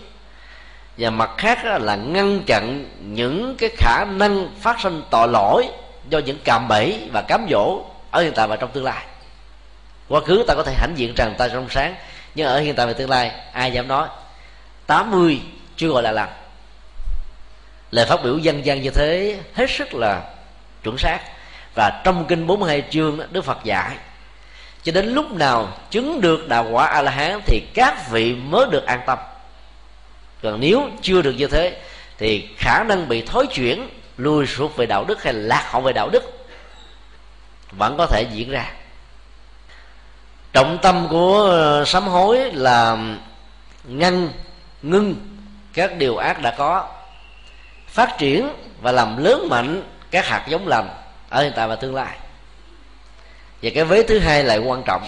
Và 0.98 1.10
mặt 1.10 1.30
khác 1.38 1.64
là 1.64 1.96
ngăn 1.96 2.42
chặn 2.46 2.84
những 3.00 3.56
cái 3.58 3.70
khả 3.76 4.04
năng 4.04 4.48
phát 4.60 4.80
sinh 4.80 5.02
tội 5.10 5.28
lỗi 5.28 5.68
do 6.08 6.18
những 6.18 6.38
cạm 6.44 6.68
bẫy 6.68 7.08
và 7.12 7.22
cám 7.22 7.46
dỗ 7.50 7.84
ở 8.10 8.22
hiện 8.22 8.32
tại 8.34 8.48
và 8.48 8.56
trong 8.56 8.70
tương 8.72 8.84
lai. 8.84 9.04
Quá 10.08 10.20
khứ 10.20 10.44
ta 10.48 10.54
có 10.54 10.62
thể 10.62 10.74
hãnh 10.78 10.92
diện 10.96 11.14
rằng 11.16 11.34
ta 11.38 11.48
trong 11.48 11.66
sáng, 11.70 11.94
nhưng 12.34 12.46
ở 12.46 12.60
hiện 12.60 12.74
tại 12.74 12.86
và 12.86 12.92
tương 12.92 13.10
lai, 13.10 13.32
ai 13.52 13.72
dám 13.72 13.88
nói? 13.88 14.08
80 14.86 15.40
chưa 15.76 15.88
gọi 15.88 16.02
là 16.02 16.12
làm. 16.12 16.28
Lời 17.90 18.06
phát 18.06 18.22
biểu 18.24 18.38
dân 18.38 18.66
gian 18.66 18.82
như 18.82 18.90
thế 18.90 19.40
hết 19.54 19.70
sức 19.70 19.94
là 19.94 20.22
chuẩn 20.82 20.98
xác 20.98 21.20
và 21.76 22.00
trong 22.04 22.24
kinh 22.28 22.46
42 22.46 22.82
chương 22.90 23.20
Đức 23.30 23.44
Phật 23.44 23.64
dạy, 23.64 23.96
cho 24.82 24.92
đến 24.92 25.06
lúc 25.06 25.32
nào 25.32 25.68
chứng 25.90 26.20
được 26.20 26.48
đạo 26.48 26.66
quả 26.70 26.86
a 26.86 27.02
la 27.02 27.10
hán 27.10 27.40
thì 27.46 27.60
các 27.74 28.10
vị 28.10 28.34
mới 28.34 28.66
được 28.70 28.86
an 28.86 29.00
tâm. 29.06 29.18
Còn 30.42 30.60
nếu 30.60 30.90
chưa 31.02 31.22
được 31.22 31.32
như 31.32 31.46
thế, 31.46 31.80
thì 32.18 32.48
khả 32.56 32.84
năng 32.84 33.08
bị 33.08 33.22
thối 33.26 33.46
chuyển, 33.46 33.88
lùi 34.16 34.46
sụt 34.46 34.76
về 34.76 34.86
đạo 34.86 35.04
đức 35.04 35.22
hay 35.22 35.32
lạc 35.32 35.64
hậu 35.70 35.82
về 35.82 35.92
đạo 35.92 36.08
đức 36.12 36.46
vẫn 37.70 37.96
có 37.98 38.06
thể 38.06 38.26
diễn 38.32 38.50
ra. 38.50 38.72
Trọng 40.52 40.78
tâm 40.82 41.06
của 41.10 41.42
ờ, 41.42 41.84
sám 41.84 42.02
hối 42.06 42.52
là 42.52 42.98
ngăn, 43.84 44.28
ngưng 44.82 45.14
các 45.72 45.96
điều 45.96 46.16
ác 46.16 46.42
đã 46.42 46.54
có, 46.58 46.88
phát 47.88 48.18
triển 48.18 48.48
và 48.82 48.92
làm 48.92 49.24
lớn 49.24 49.46
mạnh 49.50 49.82
các 50.10 50.26
hạt 50.26 50.44
giống 50.48 50.68
lành 50.68 50.88
ở 51.28 51.42
hiện 51.42 51.52
tại 51.56 51.68
và 51.68 51.76
tương 51.76 51.94
lai. 51.94 52.18
Và 53.62 53.70
cái 53.74 53.84
vế 53.84 54.02
thứ 54.02 54.18
hai 54.18 54.44
lại 54.44 54.58
quan 54.58 54.82
trọng, 54.86 55.06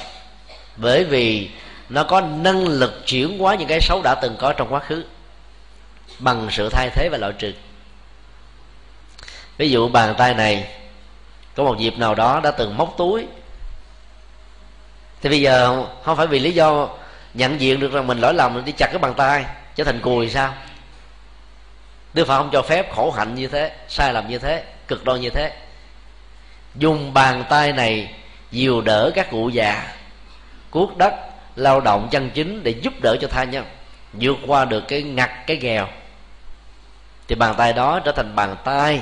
bởi 0.77 1.05
vì 1.05 1.51
nó 1.89 2.05
có 2.05 2.21
năng 2.21 2.69
lực 2.69 3.03
chuyển 3.07 3.39
hóa 3.39 3.55
những 3.55 3.69
cái 3.69 3.81
xấu 3.81 4.03
đã 4.03 4.15
từng 4.15 4.37
có 4.39 4.53
trong 4.53 4.73
quá 4.73 4.81
khứ 4.81 5.05
bằng 6.19 6.49
sự 6.51 6.69
thay 6.73 6.91
thế 6.91 7.09
và 7.13 7.19
loại 7.19 7.33
trừ. 7.39 7.53
Ví 9.57 9.71
dụ 9.71 9.89
bàn 9.89 10.15
tay 10.19 10.35
này, 10.35 10.69
có 11.55 11.65
một 11.65 11.79
dịp 11.79 11.99
nào 11.99 12.15
đó 12.15 12.41
đã 12.41 12.51
từng 12.51 12.77
móc 12.77 12.95
túi. 12.99 13.27
Thì 15.21 15.29
bây 15.29 15.41
giờ 15.41 15.85
không 16.05 16.17
phải 16.17 16.27
vì 16.27 16.39
lý 16.39 16.51
do 16.53 16.89
nhận 17.35 17.61
diện 17.61 17.81
được 17.81 17.93
rằng 17.93 18.07
mình 18.07 18.19
lỗi 18.19 18.35
lầm 18.35 18.65
đi 18.65 18.73
chặt 18.73 18.87
cái 18.87 18.99
bàn 18.99 19.15
tay 19.15 19.45
trở 19.77 19.85
thành 19.85 20.01
cùi 20.01 20.31
sao? 20.31 20.55
Đức 22.15 22.25
Phật 22.27 22.37
không 22.39 22.51
cho 22.53 22.63
phép 22.63 22.95
khổ 22.95 23.11
hạnh 23.11 23.35
như 23.35 23.47
thế, 23.47 23.73
Sai 23.89 24.13
lầm 24.13 24.29
như 24.29 24.39
thế, 24.39 24.65
Cực 24.89 25.05
đoan 25.05 25.21
như 25.21 25.31
thế. 25.31 25.53
Dùng 26.79 27.15
bàn 27.15 27.45
tay 27.49 27.73
này 27.73 28.15
Dìu 28.51 28.81
đỡ 28.81 29.11
các 29.15 29.31
cụ 29.31 29.49
già. 29.49 29.95
Cuốc 30.71 30.97
đất 30.97 31.15
Lao 31.57 31.81
động 31.81 32.09
chân 32.11 32.31
chính 32.35 32.63
Để 32.63 32.71
giúp 32.71 32.93
đỡ 33.03 33.17
cho 33.21 33.29
tha 33.29 33.45
nhân 33.45 33.65
vượt 34.13 34.37
qua 34.47 34.65
được 34.65 34.85
cái 34.89 35.03
ngặt 35.03 35.31
cái 35.47 35.57
nghèo. 35.57 35.89
Thì 37.29 37.35
bàn 37.35 37.55
tay 37.59 37.73
đó 37.73 38.01
trở 38.01 38.13
thành 38.13 38.37
bàn 38.37 38.57
tay 38.65 39.01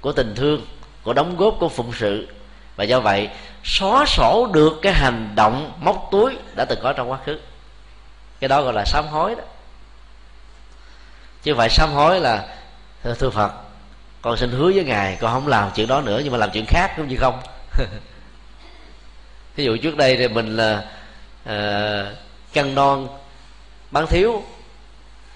của 0.00 0.12
tình 0.12 0.34
thương 0.34 0.66
của 1.02 1.12
đóng 1.12 1.36
góp 1.36 1.56
của 1.60 1.68
phụng 1.68 1.92
sự. 1.92 2.28
Và 2.76 2.84
do 2.84 3.00
vậy 3.00 3.28
xóa 3.64 4.04
sổ 4.06 4.50
được 4.52 4.78
cái 4.82 4.92
hành 4.92 5.32
động 5.34 5.72
móc 5.80 6.08
túi 6.10 6.36
đã 6.56 6.64
từng 6.64 6.78
có 6.82 6.92
trong 6.92 7.10
quá 7.10 7.18
khứ. 7.26 7.40
Cái 8.40 8.48
đó 8.48 8.62
gọi 8.62 8.72
là 8.72 8.84
sám 8.84 9.06
hối 9.06 9.34
đó. 9.34 9.42
Chứ 11.42 11.54
phải 11.54 11.68
sám 11.70 11.92
hối 11.92 12.20
là 12.20 12.56
thưa, 13.04 13.14
thưa 13.14 13.30
phật 13.30 13.52
con 14.22 14.36
xin 14.36 14.50
hứa 14.50 14.72
với 14.74 14.84
ngài 14.84 15.16
con 15.20 15.32
không 15.32 15.46
làm 15.46 15.70
chuyện 15.74 15.88
đó 15.88 16.00
nữa 16.00 16.20
nhưng 16.24 16.32
mà 16.32 16.38
làm 16.38 16.50
chuyện 16.52 16.64
khác 16.66 16.92
cũng 16.96 17.08
như 17.08 17.16
không? 17.16 17.40
Ví 19.56 19.64
dụ 19.64 19.76
trước 19.76 19.96
đây 19.96 20.16
thì 20.16 20.28
mình 20.28 20.56
là 20.56 20.84
ờ, 21.44 22.06
uh, 22.10 22.18
cân 22.54 22.74
non 22.74 23.08
bán 23.90 24.06
thiếu. 24.06 24.42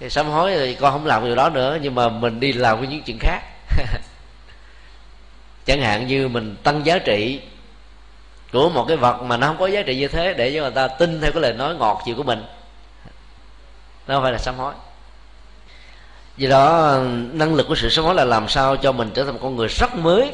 Thì 0.01 0.11
sám 0.11 0.26
hối 0.26 0.57
thì 0.57 0.74
con 0.74 0.93
không 0.93 1.07
làm 1.07 1.24
điều 1.24 1.35
đó 1.35 1.49
nữa 1.49 1.78
nhưng 1.83 1.95
mà 1.95 2.09
mình 2.09 2.41
đi 2.41 2.53
làm 2.53 2.78
với 2.78 2.89
những 2.89 3.03
chuyện 3.03 3.18
khác. 3.20 3.43
Chẳng 5.66 5.80
hạn 5.80 6.07
như 6.07 6.28
mình 6.28 6.57
tăng 6.62 6.87
giá 6.87 6.99
trị 6.99 7.41
của 8.53 8.68
một 8.68 8.85
cái 8.89 8.97
vật 8.97 9.22
mà 9.22 9.37
nó 9.37 9.47
không 9.47 9.59
có 9.59 9.66
giá 9.66 9.83
trị 9.83 9.97
như 9.97 10.09
thế 10.09 10.35
để 10.35 10.53
cho 10.55 10.61
người 10.61 10.70
ta 10.70 10.89
tin 10.89 11.20
theo 11.20 11.33
cái 11.33 11.43
lời 11.43 11.53
nói 11.53 11.74
ngọt 11.74 12.03
chịu 12.05 12.16
của 12.16 12.22
mình. 12.22 12.45
Nó 14.07 14.14
không 14.14 14.22
phải 14.22 14.33
là 14.33 14.39
sám 14.39 14.55
hối 14.59 14.74
vì 16.37 16.49
đó, 16.49 16.97
năng 17.33 17.55
lực 17.55 17.68
của 17.68 17.74
sự 17.74 17.89
sống 17.89 18.05
hối 18.05 18.14
là 18.14 18.24
làm 18.24 18.49
sao 18.49 18.76
cho 18.76 18.93
mình 18.93 19.11
trở 19.14 19.24
thành 19.24 19.33
một 19.33 19.41
con 19.43 19.57
người 19.57 19.68
rất 19.68 19.95
mới, 19.95 20.33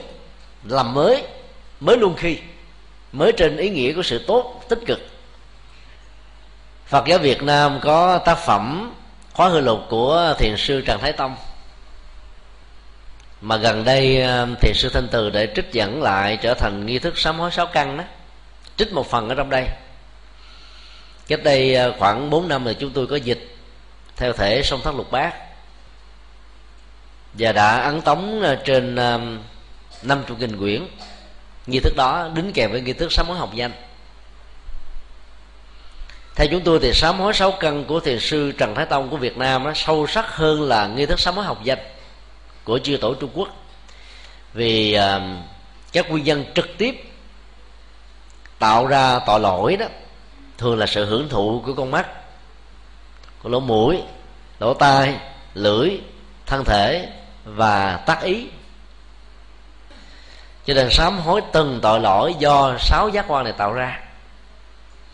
làm 0.64 0.94
mới 0.94 1.22
mới 1.80 1.96
luôn 1.96 2.14
khi, 2.16 2.38
mới 3.12 3.32
trên 3.32 3.56
ý 3.56 3.70
nghĩa 3.70 3.92
của 3.92 4.02
sự 4.02 4.24
tốt, 4.26 4.64
tích 4.68 4.78
cực. 4.86 4.98
Phật 6.86 7.06
giáo 7.06 7.18
Việt 7.18 7.42
Nam 7.42 7.78
có 7.82 8.18
tác 8.18 8.38
phẩm 8.38 8.94
khóa 9.32 9.48
hư 9.48 9.60
lục 9.60 9.80
của 9.88 10.34
thiền 10.38 10.54
sư 10.56 10.82
Trần 10.86 11.00
Thái 11.00 11.12
Tông. 11.12 11.36
Mà 13.40 13.56
gần 13.56 13.84
đây 13.84 14.22
ờ, 14.22 14.48
thiền 14.60 14.72
sư 14.74 14.90
thanh 14.92 15.08
từ 15.10 15.30
để 15.30 15.48
trích 15.56 15.72
dẫn 15.72 16.02
lại 16.02 16.38
trở 16.42 16.54
thành 16.54 16.86
nghi 16.86 16.98
thức 16.98 17.18
sám 17.18 17.38
hối 17.38 17.50
sáu 17.50 17.66
căn 17.66 17.96
đó, 17.96 18.04
trích 18.76 18.92
một 18.92 19.10
phần 19.10 19.28
ở 19.28 19.34
trong 19.34 19.50
đây. 19.50 19.66
Cách 21.28 21.40
đây 21.44 21.74
ờ, 21.74 21.94
khoảng 21.98 22.30
4 22.30 22.48
năm 22.48 22.64
rồi 22.64 22.74
chúng 22.74 22.90
tôi 22.90 23.06
có 23.06 23.16
dịch 23.16 23.56
theo 24.16 24.32
thể 24.32 24.62
sông 24.62 24.80
thất 24.84 24.94
lục 24.94 25.10
bát 25.10 25.34
và 27.38 27.52
đã 27.52 27.80
ấn 27.80 28.00
tống 28.00 28.42
ờ, 28.42 28.54
trên 28.54 28.96
ờ, 28.96 29.20
năm 30.02 30.24
chục 30.28 30.38
nghìn 30.40 30.58
quyển. 30.58 30.86
Nghi 31.66 31.80
thức 31.80 31.96
đó 31.96 32.28
đính 32.34 32.52
kèm 32.52 32.70
với 32.70 32.80
nghi 32.80 32.92
thức 32.92 33.12
sám 33.12 33.26
hối 33.26 33.38
học 33.38 33.54
danh. 33.54 33.72
Theo 36.34 36.46
chúng 36.50 36.60
tôi 36.60 36.78
thì 36.82 36.92
sám 36.92 37.18
hối 37.18 37.34
sáu 37.34 37.52
căn 37.52 37.84
của 37.84 38.00
thiền 38.00 38.20
sư 38.20 38.52
trần 38.52 38.74
thái 38.74 38.86
tông 38.86 39.10
của 39.10 39.16
việt 39.16 39.38
nam 39.38 39.64
nó 39.64 39.72
sâu 39.74 40.06
sắc 40.06 40.26
hơn 40.28 40.62
là 40.62 40.86
nghi 40.86 41.06
thức 41.06 41.20
sám 41.20 41.34
hối 41.34 41.44
học 41.44 41.64
danh 41.64 41.78
của 42.64 42.78
chư 42.78 42.96
tổ 42.96 43.14
trung 43.14 43.30
quốc. 43.34 43.48
Vì 44.54 44.98
uh, 44.98 45.22
các 45.92 46.10
nguyên 46.10 46.24
nhân 46.24 46.44
trực 46.54 46.68
tiếp 46.78 47.04
tạo 48.58 48.86
ra 48.86 49.18
tội 49.26 49.40
lỗi 49.40 49.76
đó 49.76 49.86
thường 50.58 50.78
là 50.78 50.86
sự 50.86 51.04
hưởng 51.04 51.28
thụ 51.28 51.62
của 51.66 51.74
con 51.74 51.90
mắt 51.90 52.06
của 53.42 53.48
lỗ 53.48 53.60
mũi 53.60 54.02
lỗ 54.60 54.74
tai 54.74 55.14
lưỡi 55.54 55.90
thân 56.46 56.64
thể 56.64 57.08
và 57.54 57.96
tác 58.06 58.22
ý. 58.22 58.46
Cho 60.66 60.74
nên 60.74 60.88
sám 60.90 61.18
hối 61.18 61.40
từng 61.52 61.78
tội 61.82 62.00
lỗi 62.00 62.34
do 62.38 62.74
sáu 62.78 63.08
giác 63.08 63.24
quan 63.28 63.44
này 63.44 63.52
tạo 63.52 63.72
ra. 63.72 64.00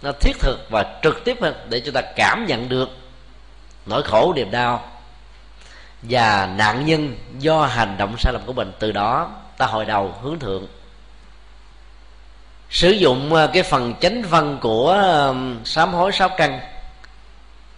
Nó 0.02 0.12
thiết 0.20 0.36
thực 0.40 0.66
và 0.70 0.98
trực 1.02 1.24
tiếp 1.24 1.38
hơn 1.42 1.54
để 1.68 1.80
chúng 1.80 1.94
ta 1.94 2.00
cảm 2.16 2.46
nhận 2.46 2.68
được 2.68 2.90
nỗi 3.86 4.02
khổ, 4.02 4.32
niềm 4.36 4.50
đau 4.50 4.84
và 6.02 6.46
nạn 6.56 6.86
nhân 6.86 7.16
do 7.38 7.66
hành 7.66 7.96
động 7.98 8.16
sai 8.18 8.32
lầm 8.32 8.42
của 8.46 8.52
mình. 8.52 8.72
Từ 8.78 8.92
đó, 8.92 9.30
ta 9.56 9.66
hồi 9.66 9.84
đầu 9.84 10.14
hướng 10.22 10.38
thượng. 10.38 10.66
Sử 12.70 12.90
dụng 12.90 13.34
ờ, 13.34 13.46
cái 13.46 13.62
phần 13.62 13.94
chánh 14.00 14.22
văn 14.22 14.58
của 14.60 14.90
ờ, 14.90 15.34
sám 15.64 15.94
hối 15.94 16.12
sáu 16.12 16.28
căn 16.28 16.60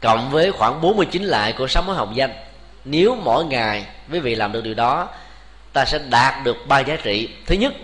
cộng 0.00 0.30
với 0.30 0.52
khoảng 0.52 0.80
49 0.80 1.24
lại 1.24 1.52
của 1.52 1.68
sám 1.68 1.86
hối 1.86 1.96
hồng 1.96 2.16
danh 2.16 2.45
nếu 2.86 3.16
mỗi 3.16 3.44
ngày 3.44 3.86
quý 4.12 4.18
vị 4.18 4.34
làm 4.34 4.52
được 4.52 4.64
điều 4.64 4.74
đó, 4.74 5.08
ta 5.72 5.84
sẽ 5.84 5.98
đạt 6.10 6.44
được 6.44 6.56
ba 6.66 6.80
giá 6.80 6.96
trị. 6.96 7.28
Thứ 7.46 7.54
nhất 7.54 7.74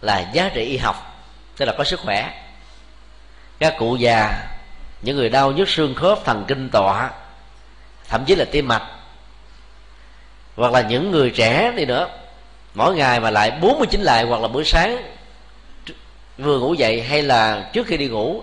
là 0.00 0.30
giá 0.32 0.50
trị 0.54 0.64
y 0.64 0.76
học, 0.76 1.24
tức 1.56 1.64
là 1.64 1.74
có 1.78 1.84
sức 1.84 2.00
khỏe. 2.00 2.44
Các 3.58 3.74
cụ 3.78 3.96
già, 3.96 4.48
những 5.02 5.16
người 5.16 5.28
đau 5.28 5.52
nhức 5.52 5.68
xương 5.68 5.94
khớp, 5.94 6.24
thần 6.24 6.44
kinh 6.48 6.68
tọa, 6.72 7.10
thậm 8.08 8.24
chí 8.24 8.34
là 8.34 8.44
tim 8.44 8.68
mạch, 8.68 8.82
hoặc 10.56 10.72
là 10.72 10.80
những 10.80 11.10
người 11.10 11.30
trẻ 11.30 11.72
đi 11.76 11.84
nữa, 11.84 12.08
mỗi 12.74 12.94
ngày 12.94 13.20
mà 13.20 13.30
lại 13.30 13.50
49 13.50 14.00
lại 14.00 14.24
hoặc 14.24 14.40
là 14.40 14.48
buổi 14.48 14.64
sáng 14.64 14.96
vừa 16.38 16.58
ngủ 16.58 16.74
dậy 16.74 17.02
hay 17.02 17.22
là 17.22 17.70
trước 17.72 17.86
khi 17.86 17.96
đi 17.96 18.08
ngủ, 18.08 18.42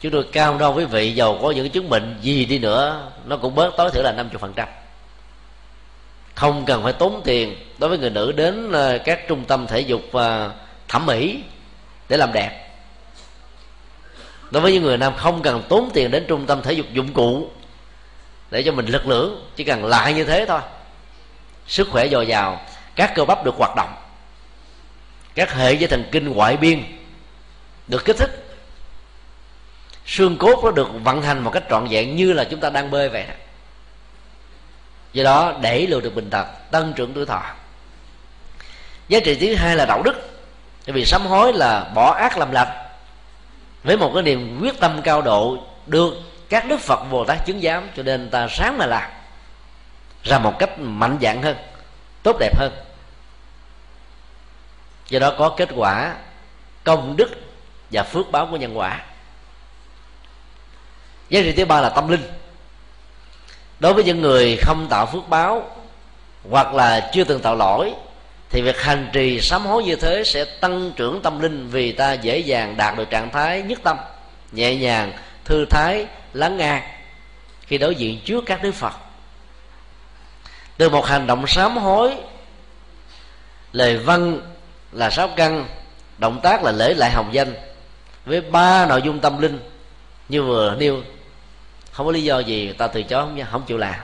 chúng 0.00 0.12
tôi 0.12 0.26
cao 0.32 0.58
đo 0.58 0.72
với 0.72 0.86
vị 0.86 1.12
giàu 1.12 1.38
có 1.42 1.50
những 1.50 1.70
chứng 1.70 1.88
bệnh 1.88 2.18
gì 2.22 2.44
đi 2.44 2.58
nữa, 2.58 3.10
nó 3.24 3.36
cũng 3.36 3.54
bớt 3.54 3.76
tối 3.76 3.90
thiểu 3.90 4.02
là 4.02 4.12
50% 4.12 4.66
không 6.34 6.64
cần 6.66 6.82
phải 6.82 6.92
tốn 6.92 7.20
tiền 7.24 7.56
đối 7.78 7.90
với 7.90 7.98
người 7.98 8.10
nữ 8.10 8.32
đến 8.32 8.72
ờ, 8.72 8.98
các 8.98 9.28
trung 9.28 9.44
tâm 9.44 9.66
thể 9.66 9.80
dục 9.80 10.02
và 10.12 10.50
thẩm 10.88 11.06
mỹ 11.06 11.42
để 12.08 12.16
làm 12.16 12.32
đẹp. 12.32 12.70
Đối 14.50 14.62
với 14.62 14.72
những 14.72 14.82
người 14.82 14.98
nam 14.98 15.14
không 15.16 15.42
cần 15.42 15.62
tốn 15.68 15.90
tiền 15.94 16.10
đến 16.10 16.24
trung 16.28 16.46
tâm 16.46 16.62
thể 16.62 16.72
dục 16.72 16.86
dụng 16.92 17.12
cụ 17.12 17.50
để 18.50 18.62
cho 18.62 18.72
mình 18.72 18.86
lực 18.86 19.06
lượng 19.06 19.46
chỉ 19.56 19.64
cần 19.64 19.84
lại 19.84 20.14
như 20.14 20.24
thế 20.24 20.44
thôi. 20.48 20.60
Sức 21.66 21.88
khỏe 21.90 22.08
dồi 22.08 22.26
dào, 22.26 22.60
các 22.96 23.12
cơ 23.14 23.24
bắp 23.24 23.44
được 23.44 23.54
hoạt 23.58 23.72
động, 23.76 23.94
các 25.34 25.54
hệ 25.54 25.72
dây 25.72 25.88
thần 25.88 26.04
kinh 26.12 26.28
ngoại 26.28 26.56
biên 26.56 26.82
được 27.88 28.04
kích 28.04 28.16
thích. 28.18 28.30
Xương 30.06 30.36
cốt 30.36 30.60
nó 30.64 30.70
được 30.70 30.88
vận 31.04 31.22
hành 31.22 31.44
một 31.44 31.50
cách 31.50 31.64
trọn 31.70 31.86
vẹn 31.90 32.16
như 32.16 32.32
là 32.32 32.44
chúng 32.44 32.60
ta 32.60 32.70
đang 32.70 32.90
bơi 32.90 33.08
vậy 33.08 33.24
do 35.12 35.24
đó 35.24 35.54
đẩy 35.62 35.86
lùi 35.86 36.00
được 36.00 36.14
bệnh 36.14 36.30
tật 36.30 36.46
tăng 36.70 36.92
trưởng 36.92 37.14
tuổi 37.14 37.26
thọ. 37.26 37.42
Giá 39.08 39.20
trị 39.24 39.34
thứ 39.34 39.54
hai 39.54 39.76
là 39.76 39.84
đạo 39.84 40.02
đức. 40.02 40.14
Bởi 40.86 40.92
vì 40.94 41.04
sám 41.04 41.26
hối 41.26 41.52
là 41.52 41.84
bỏ 41.94 42.12
ác 42.12 42.38
làm 42.38 42.50
lành. 42.50 42.68
Với 43.82 43.96
một 43.96 44.10
cái 44.14 44.22
niềm 44.22 44.58
quyết 44.62 44.80
tâm 44.80 45.02
cao 45.02 45.22
độ, 45.22 45.58
được 45.86 46.14
các 46.48 46.68
đức 46.68 46.80
phật 46.80 47.04
bồ 47.10 47.24
tát 47.24 47.46
chứng 47.46 47.60
giám, 47.62 47.88
cho 47.96 48.02
nên 48.02 48.30
ta 48.30 48.48
sáng 48.50 48.78
mà 48.78 48.86
làm. 48.86 49.10
Ra 50.24 50.38
một 50.38 50.58
cách 50.58 50.78
mạnh 50.78 51.18
dạn 51.22 51.42
hơn, 51.42 51.56
tốt 52.22 52.36
đẹp 52.40 52.58
hơn. 52.58 52.72
Do 55.08 55.18
đó 55.18 55.34
có 55.38 55.48
kết 55.48 55.68
quả 55.74 56.14
công 56.84 57.16
đức 57.16 57.30
và 57.90 58.02
phước 58.02 58.30
báo 58.30 58.48
của 58.50 58.56
nhân 58.56 58.78
quả. 58.78 59.00
Giá 61.28 61.40
trị 61.42 61.52
thứ 61.52 61.64
ba 61.64 61.80
là 61.80 61.88
tâm 61.88 62.08
linh 62.08 62.39
đối 63.80 63.94
với 63.94 64.04
những 64.04 64.20
người 64.20 64.56
không 64.56 64.86
tạo 64.90 65.06
phước 65.06 65.28
báo 65.28 65.70
hoặc 66.50 66.74
là 66.74 67.10
chưa 67.12 67.24
từng 67.24 67.40
tạo 67.40 67.56
lỗi, 67.56 67.92
thì 68.50 68.62
việc 68.62 68.80
hành 68.80 69.10
trì 69.12 69.40
sám 69.40 69.66
hối 69.66 69.84
như 69.84 69.96
thế 69.96 70.22
sẽ 70.24 70.44
tăng 70.44 70.92
trưởng 70.96 71.22
tâm 71.22 71.40
linh 71.40 71.68
vì 71.70 71.92
ta 71.92 72.12
dễ 72.12 72.38
dàng 72.38 72.76
đạt 72.76 72.96
được 72.96 73.10
trạng 73.10 73.30
thái 73.30 73.62
nhất 73.62 73.78
tâm, 73.82 73.96
nhẹ 74.52 74.76
nhàng, 74.76 75.12
thư 75.44 75.64
thái, 75.70 76.06
lắng 76.32 76.56
nghe 76.56 76.82
khi 77.62 77.78
đối 77.78 77.94
diện 77.94 78.20
trước 78.24 78.44
các 78.46 78.62
đức 78.62 78.74
phật. 78.74 78.92
Từ 80.76 80.88
một 80.88 81.06
hành 81.06 81.26
động 81.26 81.46
sám 81.46 81.76
hối, 81.76 82.14
lời 83.72 83.96
văn 83.98 84.40
là 84.92 85.10
sáu 85.10 85.28
căn, 85.36 85.66
động 86.18 86.40
tác 86.42 86.64
là 86.64 86.72
lễ 86.72 86.94
lại 86.94 87.10
hồng 87.10 87.28
danh 87.32 87.54
với 88.24 88.40
ba 88.40 88.86
nội 88.86 89.02
dung 89.02 89.18
tâm 89.18 89.40
linh 89.42 89.60
như 90.28 90.42
vừa 90.42 90.76
nêu 90.78 91.02
không 91.92 92.06
có 92.06 92.12
lý 92.12 92.22
do 92.24 92.38
gì 92.38 92.72
ta 92.72 92.86
từ 92.86 93.02
chối 93.02 93.22
không, 93.22 93.38
không 93.50 93.62
chịu 93.66 93.78
làm. 93.78 93.94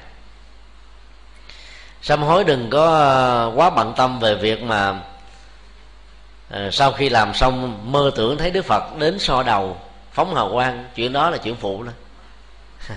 Sám 2.02 2.22
hối 2.22 2.44
đừng 2.44 2.70
có 2.70 2.86
ờ, 2.86 3.52
quá 3.54 3.70
bận 3.70 3.92
tâm 3.96 4.20
về 4.20 4.34
việc 4.34 4.62
mà 4.62 5.00
ờ, 6.50 6.70
sau 6.70 6.92
khi 6.92 7.08
làm 7.08 7.34
xong 7.34 7.78
mơ 7.92 8.10
tưởng 8.16 8.38
thấy 8.38 8.50
đức 8.50 8.64
phật 8.64 8.96
đến 8.98 9.18
so 9.18 9.42
đầu 9.42 9.80
phóng 10.12 10.34
hào 10.34 10.50
quang 10.52 10.84
chuyện 10.94 11.12
đó 11.12 11.30
là 11.30 11.38
chuyện 11.38 11.56
phụ 11.56 11.82
đó. 11.82 11.92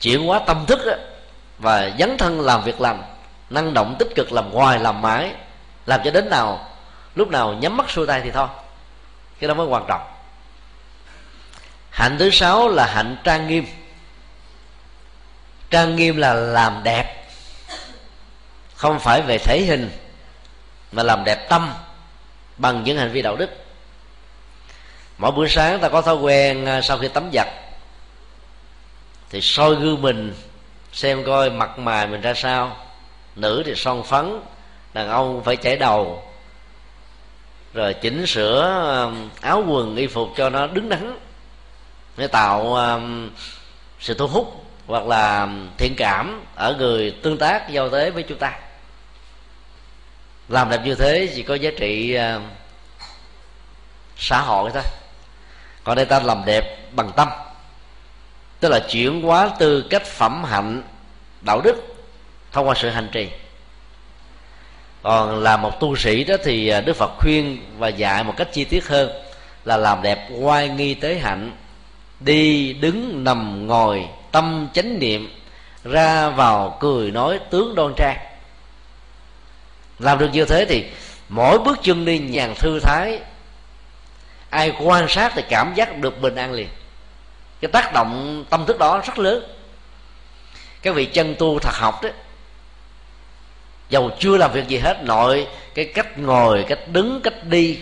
Chuyện 0.00 0.30
quá 0.30 0.38
tâm 0.46 0.66
thức 0.66 0.78
đó, 0.86 0.92
và 1.58 1.90
dấn 1.98 2.18
thân 2.18 2.40
làm 2.40 2.64
việc 2.64 2.80
làm 2.80 3.02
năng 3.50 3.74
động 3.74 3.96
tích 3.98 4.08
cực 4.14 4.32
làm 4.32 4.50
hoài 4.50 4.78
làm 4.78 5.02
mãi 5.02 5.34
làm 5.86 6.00
cho 6.04 6.10
đến 6.10 6.30
nào 6.30 6.68
lúc 7.14 7.28
nào 7.28 7.54
nhắm 7.54 7.76
mắt 7.76 7.90
xuôi 7.90 8.06
tay 8.06 8.20
thì 8.24 8.30
thôi. 8.30 8.48
Cái 9.40 9.48
đó 9.48 9.54
mới 9.54 9.66
quan 9.66 9.84
trọng. 9.88 10.02
Hạnh 11.90 12.16
thứ 12.18 12.30
sáu 12.30 12.68
là 12.68 12.86
hạnh 12.86 13.16
trang 13.24 13.48
nghiêm 13.48 13.66
trang 15.70 15.96
nghiêm 15.96 16.16
là 16.16 16.34
làm 16.34 16.80
đẹp. 16.84 17.28
Không 18.74 19.00
phải 19.00 19.22
về 19.22 19.38
thể 19.38 19.62
hình, 19.68 19.90
mà 20.92 21.02
làm 21.02 21.24
đẹp 21.24 21.48
tâm 21.48 21.74
bằng 22.56 22.84
những 22.84 22.98
hành 22.98 23.12
vi 23.12 23.22
đạo 23.22 23.36
đức. 23.36 23.50
Mỗi 25.18 25.30
buổi 25.30 25.48
sáng 25.48 25.80
ta 25.80 25.88
có 25.88 26.02
thói 26.02 26.16
quen 26.16 26.66
à, 26.66 26.80
sau 26.82 26.98
khi 26.98 27.08
tắm 27.08 27.30
giặt, 27.32 27.48
thì 29.30 29.40
soi 29.40 29.74
gương 29.74 30.02
mình, 30.02 30.34
xem 30.92 31.24
coi 31.24 31.50
mặt 31.50 31.78
mày 31.78 32.06
mình 32.06 32.20
ra 32.20 32.34
sao. 32.34 32.76
Nữ 33.36 33.62
thì 33.66 33.74
son 33.74 34.02
phấn, 34.02 34.40
đàn 34.92 35.08
ông 35.08 35.44
phải 35.44 35.56
chảy 35.56 35.76
đầu. 35.76 36.22
Rồi 37.74 37.94
chỉnh 37.94 38.26
sửa 38.26 39.12
áo 39.40 39.64
quần 39.68 39.96
y 39.96 40.06
phục 40.06 40.28
cho 40.36 40.50
nó 40.50 40.66
đứng 40.66 40.88
đắn, 40.88 41.18
để 42.16 42.26
tạo 42.26 42.78
sự 44.00 44.14
thu 44.14 44.26
hút 44.26 44.65
hoặc 44.86 45.06
là 45.06 45.48
thiện 45.78 45.94
cảm 45.96 46.44
ở 46.54 46.74
người 46.78 47.14
tương 47.22 47.38
tác 47.38 47.70
giao 47.70 47.90
tế 47.90 48.10
với 48.10 48.22
chúng 48.22 48.38
ta. 48.38 48.52
Làm 50.48 50.70
đẹp 50.70 50.80
như 50.84 50.94
thế 50.94 51.28
chỉ 51.34 51.42
có 51.42 51.54
giá 51.54 51.70
trị 51.78 52.18
uh, 52.36 52.42
xã 54.16 54.40
hội 54.40 54.70
thôi. 54.74 54.82
Còn 55.84 55.96
đây 55.96 56.04
ta 56.04 56.20
làm 56.20 56.42
đẹp 56.44 56.64
bằng 56.92 57.10
tâm 57.16 57.28
tức 58.60 58.68
là 58.68 58.80
chuyển 58.88 59.22
hóa 59.22 59.50
từ 59.58 59.82
cách 59.90 60.06
phẩm 60.06 60.44
hạnh 60.44 60.82
đạo 61.40 61.60
đức 61.60 61.96
thông 62.52 62.68
qua 62.68 62.74
sự 62.74 62.90
hành 62.90 63.08
trì. 63.12 63.28
Còn 65.02 65.42
là 65.42 65.56
một 65.56 65.80
tu 65.80 65.96
sĩ 65.96 66.24
đó 66.24 66.34
thì 66.44 66.68
ờ, 66.68 66.80
đức 66.80 66.96
phật 66.96 67.10
khuyên 67.18 67.58
và 67.78 67.88
dạy 67.88 68.24
một 68.24 68.34
cách 68.36 68.48
chi 68.52 68.64
tiết 68.64 68.88
hơn 68.88 69.10
là 69.64 69.76
làm 69.76 70.02
đẹp 70.02 70.28
oai 70.30 70.68
nghi 70.68 70.94
tế 70.94 71.14
hạnh 71.14 71.52
đi 72.20 72.72
đứng 72.72 73.24
nằm 73.24 73.66
ngồi 73.66 74.08
tâm 74.36 74.68
chánh 74.74 74.98
niệm 74.98 75.30
ra 75.84 76.28
vào 76.28 76.76
cười 76.80 77.10
nói 77.10 77.40
tướng 77.50 77.74
đoan 77.74 77.92
trang. 77.96 78.16
Làm 79.98 80.18
được 80.18 80.28
như 80.32 80.44
thế 80.44 80.66
thì 80.68 80.84
mỗi 81.28 81.58
bước 81.58 81.78
chân 81.82 82.04
đi 82.04 82.18
nhàn 82.18 82.54
thư 82.54 82.80
thái, 82.80 83.20
ai 84.50 84.72
quan 84.80 85.08
sát 85.08 85.32
thì 85.34 85.42
cảm 85.48 85.74
giác 85.74 85.98
được 85.98 86.20
bình 86.20 86.34
an 86.34 86.52
liền. 86.52 86.68
Cái 87.60 87.70
tác 87.72 87.92
động 87.92 88.44
tâm 88.50 88.66
thức 88.66 88.78
đó 88.78 89.02
rất 89.06 89.18
lớn. 89.18 89.44
Các 90.82 90.94
vị 90.94 91.04
chân 91.06 91.34
tu 91.38 91.58
thật 91.58 91.74
học 91.74 92.02
đó, 92.02 92.08
dầu 93.88 94.10
chưa 94.18 94.36
làm 94.36 94.52
việc 94.52 94.68
gì 94.68 94.78
hết, 94.78 95.02
nội 95.02 95.46
cái 95.74 95.84
cách 95.84 96.18
ngồi, 96.18 96.64
cách 96.68 96.80
đứng, 96.86 97.20
cách 97.22 97.44
đi, 97.44 97.78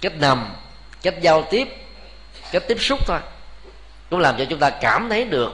cách 0.00 0.12
nằm, 0.18 0.54
cách 1.02 1.14
giao 1.20 1.42
tiếp, 1.50 1.68
cách 2.52 2.62
tiếp 2.68 2.76
xúc 2.80 2.98
thôi 3.06 3.18
cũng 4.12 4.20
làm 4.20 4.38
cho 4.38 4.44
chúng 4.44 4.58
ta 4.58 4.70
cảm 4.70 5.08
thấy 5.08 5.24
được 5.24 5.52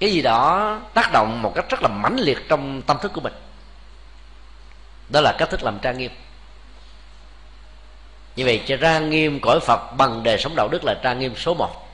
cái 0.00 0.12
gì 0.12 0.22
đó 0.22 0.78
tác 0.94 1.12
động 1.12 1.42
một 1.42 1.52
cách 1.54 1.64
rất 1.68 1.82
là 1.82 1.88
mãnh 1.88 2.16
liệt 2.16 2.48
trong 2.48 2.82
tâm 2.82 2.98
thức 3.02 3.12
của 3.12 3.20
mình. 3.20 3.32
Đó 5.08 5.20
là 5.20 5.34
cách 5.38 5.50
thức 5.50 5.62
làm 5.62 5.78
trang 5.78 5.98
nghiêm. 5.98 6.10
Như 8.36 8.44
vậy 8.44 8.62
trang 8.66 9.10
nghiêm 9.10 9.40
cõi 9.40 9.60
phật 9.60 9.92
bằng 9.96 10.22
đời 10.22 10.38
sống 10.38 10.56
đạo 10.56 10.68
đức 10.68 10.84
là 10.84 10.94
trang 11.02 11.18
nghiêm 11.18 11.36
số 11.36 11.54
một. 11.54 11.88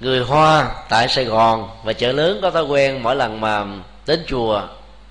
Người 0.00 0.24
hoa 0.24 0.68
tại 0.88 1.08
sài 1.08 1.24
gòn 1.24 1.70
và 1.84 1.92
chợ 1.92 2.12
lớn 2.12 2.38
có 2.42 2.50
thói 2.50 2.64
quen 2.64 3.02
mỗi 3.02 3.16
lần 3.16 3.40
mà 3.40 3.64
đến 4.06 4.24
chùa, 4.28 4.62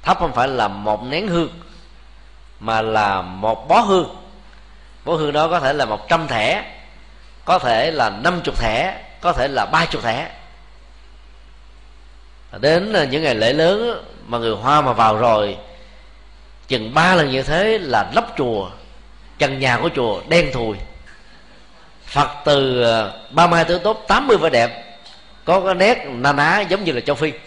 thắp 0.01 0.17
không 0.19 0.33
phải 0.33 0.47
là 0.47 0.67
một 0.67 1.03
nén 1.03 1.27
hương, 1.27 1.49
mà 2.59 2.81
là 2.81 3.21
một 3.21 3.67
bó 3.67 3.79
hương. 3.79 4.15
Bó 5.05 5.13
hương 5.13 5.33
đó 5.33 5.47
có 5.47 5.59
thể 5.59 5.73
là 5.73 5.85
một 5.85 6.07
trăm 6.07 6.27
thẻ 6.27 6.74
có 7.45 7.59
thể 7.59 7.91
là 7.91 8.09
năm 8.09 8.41
chục 8.43 8.59
thẻ, 8.59 9.01
có 9.21 9.33
thể 9.33 9.47
là 9.47 9.65
ba 9.65 9.85
chục 9.85 10.03
thẻ. 10.03 10.31
Đến 12.59 12.93
những 13.09 13.23
ngày 13.23 13.35
lễ 13.35 13.53
lớn, 13.53 14.03
mà 14.27 14.37
người 14.37 14.55
hoa 14.55 14.81
mà 14.81 14.93
vào 14.93 15.17
rồi, 15.17 15.57
chừng 16.67 16.93
ba 16.93 17.15
lần 17.15 17.31
như 17.31 17.43
thế 17.43 17.77
là 17.77 18.11
lấp 18.13 18.25
chùa 18.37 18.69
trần 19.37 19.59
nhà 19.59 19.79
của 19.81 19.89
chùa 19.95 20.21
đen 20.29 20.51
thùi. 20.53 20.77
Phật 22.05 22.29
từ 22.45 22.83
ờ, 22.83 23.19
ba 23.31 23.47
mai 23.47 23.65
tới 23.65 23.79
tốt 23.79 24.05
tám 24.07 24.27
mươi 24.27 24.37
vẻ 24.37 24.49
đẹp, 24.49 24.97
có 25.45 25.61
cái 25.65 25.75
nét 25.75 26.05
na 26.09 26.33
ná 26.33 26.59
giống 26.59 26.83
như 26.83 26.91
là 26.91 27.01
châu 27.01 27.15
phi. 27.15 27.31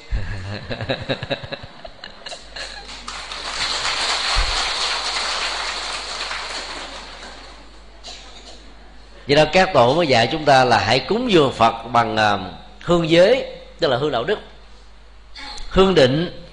Vậy 9.29 9.37
đó, 9.37 9.45
các 9.53 9.73
tổ 9.75 9.95
mới 9.95 10.07
dạy 10.07 10.29
chúng 10.33 10.45
ta 10.45 10.65
là 10.65 10.79
hãy 10.79 10.99
cúng 10.99 11.33
dường 11.33 11.53
Phật 11.53 11.83
bằng 11.93 12.17
à, 12.17 12.39
hương 12.83 13.11
giới, 13.11 13.47
Tức 13.81 13.89
là 13.89 13.97
hương 13.97 14.11
đạo 14.11 14.25
đức. 14.25 14.39
Hương 15.71 15.95
định 15.95 16.45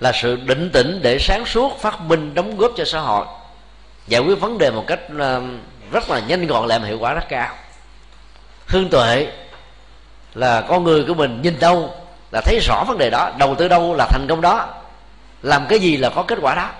là 0.00 0.12
sự 0.12 0.36
định 0.36 0.70
tĩnh 0.70 1.00
để 1.02 1.18
sáng 1.18 1.46
suốt, 1.46 1.80
phát 1.80 2.00
minh, 2.00 2.34
đóng 2.34 2.56
góp 2.56 2.72
cho 2.76 2.84
xã 2.84 3.00
hội. 3.00 3.26
Giải 4.08 4.20
quyết 4.20 4.40
vấn 4.40 4.58
đề 4.58 4.70
một 4.70 4.84
cách 4.86 5.00
à, 5.18 5.40
rất 5.92 6.10
là 6.10 6.20
nhanh 6.20 6.46
gọn 6.46 6.68
lại 6.68 6.78
mà 6.78 6.86
hiệu 6.86 6.98
quả 6.98 7.12
rất 7.14 7.28
cao. 7.28 7.54
Hương 8.66 8.88
tuệ 8.88 9.26
là 10.34 10.60
con 10.60 10.84
người 10.84 11.04
của 11.04 11.14
mình 11.14 11.42
nhìn 11.42 11.58
đâu 11.60 11.94
là 12.32 12.40
thấy 12.40 12.58
rõ 12.62 12.84
vấn 12.88 12.98
đề 12.98 13.10
đó, 13.10 13.30
đầu 13.38 13.54
tư 13.54 13.68
đâu 13.68 13.94
là 13.94 14.06
thành 14.10 14.26
công 14.28 14.40
đó. 14.40 14.68
Làm 15.42 15.66
cái 15.68 15.78
gì 15.78 15.96
là 15.96 16.10
có 16.10 16.22
kết 16.22 16.38
quả 16.42 16.54
đó. 16.54 16.70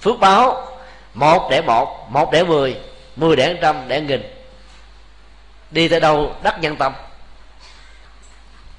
Phước 0.00 0.20
báo, 0.20 0.66
một 1.14 1.48
để 1.50 1.62
một 1.62 2.06
một 2.10 2.32
để 2.32 2.44
mười 2.44 2.76
mười 3.16 3.36
để 3.36 3.58
trăm, 3.62 3.76
để 3.88 4.00
nghìn 4.00 4.33
đi 5.74 5.88
tới 5.88 6.00
đâu 6.00 6.34
đắc 6.42 6.60
nhân 6.60 6.76
tâm. 6.76 6.92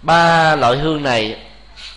Ba 0.02 0.56
loại 0.56 0.78
hương 0.78 1.04
này 1.04 1.38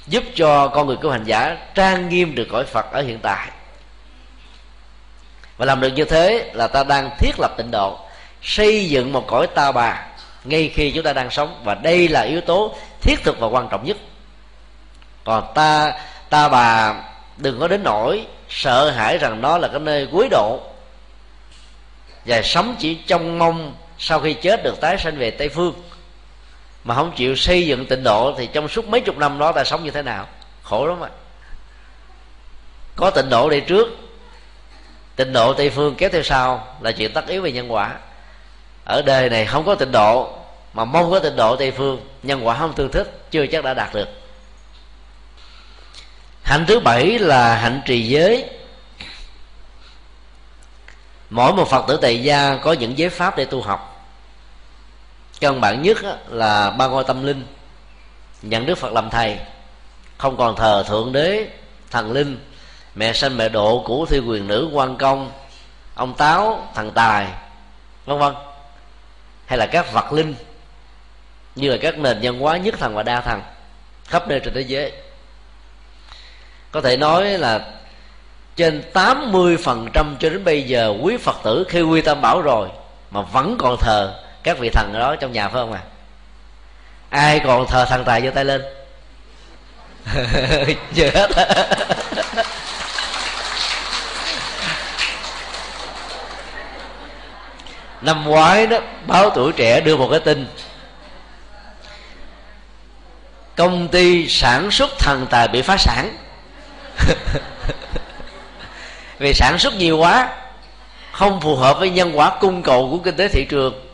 giúp 0.06 0.24
cho 0.34 0.68
con 0.68 0.86
người 0.86 0.96
của 0.96 1.10
hành 1.10 1.24
giả 1.24 1.56
trang 1.74 2.08
nghiêm 2.08 2.34
được 2.34 2.48
cõi 2.50 2.64
phật 2.64 2.92
ở 2.92 3.02
hiện 3.02 3.18
tại. 3.22 3.48
Và 5.56 5.66
làm 5.66 5.80
được 5.80 5.88
như 5.88 6.04
thế 6.04 6.50
là 6.54 6.66
ta 6.66 6.84
đang 6.84 7.10
thiết 7.18 7.32
lập 7.38 7.50
tịnh 7.56 7.70
độ, 7.70 7.98
xây 8.42 8.88
dựng 8.90 9.12
một 9.12 9.24
cõi 9.26 9.46
ta 9.46 9.72
bà 9.72 10.06
ngay 10.44 10.70
khi 10.74 10.90
chúng 10.90 11.04
ta 11.04 11.12
đang 11.12 11.30
sống. 11.30 11.60
Và 11.64 11.74
đây 11.74 12.08
là 12.08 12.20
yếu 12.20 12.40
tố 12.40 12.74
thiết 13.00 13.24
thực 13.24 13.40
và 13.40 13.46
quan 13.46 13.68
trọng 13.70 13.84
nhất. 13.84 13.96
Còn 15.24 15.52
ta 15.54 15.92
ta 16.30 16.48
bà 16.48 16.94
đừng 17.36 17.60
có 17.60 17.68
đến 17.68 17.82
nỗi 17.82 18.26
sợ 18.48 18.90
hãi 18.90 19.18
rằng 19.18 19.40
nó 19.40 19.58
là 19.58 19.68
cái 19.68 19.80
nơi 19.80 20.08
cuối 20.12 20.28
độ. 20.30 20.60
Và 22.24 22.42
sống 22.42 22.76
chỉ 22.78 22.94
trong 22.94 23.38
mong 23.38 23.74
sau 23.98 24.20
khi 24.20 24.34
chết 24.34 24.62
được 24.62 24.80
tái 24.80 24.98
sanh 24.98 25.16
về 25.16 25.30
tây 25.30 25.48
phương, 25.48 25.74
mà 26.84 26.94
không 26.94 27.12
chịu 27.16 27.36
xây 27.36 27.66
dựng 27.66 27.86
tịnh 27.86 28.02
độ 28.02 28.34
thì 28.38 28.48
trong 28.52 28.68
suốt 28.68 28.88
mấy 28.88 29.00
chục 29.00 29.18
năm 29.18 29.38
đó 29.38 29.52
ta 29.52 29.64
sống 29.64 29.84
như 29.84 29.90
thế 29.90 30.02
nào? 30.02 30.26
Khổ 30.62 30.86
lắm 30.86 31.00
ạ. 31.04 31.10
Có 32.96 33.10
tịnh 33.10 33.30
độ 33.30 33.50
đi 33.50 33.60
trước, 33.60 33.88
tịnh 35.16 35.32
độ 35.32 35.52
tây 35.54 35.70
phương 35.70 35.94
kéo 35.94 36.10
theo 36.12 36.22
sau 36.22 36.76
là 36.80 36.92
chuyện 36.92 37.12
tất 37.12 37.26
yếu 37.26 37.42
về 37.42 37.52
nhân 37.52 37.72
quả. 37.72 37.94
Ở 38.84 39.02
đời 39.02 39.30
này 39.30 39.46
không 39.46 39.66
có 39.66 39.74
tịnh 39.74 39.92
độ, 39.92 40.38
mà 40.74 40.84
mong 40.84 41.10
có 41.10 41.18
tịnh 41.18 41.36
độ 41.36 41.56
tây 41.56 41.70
phương, 41.70 42.00
nhân 42.22 42.46
quả 42.46 42.58
không 42.58 42.72
tương 42.72 42.90
thích, 42.90 43.30
chưa 43.30 43.46
chắc 43.46 43.64
đã 43.64 43.74
đạt 43.74 43.94
được. 43.94 44.08
Hạnh 46.42 46.64
thứ 46.68 46.80
bảy 46.80 47.18
là 47.18 47.56
hạnh 47.56 47.80
trì 47.86 48.02
giới 48.02 48.44
mỗi 51.30 51.52
một 51.52 51.68
phật 51.68 51.84
tử 51.88 51.98
tại 52.02 52.22
gia 52.22 52.56
có 52.56 52.72
những 52.72 52.98
giới 52.98 53.08
pháp 53.08 53.36
để 53.36 53.44
tu 53.44 53.62
học. 53.62 54.06
Căn 55.40 55.60
bản 55.60 55.82
nhất 55.82 55.98
là 56.28 56.70
ba 56.70 56.86
ngôi 56.86 57.04
tâm 57.04 57.26
linh, 57.26 57.46
nhận 58.42 58.66
đức 58.66 58.78
phật 58.78 58.92
làm 58.92 59.10
thầy. 59.10 59.38
Không 60.18 60.36
còn 60.36 60.56
thờ 60.56 60.84
thượng 60.88 61.12
đế, 61.12 61.48
thần 61.90 62.12
linh, 62.12 62.38
mẹ 62.94 63.12
sanh 63.12 63.36
mẹ 63.36 63.48
độ 63.48 63.82
cũ 63.86 64.06
thi 64.06 64.18
quyền 64.18 64.46
nữ, 64.46 64.70
quan 64.72 64.96
công, 64.96 65.32
ông 65.94 66.14
táo 66.14 66.68
thần 66.74 66.90
tài, 66.90 67.26
vân 68.06 68.18
vân. 68.18 68.34
Hay 69.46 69.58
là 69.58 69.66
các 69.66 69.92
vật 69.92 70.12
linh, 70.12 70.34
như 71.54 71.70
là 71.70 71.76
các 71.82 71.98
nền 71.98 72.18
văn 72.22 72.38
hóa 72.38 72.56
nhất 72.56 72.74
thần 72.78 72.94
và 72.94 73.02
đa 73.02 73.20
thần, 73.20 73.42
khắp 74.04 74.28
nơi 74.28 74.40
trên 74.44 74.54
thế 74.54 74.60
giới. 74.60 74.92
Có 76.70 76.80
thể 76.80 76.96
nói 76.96 77.38
là 77.38 77.70
trên 78.58 78.82
80% 78.92 79.64
cho 79.94 80.30
đến 80.30 80.44
bây 80.44 80.62
giờ, 80.62 80.94
quý 81.02 81.16
Phật 81.16 81.36
tử 81.44 81.64
khi 81.68 81.82
quy 81.82 82.00
tâm 82.00 82.20
bảo 82.20 82.40
rồi, 82.42 82.68
mà 83.10 83.22
vẫn 83.22 83.56
còn 83.58 83.76
thờ 83.80 84.14
các 84.42 84.58
vị 84.58 84.70
thần 84.70 84.92
đó 84.92 85.16
trong 85.16 85.32
nhà, 85.32 85.48
phải 85.48 85.60
không 85.60 85.72
à 85.72 85.80
ai 87.10 87.40
còn 87.44 87.66
thờ 87.66 87.86
thần 87.88 88.04
tài 88.04 88.22
giơ 88.22 88.30
tay 88.30 88.44
lên? 88.44 88.62
Chưa 90.94 91.10
hết 91.14 91.30
năm 98.00 98.24
ngoái 98.24 98.66
đó, 98.66 98.78
báo 99.06 99.30
tuổi 99.30 99.52
trẻ 99.52 99.80
đưa 99.80 99.96
một 99.96 100.08
cái 100.10 100.20
tin. 100.20 100.46
Công 103.56 103.88
ty 103.88 104.28
sản 104.28 104.70
xuất 104.70 104.90
thần 104.98 105.26
tài 105.30 105.48
bị 105.48 105.62
phá 105.62 105.76
sản. 105.76 106.16
vì 109.18 109.34
sản 109.34 109.58
xuất 109.58 109.74
nhiều 109.74 109.98
quá, 109.98 110.28
không 111.12 111.40
phù 111.40 111.56
hợp 111.56 111.78
với 111.78 111.90
nhân 111.90 112.18
quả 112.18 112.38
cung 112.40 112.62
cầu 112.62 112.88
của 112.90 112.98
kinh 112.98 113.16
tế 113.16 113.28
thị 113.28 113.46
trường. 113.48 113.88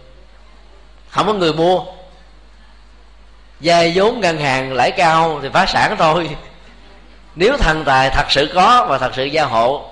Không 1.09 1.27
có 1.27 1.33
người 1.33 1.53
mua. 1.53 1.85
Vay 3.61 3.93
vốn 3.95 4.21
ngân 4.21 4.39
hàng 4.39 4.73
lãi 4.73 4.91
cao 4.91 5.41
thì 5.43 5.49
phá 5.53 5.67
sản 5.67 5.97
thôi. 5.99 6.31
Nếu 7.35 7.57
thần 7.57 7.85
tài 7.85 8.11
thật 8.11 8.27
sự 8.31 8.51
có 8.55 8.87
và 8.89 8.99
thật 8.99 9.13
sự 9.17 9.25
gia 9.25 9.45
hộ, 9.45 9.91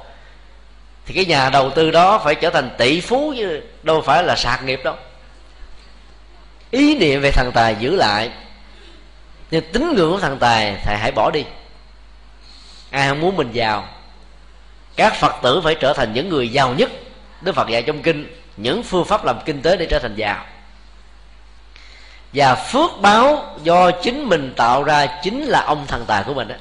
thì 1.06 1.14
cái 1.14 1.24
nhà 1.24 1.50
đầu 1.50 1.70
tư 1.70 1.90
đó 1.90 2.18
phải 2.18 2.34
trở 2.34 2.50
thành 2.50 2.70
tỷ 2.78 3.00
phú 3.00 3.34
chứ 3.36 3.60
đâu 3.82 4.00
phải 4.00 4.24
là 4.24 4.36
sạc 4.36 4.64
nghiệp 4.64 4.80
đâu. 4.84 4.96
Ý 6.70 6.94
niệm 6.94 7.20
về 7.20 7.30
thần 7.30 7.50
tài 7.54 7.76
giữ 7.78 7.96
lại, 7.96 8.30
nhưng 9.50 9.72
tính 9.72 9.94
ngưỡng 9.96 10.12
của 10.12 10.20
thần 10.20 10.38
tài 10.38 10.76
thầy 10.84 10.96
hãy 10.96 11.12
bỏ 11.12 11.30
đi. 11.30 11.44
Ai 12.90 13.08
không 13.08 13.20
muốn 13.20 13.36
mình 13.36 13.52
giàu 13.52 13.88
các 14.96 15.14
phật 15.14 15.34
tử 15.42 15.60
phải 15.64 15.74
trở 15.74 15.92
thành 15.92 16.12
những 16.12 16.28
người 16.28 16.48
giàu 16.48 16.74
nhất. 16.74 16.90
Đức 17.40 17.54
phật 17.54 17.68
dạy 17.68 17.82
trong 17.82 18.02
kinh, 18.02 18.36
những 18.56 18.82
phương 18.82 19.04
pháp 19.04 19.24
làm 19.24 19.40
kinh 19.44 19.62
tế 19.62 19.76
để 19.76 19.86
trở 19.90 19.98
thành 19.98 20.14
giàu. 20.16 20.44
Và 22.32 22.54
phước 22.54 22.90
báo 23.00 23.56
do 23.62 23.90
chính 23.90 24.28
mình 24.28 24.52
tạo 24.56 24.82
ra 24.82 25.06
chính 25.22 25.44
là 25.44 25.60
ông 25.62 25.86
thần 25.86 26.04
tài 26.06 26.22
của 26.24 26.34
mình 26.34 26.48
đó. 26.48 26.54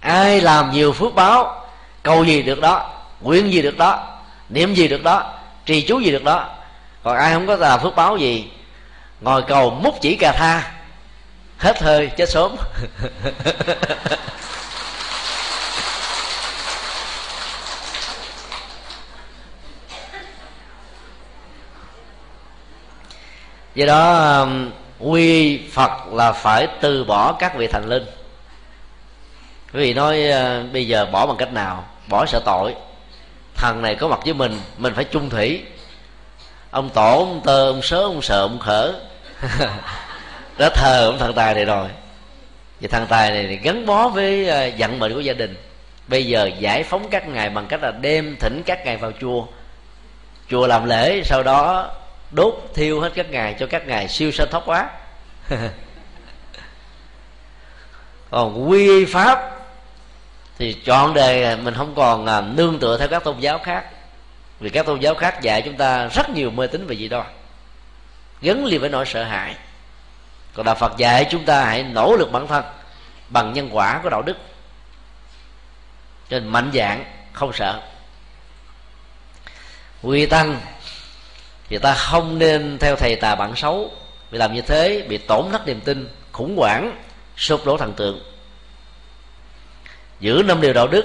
Ai 0.00 0.40
làm 0.40 0.70
nhiều 0.72 0.92
phước 0.92 1.14
báo, 1.14 1.66
cầu 2.02 2.24
gì 2.24 2.42
được 2.42 2.60
đó, 2.60 2.92
nguyện 3.20 3.52
gì 3.52 3.62
được 3.62 3.76
đó, 3.76 4.18
niệm 4.48 4.74
gì 4.74 4.88
được 4.88 5.02
đó, 5.02 5.34
trì 5.64 5.82
chú 5.82 6.00
gì 6.00 6.10
được 6.10 6.24
đó, 6.24 6.48
còn 7.02 7.16
ai 7.16 7.32
không 7.32 7.46
có 7.46 7.56
làm 7.56 7.80
phước 7.80 7.96
báo 7.96 8.16
gì, 8.16 8.50
ngồi 9.20 9.42
cầu 9.42 9.70
múc 9.70 10.00
chỉ 10.00 10.16
cà 10.16 10.32
tha, 10.32 10.72
hết 11.58 11.82
hơi, 11.82 12.10
chết 12.16 12.28
sớm. 12.28 12.56
do 23.76 23.86
đó 23.86 24.32
um, 24.40 24.70
quy 24.98 25.58
phật 25.72 25.90
là 26.12 26.32
phải 26.32 26.68
từ 26.80 27.04
bỏ 27.04 27.32
các 27.32 27.56
vị 27.56 27.66
thành 27.66 27.88
linh. 27.88 28.04
Quý 29.74 29.80
vị 29.80 29.94
nói 29.94 30.22
uh, 30.30 30.72
bây 30.72 30.88
giờ 30.88 31.06
bỏ 31.12 31.26
bằng 31.26 31.36
cách 31.36 31.52
nào? 31.52 31.84
Bỏ 32.08 32.26
sợ 32.26 32.40
tội. 32.44 32.74
Thằng 33.54 33.82
này 33.82 33.94
có 33.94 34.08
mặt 34.08 34.20
với 34.24 34.34
mình 34.34 34.60
mình 34.78 34.94
phải 34.94 35.04
chung 35.04 35.30
thủy. 35.30 35.62
Ông 36.70 36.90
tổ, 36.90 37.18
ông 37.18 37.40
tơ, 37.44 37.66
ông 37.66 37.82
sớ, 37.82 37.96
ông 37.96 38.22
sợ, 38.22 38.40
ông 38.40 38.58
khở. 38.58 38.94
Đã 40.58 40.70
thờ 40.74 41.06
ông 41.06 41.18
thằng 41.18 41.32
tài 41.34 41.54
này 41.54 41.64
rồi. 41.64 41.88
Và 42.80 42.88
thằng 42.90 43.06
tài 43.08 43.30
này 43.30 43.58
gắn 43.62 43.86
bó 43.86 44.08
với 44.08 44.42
uh, 44.68 44.74
vận 44.78 44.98
mệnh 44.98 45.14
của 45.14 45.20
gia 45.20 45.32
đình. 45.32 45.56
Bây 46.08 46.26
giờ 46.26 46.50
giải 46.58 46.82
phóng 46.82 47.08
các 47.10 47.28
ngài 47.28 47.50
bằng 47.50 47.66
cách 47.66 47.82
là 47.82 47.90
đem 47.90 48.36
thỉnh 48.40 48.62
các 48.66 48.84
ngài 48.84 48.96
vào 48.96 49.12
chùa. 49.20 49.46
Chùa 50.50 50.66
làm 50.66 50.84
lễ, 50.84 51.22
sau 51.24 51.42
đó 51.42 51.90
đốt 52.30 52.54
thiêu 52.74 53.00
hết 53.00 53.12
các 53.14 53.30
ngài 53.30 53.54
cho 53.58 53.66
các 53.66 53.86
ngài 53.86 54.08
siêu 54.08 54.32
sanh 54.32 54.48
thoát 54.50 54.62
quá. 54.66 54.90
Còn 58.30 58.70
quy 58.70 59.04
pháp 59.04 59.52
thì 60.58 60.72
chọn 60.72 61.14
đề 61.14 61.56
mình 61.56 61.74
không 61.74 61.94
còn 61.94 62.26
à, 62.26 62.40
nương 62.40 62.78
tựa 62.78 62.98
theo 62.98 63.08
các 63.08 63.24
tôn 63.24 63.40
giáo 63.40 63.58
khác. 63.58 63.84
Vì 64.60 64.70
các 64.70 64.86
tôn 64.86 65.00
giáo 65.00 65.14
khác 65.14 65.42
dạy 65.42 65.62
chúng 65.62 65.76
ta 65.76 66.06
rất 66.06 66.30
nhiều 66.30 66.50
mê 66.50 66.66
tín 66.66 66.86
về 66.86 66.94
gì 66.94 67.08
đó 67.08 67.24
gắn 68.42 68.64
liền 68.64 68.80
với 68.80 68.90
nỗi 68.90 69.06
sợ 69.06 69.24
hãi. 69.24 69.54
Còn 70.54 70.66
đạo 70.66 70.74
phật 70.74 70.96
dạy 70.96 71.26
chúng 71.30 71.44
ta 71.44 71.64
hãy 71.64 71.82
nỗ 71.82 72.16
lực 72.16 72.32
bản 72.32 72.46
thân 72.46 72.64
bằng 73.28 73.52
nhân 73.52 73.68
quả 73.72 74.00
của 74.02 74.10
đạo 74.10 74.22
đức. 74.22 74.36
Cho 76.30 76.38
nên 76.38 76.48
mạnh 76.48 76.70
dạng 76.74 77.04
không 77.32 77.52
sợ. 77.52 77.82
Quy 80.02 80.26
tăng 80.26 80.60
thì 81.68 81.78
ta 81.78 81.94
không 81.94 82.38
nên 82.38 82.78
theo 82.78 82.96
thầy 82.96 83.16
tà 83.16 83.34
bạn 83.34 83.56
xấu. 83.56 83.90
Vì 84.30 84.38
làm 84.38 84.54
như 84.54 84.60
thế 84.60 85.06
bị 85.08 85.18
tổn 85.18 85.46
thất 85.52 85.66
niềm 85.66 85.80
tin, 85.80 86.08
khủng 86.32 86.56
hoảng, 86.56 86.96
sụp 87.36 87.66
đổ 87.66 87.76
thần 87.76 87.92
tượng. 87.92 88.20
Giữ 90.20 90.42
năm 90.46 90.60
điều 90.60 90.72
đạo 90.72 90.86
đức, 90.86 91.04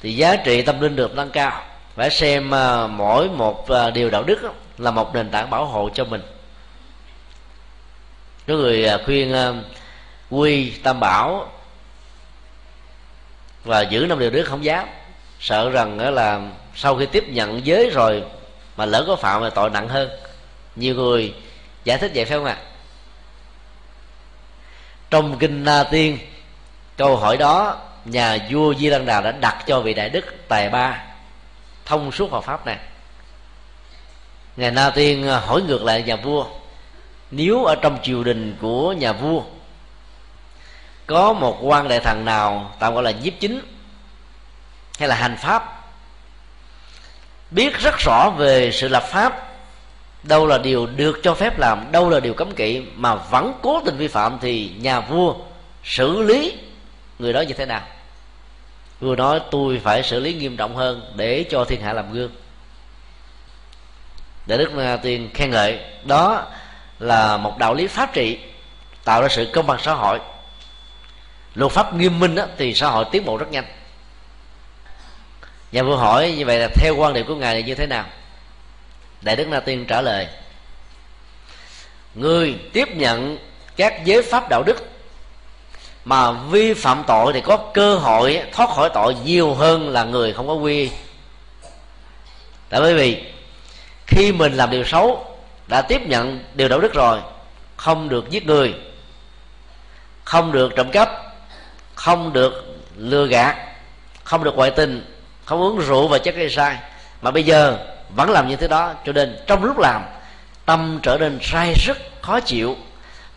thì 0.00 0.16
giá 0.16 0.36
trị 0.36 0.62
tâm 0.62 0.80
linh 0.80 0.96
được 0.96 1.14
nâng 1.14 1.30
cao. 1.30 1.64
Phải 1.94 2.10
xem 2.10 2.54
à, 2.54 2.86
mỗi 2.86 3.28
một 3.28 3.68
à, 3.68 3.90
điều 3.90 4.10
đạo 4.10 4.22
đức 4.22 4.38
là 4.78 4.90
một 4.90 5.14
nền 5.14 5.30
tảng 5.30 5.50
bảo 5.50 5.64
hộ 5.64 5.90
cho 5.94 6.04
mình. 6.04 6.22
Có 8.46 8.54
người 8.54 8.86
à, 8.86 8.98
khuyên 9.04 9.34
quy, 10.30 10.70
tam 10.70 11.00
bảo 11.00 11.52
và 13.64 13.80
giữ 13.80 14.06
năm 14.08 14.18
điều 14.18 14.30
đức 14.30 14.42
không 14.42 14.64
dám, 14.64 14.86
sợ 15.40 15.70
rằng 15.70 16.14
là 16.14 16.40
sau 16.74 16.96
khi 16.96 17.06
tiếp 17.06 17.24
nhận 17.28 17.66
giới 17.66 17.90
rồi 17.90 18.22
mà 18.82 18.86
lỡ 18.86 19.04
có 19.06 19.16
phạm 19.16 19.42
là 19.42 19.50
tội 19.50 19.70
nặng 19.70 19.88
hơn 19.88 20.10
nhiều 20.76 20.94
người 20.94 21.34
giải 21.84 21.98
thích 21.98 22.10
vậy 22.14 22.24
phải 22.24 22.38
không 22.38 22.46
ạ 22.46 22.58
à? 22.60 22.64
trong 25.10 25.38
kinh 25.38 25.64
na 25.64 25.84
tiên, 25.90 26.18
câu 26.96 27.16
hỏi 27.16 27.36
đó, 27.36 27.78
nhà 28.04 28.38
vua 28.50 28.74
di 28.74 28.86
lăng 28.86 29.06
đà 29.06 29.20
đã 29.20 29.32
đặt 29.32 29.64
cho 29.66 29.80
vị 29.80 29.94
đại 29.94 30.08
đức 30.08 30.24
tài 30.48 30.68
ba 30.68 31.04
thông 31.84 32.12
suốt 32.12 32.32
hợp 32.32 32.44
pháp 32.44 32.66
này 32.66 32.78
ngài 34.56 34.70
na 34.70 34.90
tiên 34.90 35.28
à, 35.28 35.38
hỏi 35.38 35.62
ngược 35.62 35.82
lại 35.82 36.02
nhà 36.02 36.16
vua, 36.16 36.46
nếu 37.30 37.64
ở 37.64 37.74
trong 37.74 37.98
triều 38.02 38.24
đình 38.24 38.56
của 38.60 38.92
nhà 38.92 39.12
vua 39.12 39.42
có 41.06 41.32
một 41.32 41.58
quan 41.62 41.88
đại 41.88 42.00
thần 42.00 42.24
nào 42.24 42.74
tạm 42.78 42.94
gọi 42.94 43.02
là 43.02 43.10
nhiếp 43.10 43.32
chính 43.40 43.60
hay 44.98 45.08
là 45.08 45.14
hành 45.14 45.36
pháp 45.36 45.81
biết 47.54 47.78
rất 47.78 47.98
rõ 47.98 48.30
về 48.30 48.70
sự 48.72 48.88
lập 48.88 49.04
pháp 49.10 49.48
đâu 50.22 50.46
là 50.46 50.58
điều 50.58 50.86
được 50.86 51.20
cho 51.22 51.34
phép 51.34 51.58
làm 51.58 51.92
đâu 51.92 52.10
là 52.10 52.20
điều 52.20 52.34
cấm 52.34 52.54
kỵ 52.54 52.82
mà 52.94 53.14
vẫn 53.14 53.54
cố 53.62 53.82
tình 53.84 53.96
vi 53.96 54.08
phạm 54.08 54.38
thì 54.40 54.70
nhà 54.78 55.00
vua 55.00 55.34
xử 55.84 56.22
lý 56.22 56.52
người 57.18 57.32
đó 57.32 57.40
như 57.40 57.54
thế 57.54 57.66
nào? 57.66 57.82
Vua 59.00 59.16
nói 59.16 59.40
tôi 59.50 59.80
phải 59.84 60.02
xử 60.02 60.20
lý 60.20 60.34
nghiêm 60.34 60.56
trọng 60.56 60.76
hơn 60.76 61.12
để 61.16 61.44
cho 61.50 61.64
thiên 61.64 61.82
hạ 61.82 61.92
làm 61.92 62.12
gương. 62.12 62.30
Để 64.46 64.56
đức 64.58 64.74
na 64.74 64.96
tiên 64.96 65.30
khen 65.34 65.50
ngợi 65.50 65.80
đó 66.04 66.46
là 66.98 67.36
một 67.36 67.58
đạo 67.58 67.74
lý 67.74 67.86
pháp 67.86 68.12
trị 68.12 68.38
tạo 69.04 69.22
ra 69.22 69.28
sự 69.28 69.48
công 69.52 69.66
bằng 69.66 69.78
xã 69.82 69.92
hội. 69.92 70.18
Luật 71.54 71.72
pháp 71.72 71.94
nghiêm 71.94 72.20
minh 72.20 72.34
đó, 72.34 72.44
thì 72.58 72.74
xã 72.74 72.88
hội 72.88 73.04
tiến 73.12 73.24
bộ 73.24 73.36
rất 73.36 73.50
nhanh 73.50 73.64
nhà 75.72 75.82
vua 75.82 75.96
hỏi 75.96 76.34
như 76.38 76.46
vậy 76.46 76.58
là 76.58 76.68
theo 76.74 76.96
quan 76.96 77.12
điểm 77.12 77.26
của 77.26 77.34
ngài 77.34 77.54
là 77.54 77.60
như 77.60 77.74
thế 77.74 77.86
nào? 77.86 78.04
Đại 79.22 79.36
đức 79.36 79.48
na 79.48 79.60
tiên 79.60 79.84
trả 79.88 80.00
lời, 80.00 80.26
người 82.14 82.54
tiếp 82.72 82.88
nhận 82.96 83.38
các 83.76 84.04
giới 84.04 84.22
pháp 84.22 84.48
đạo 84.50 84.62
đức 84.62 84.88
mà 86.04 86.32
vi 86.32 86.74
phạm 86.74 87.04
tội 87.06 87.32
thì 87.32 87.40
có 87.40 87.56
cơ 87.74 87.96
hội 87.96 88.42
thoát 88.52 88.70
khỏi 88.70 88.90
tội 88.94 89.16
nhiều 89.24 89.54
hơn 89.54 89.88
là 89.88 90.04
người 90.04 90.32
không 90.32 90.48
có 90.48 90.54
quy. 90.54 90.90
Tại 92.68 92.80
bởi 92.80 92.94
vì 92.94 93.22
khi 94.06 94.32
mình 94.32 94.54
làm 94.54 94.70
điều 94.70 94.84
xấu, 94.84 95.26
đã 95.66 95.82
tiếp 95.82 96.02
nhận 96.06 96.44
điều 96.54 96.68
đạo 96.68 96.80
đức 96.80 96.94
rồi, 96.94 97.20
không 97.76 98.08
được 98.08 98.30
giết 98.30 98.46
người, 98.46 98.74
không 100.24 100.52
được 100.52 100.72
trộm 100.76 100.90
cắp, 100.90 101.10
không 101.94 102.32
được 102.32 102.78
lừa 102.96 103.26
gạt, 103.26 103.56
không 104.24 104.44
được 104.44 104.56
ngoại 104.56 104.70
tình 104.70 105.11
không 105.44 105.60
uống 105.60 105.78
rượu 105.78 106.08
và 106.08 106.18
chất 106.18 106.34
gây 106.34 106.50
sai. 106.50 106.78
Mà 107.22 107.30
bây 107.30 107.42
giờ 107.42 107.78
vẫn 108.16 108.30
làm 108.30 108.48
như 108.48 108.56
thế 108.56 108.68
đó 108.68 108.94
cho 109.06 109.12
nên 109.12 109.36
trong 109.46 109.64
lúc 109.64 109.78
làm 109.78 110.02
tâm 110.66 111.00
trở 111.02 111.18
nên 111.18 111.38
sai 111.42 111.74
rất 111.86 111.98
khó 112.22 112.40
chịu. 112.40 112.76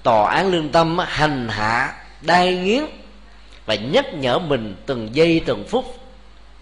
Tòa 0.04 0.32
án 0.32 0.52
lương 0.52 0.70
tâm 0.70 0.98
hành 0.98 1.50
hạ 1.50 1.94
đai 2.22 2.56
nghiến 2.56 2.84
và 3.66 3.76
nhắc 3.76 4.14
nhở 4.14 4.40
mình 4.40 4.76
từng 4.86 5.16
giây 5.16 5.42
từng 5.46 5.64
phút 5.68 6.00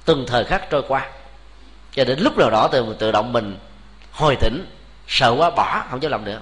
từng 0.05 0.25
thời 0.27 0.45
khắc 0.45 0.69
trôi 0.69 0.83
qua. 0.87 1.09
Cho 1.91 2.03
đến 2.03 2.19
lúc 2.19 2.37
nào 2.37 2.49
đó 2.49 2.67
tự, 2.67 2.95
tự 2.99 3.11
động 3.11 3.33
mình 3.33 3.57
hồi 4.11 4.35
tỉnh 4.35 4.65
sợ 5.07 5.35
quá 5.37 5.49
bỏ 5.49 5.83
không 5.89 6.03
dám 6.03 6.11
làm 6.11 6.25
nữa. 6.25 6.41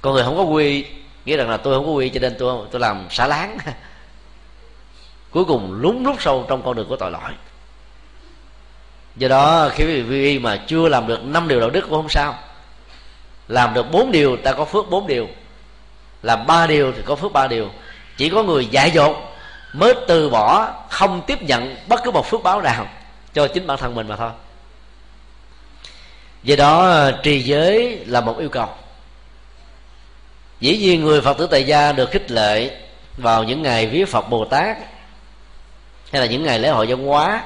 Con 0.00 0.14
người 0.14 0.24
không 0.24 0.36
có 0.36 0.42
quy 0.42 0.86
nghĩa 1.24 1.36
rằng 1.36 1.50
là 1.50 1.56
tôi 1.56 1.74
không 1.74 1.86
có 1.86 1.92
quy 1.92 2.08
cho 2.08 2.20
nên 2.20 2.34
tôi 2.38 2.66
tôi 2.70 2.80
làm 2.80 3.06
xả 3.10 3.26
láng. 3.26 3.58
Cuối 5.30 5.44
cùng 5.44 5.72
lún 5.72 6.04
rút 6.04 6.22
sâu 6.22 6.44
trong 6.48 6.62
con 6.62 6.76
đường 6.76 6.88
của 6.88 6.96
tội 6.96 7.10
lỗi 7.10 7.30
do 9.16 9.28
đó, 9.28 9.68
khi 9.74 9.84
quý 9.84 10.02
vị 10.02 10.38
mà 10.38 10.56
chưa 10.66 10.88
làm 10.88 11.06
được 11.06 11.24
năm 11.24 11.48
điều 11.48 11.60
đạo 11.60 11.70
đức 11.70 11.80
cũng 11.80 11.92
không 11.92 12.08
sao. 12.08 12.38
Làm 13.48 13.74
được 13.74 13.90
bốn 13.90 14.12
điều, 14.12 14.36
ta 14.36 14.52
có 14.52 14.64
phước 14.64 14.90
bốn 14.90 15.06
điều. 15.06 15.28
Làm 16.22 16.46
ba 16.46 16.66
điều 16.66 16.92
thì 16.92 17.02
có 17.04 17.16
phước 17.16 17.32
ba 17.32 17.46
điều. 17.46 17.70
Chỉ 18.16 18.28
có 18.28 18.42
người 18.42 18.66
dại 18.66 18.90
dột 18.90 19.16
mới 19.72 19.94
từ 20.08 20.30
bỏ, 20.30 20.72
không 20.90 21.22
tiếp 21.26 21.42
nhận 21.42 21.76
bất 21.88 22.00
cứ 22.04 22.10
một 22.10 22.26
phước 22.26 22.42
báo 22.42 22.62
nào 22.62 22.86
cho 23.32 23.48
chính 23.48 23.66
bản 23.66 23.78
thân 23.78 23.94
mình 23.94 24.08
mà 24.08 24.16
thôi. 24.16 24.30
Do 26.42 26.56
đó, 26.56 27.10
trì 27.22 27.42
giới 27.42 28.04
là 28.06 28.20
một 28.20 28.38
yêu 28.38 28.48
cầu. 28.48 28.68
Dĩ 30.60 30.78
nhiên 30.78 31.04
người 31.04 31.20
phật 31.20 31.38
tử 31.38 31.48
tại 31.50 31.64
gia 31.64 31.92
được 31.92 32.10
khích 32.10 32.30
lệ 32.30 32.80
vào 33.16 33.44
những 33.44 33.62
ngày 33.62 33.86
viết 33.86 34.08
phật 34.08 34.28
bồ 34.28 34.44
tát 34.44 34.76
hay 36.12 36.20
là 36.20 36.26
những 36.26 36.44
ngày 36.44 36.58
lễ 36.58 36.68
hội 36.68 36.86
văn 36.86 37.06
hóa 37.06 37.42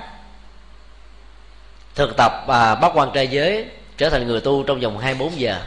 thực 1.99 2.17
tập 2.17 2.45
và 2.47 2.75
bắt 2.75 2.93
quan 2.95 3.11
trai 3.15 3.29
giới 3.29 3.67
trở 3.97 4.11
thành 4.11 4.27
người 4.27 4.41
tu 4.41 4.63
trong 4.63 4.81
vòng 4.81 4.99
24 4.99 5.41
giờ. 5.41 5.61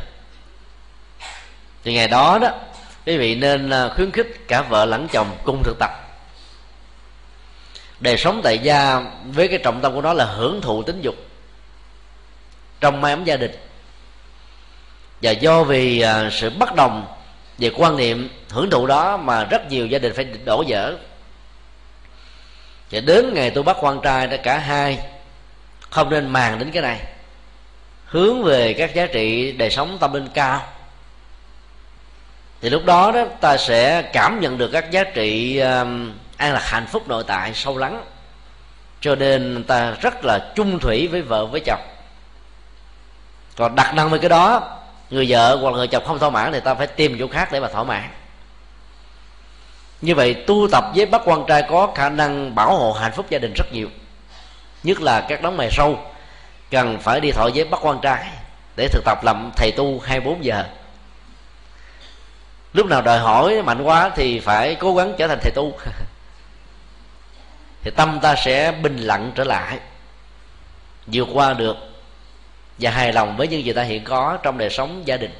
Thì 1.84 1.94
ngày 1.94 2.08
đó 2.08 2.40
đó 2.42 2.50
quý 3.06 3.18
vị 3.18 3.36
nên 3.36 3.70
à, 3.70 3.90
khuyến 3.96 4.12
khích 4.12 4.48
cả 4.48 4.62
vợ 4.62 4.86
lẫn 4.86 5.08
chồng 5.08 5.38
cùng 5.44 5.62
thực 5.64 5.80
tập. 5.80 5.92
Đời 8.00 8.18
sống 8.18 8.42
tại 8.44 8.60
gia 8.60 9.02
với 9.26 9.48
cái 9.48 9.58
trọng 9.58 9.82
tâm 9.82 9.94
của 9.94 10.02
nó 10.02 10.14
là 10.14 10.26
hưởng 10.26 10.62
thụ 10.62 10.84
tính 10.84 11.02
dục 11.02 11.16
trong 12.80 13.02
mái 13.02 13.12
ấm 13.12 13.24
gia 13.24 13.38
đình. 13.38 13.52
Và 15.22 15.32
do 15.32 15.64
vì 15.64 16.02
à, 16.02 16.30
sự 16.32 16.50
bất 16.50 16.76
đồng 16.76 17.08
về 17.58 17.72
quan 17.76 17.98
niệm 17.98 18.30
hưởng 18.50 18.70
thụ 18.70 18.88
đó 18.88 19.18
mà 19.18 19.44
rất 19.44 19.70
nhiều 19.70 19.88
gia 19.88 20.00
đình 20.00 20.14
phải 20.16 20.26
đổ 20.46 20.64
vỡ. 20.68 20.96
Và 22.92 23.00
đến 23.00 23.34
ngày 23.34 23.50
tôi 23.50 23.64
bắt 23.64 23.78
quan 23.80 24.00
trai 24.04 24.28
đã 24.28 24.38
cả 24.38 24.58
hai 24.58 25.00
không 25.92 26.10
nên 26.10 26.28
màng 26.28 26.60
đến 26.60 26.72
cái 26.72 26.82
này. 26.82 27.00
Hướng 28.06 28.44
về 28.44 28.74
các 28.74 28.96
giá 28.96 29.06
trị 29.06 29.52
đời 29.52 29.70
sống 29.70 29.98
tâm 30.00 30.14
linh 30.14 30.28
cao. 30.34 30.64
Thì 32.62 32.70
lúc 32.70 32.86
đó 32.86 33.12
đó 33.12 33.26
ta 33.42 33.58
sẽ 33.58 34.02
cảm 34.02 34.40
nhận 34.40 34.58
được 34.58 34.70
các 34.72 34.92
giá 34.92 35.04
trị 35.04 35.60
um, 35.60 36.12
an 36.38 36.54
lạc 36.54 36.64
hạnh 36.64 36.88
phúc 36.92 37.08
nội 37.08 37.24
tại 37.28 37.54
sâu 37.54 37.78
lắng. 37.78 38.04
Cho 39.02 39.16
nên 39.16 39.64
ta 39.64 39.92
rất 40.02 40.26
là 40.26 40.52
chung 40.56 40.80
thủy 40.80 41.08
với 41.08 41.22
vợ 41.22 41.46
với 41.46 41.62
chồng. 41.66 41.82
Còn 43.56 43.76
đặt 43.76 43.94
năng 43.96 44.10
với 44.10 44.20
cái 44.20 44.30
đó 44.30 44.78
người 45.10 45.26
vợ 45.30 45.56
hoặc 45.56 45.72
người 45.72 45.88
chồng 45.88 46.04
không 46.06 46.20
thỏa 46.20 46.30
mãn 46.30 46.52
thì 46.52 46.60
ta 46.60 46.74
phải 46.74 46.88
tìm 46.88 47.18
chỗ 47.20 47.28
khác 47.28 47.50
để 47.52 47.60
mà 47.60 47.68
thỏa 47.68 47.84
mãn. 47.84 48.10
Như 50.02 50.16
vậy 50.16 50.34
tu 50.34 50.68
tập 50.72 50.84
với 50.96 51.06
bác 51.06 51.22
quan 51.26 51.44
trai 51.48 51.64
có 51.70 51.92
khả 51.96 52.10
năng 52.10 52.56
bảo 52.56 52.78
hộ 52.78 52.94
hạnh 52.94 53.12
phúc 53.12 53.26
gia 53.30 53.40
đình 53.40 53.54
rất 53.58 53.66
nhiều 53.74 53.88
nhất 54.84 55.02
là 55.02 55.22
các 55.22 55.42
đấng 55.42 55.58
mày 55.58 55.72
sâu. 55.72 56.00
Cần 56.72 57.00
phải 57.00 57.20
đi 57.20 57.32
thọ 57.32 57.48
giới 57.48 57.66
bắt 57.66 57.80
quan 57.84 58.00
trai 58.02 58.26
để 58.76 58.88
thực 58.88 59.04
tập 59.06 59.24
làm 59.24 59.52
thầy 59.56 59.72
tu 59.72 60.00
24 60.00 60.46
giờ. 60.46 60.64
Lúc 62.74 62.88
nào 62.88 63.02
đòi 63.02 63.20
hỏi 63.20 63.62
mạnh 63.64 63.82
quá 63.82 64.12
thì 64.16 64.40
phải 64.40 64.76
cố 64.76 64.96
gắng 64.96 65.14
trở 65.18 65.28
thành 65.28 65.40
thầy 65.42 65.52
tu. 65.56 65.78
Thì 67.84 67.92
tâm 67.92 68.20
ta 68.22 68.36
sẽ 68.36 68.72
bình 68.72 68.98
lặng 68.98 69.32
trở 69.36 69.44
lại, 69.44 69.80
vượt 71.08 71.28
qua 71.34 71.54
được 71.54 71.78
và 72.78 72.92
hài 72.92 73.14
lòng 73.14 73.38
với 73.38 73.48
những 73.48 73.66
gì 73.66 73.74
ta 73.74 73.84
hiện 73.84 74.04
có 74.04 74.38
trong 74.44 74.58
đời 74.58 74.70
sống 74.70 75.02
gia 75.06 75.18
đình. 75.18 75.32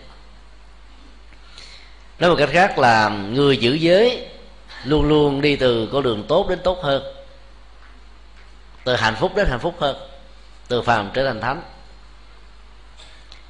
Nói 2.20 2.30
một 2.30 2.36
cách 2.40 2.50
khác 2.52 2.80
là 2.80 3.10
người 3.10 3.58
giữ 3.58 3.74
giới 3.74 4.28
luôn 4.84 5.08
luôn 5.08 5.42
đi 5.42 5.56
từ 5.56 5.90
con 5.92 6.04
đường 6.04 6.26
tốt 6.28 6.50
đến 6.50 6.60
tốt 6.64 6.80
hơn 6.84 7.04
từ 8.84 8.96
hạnh 8.96 9.16
phúc 9.20 9.36
đến 9.36 9.48
hạnh 9.50 9.60
phúc 9.60 9.76
hơn. 9.80 9.96
Từ 10.68 10.82
phàm 10.82 11.12
trở 11.14 11.26
thành 11.26 11.42
thánh. 11.42 11.62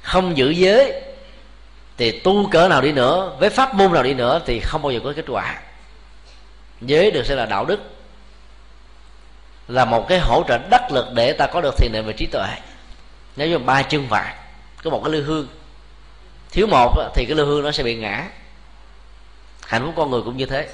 Không 0.02 0.36
giữ 0.36 0.50
giới 0.50 1.02
thì 1.96 2.20
tu 2.20 2.50
cỡ 2.50 2.68
nào 2.68 2.82
đi 2.82 2.92
nữa, 2.92 3.36
với 3.38 3.50
pháp 3.50 3.74
môn 3.74 3.92
nào 3.92 4.02
đi 4.02 4.14
nữa 4.14 4.40
thì 4.46 4.60
không 4.60 4.82
bao 4.82 4.92
giờ 4.92 5.00
có 5.04 5.12
kết 5.16 5.24
quả. 5.28 5.60
Giới 6.80 7.10
được 7.10 7.26
xem 7.26 7.36
là 7.36 7.46
đạo 7.46 7.64
đức. 7.64 7.80
Là 9.68 9.84
một 9.84 10.06
cái 10.08 10.18
hỗ 10.18 10.44
trợ 10.48 10.58
đắc 10.58 10.92
lực 10.92 11.06
để 11.14 11.32
ta 11.32 11.46
có 11.46 11.60
được 11.60 11.74
thiền 11.76 11.92
định 11.92 12.06
về 12.06 12.12
trí 12.12 12.26
tuệ. 12.26 12.48
Nếu 13.36 13.48
như 13.48 13.58
ba 13.58 13.82
chân 13.82 14.06
vạc 14.08 14.36
có 14.84 14.90
một 14.90 15.00
cái 15.04 15.12
lư 15.12 15.22
hương. 15.22 15.48
Thiếu 16.50 16.66
một 16.66 16.94
thì 17.14 17.24
cái 17.28 17.36
lư 17.36 17.44
hương 17.44 17.62
nó 17.62 17.72
sẽ 17.72 17.82
bị 17.82 17.96
ngã. 17.96 18.28
Hạnh 19.66 19.82
phúc 19.84 19.94
con 19.96 20.10
người 20.10 20.22
cũng 20.22 20.36
như 20.36 20.46
thế. 20.46 20.68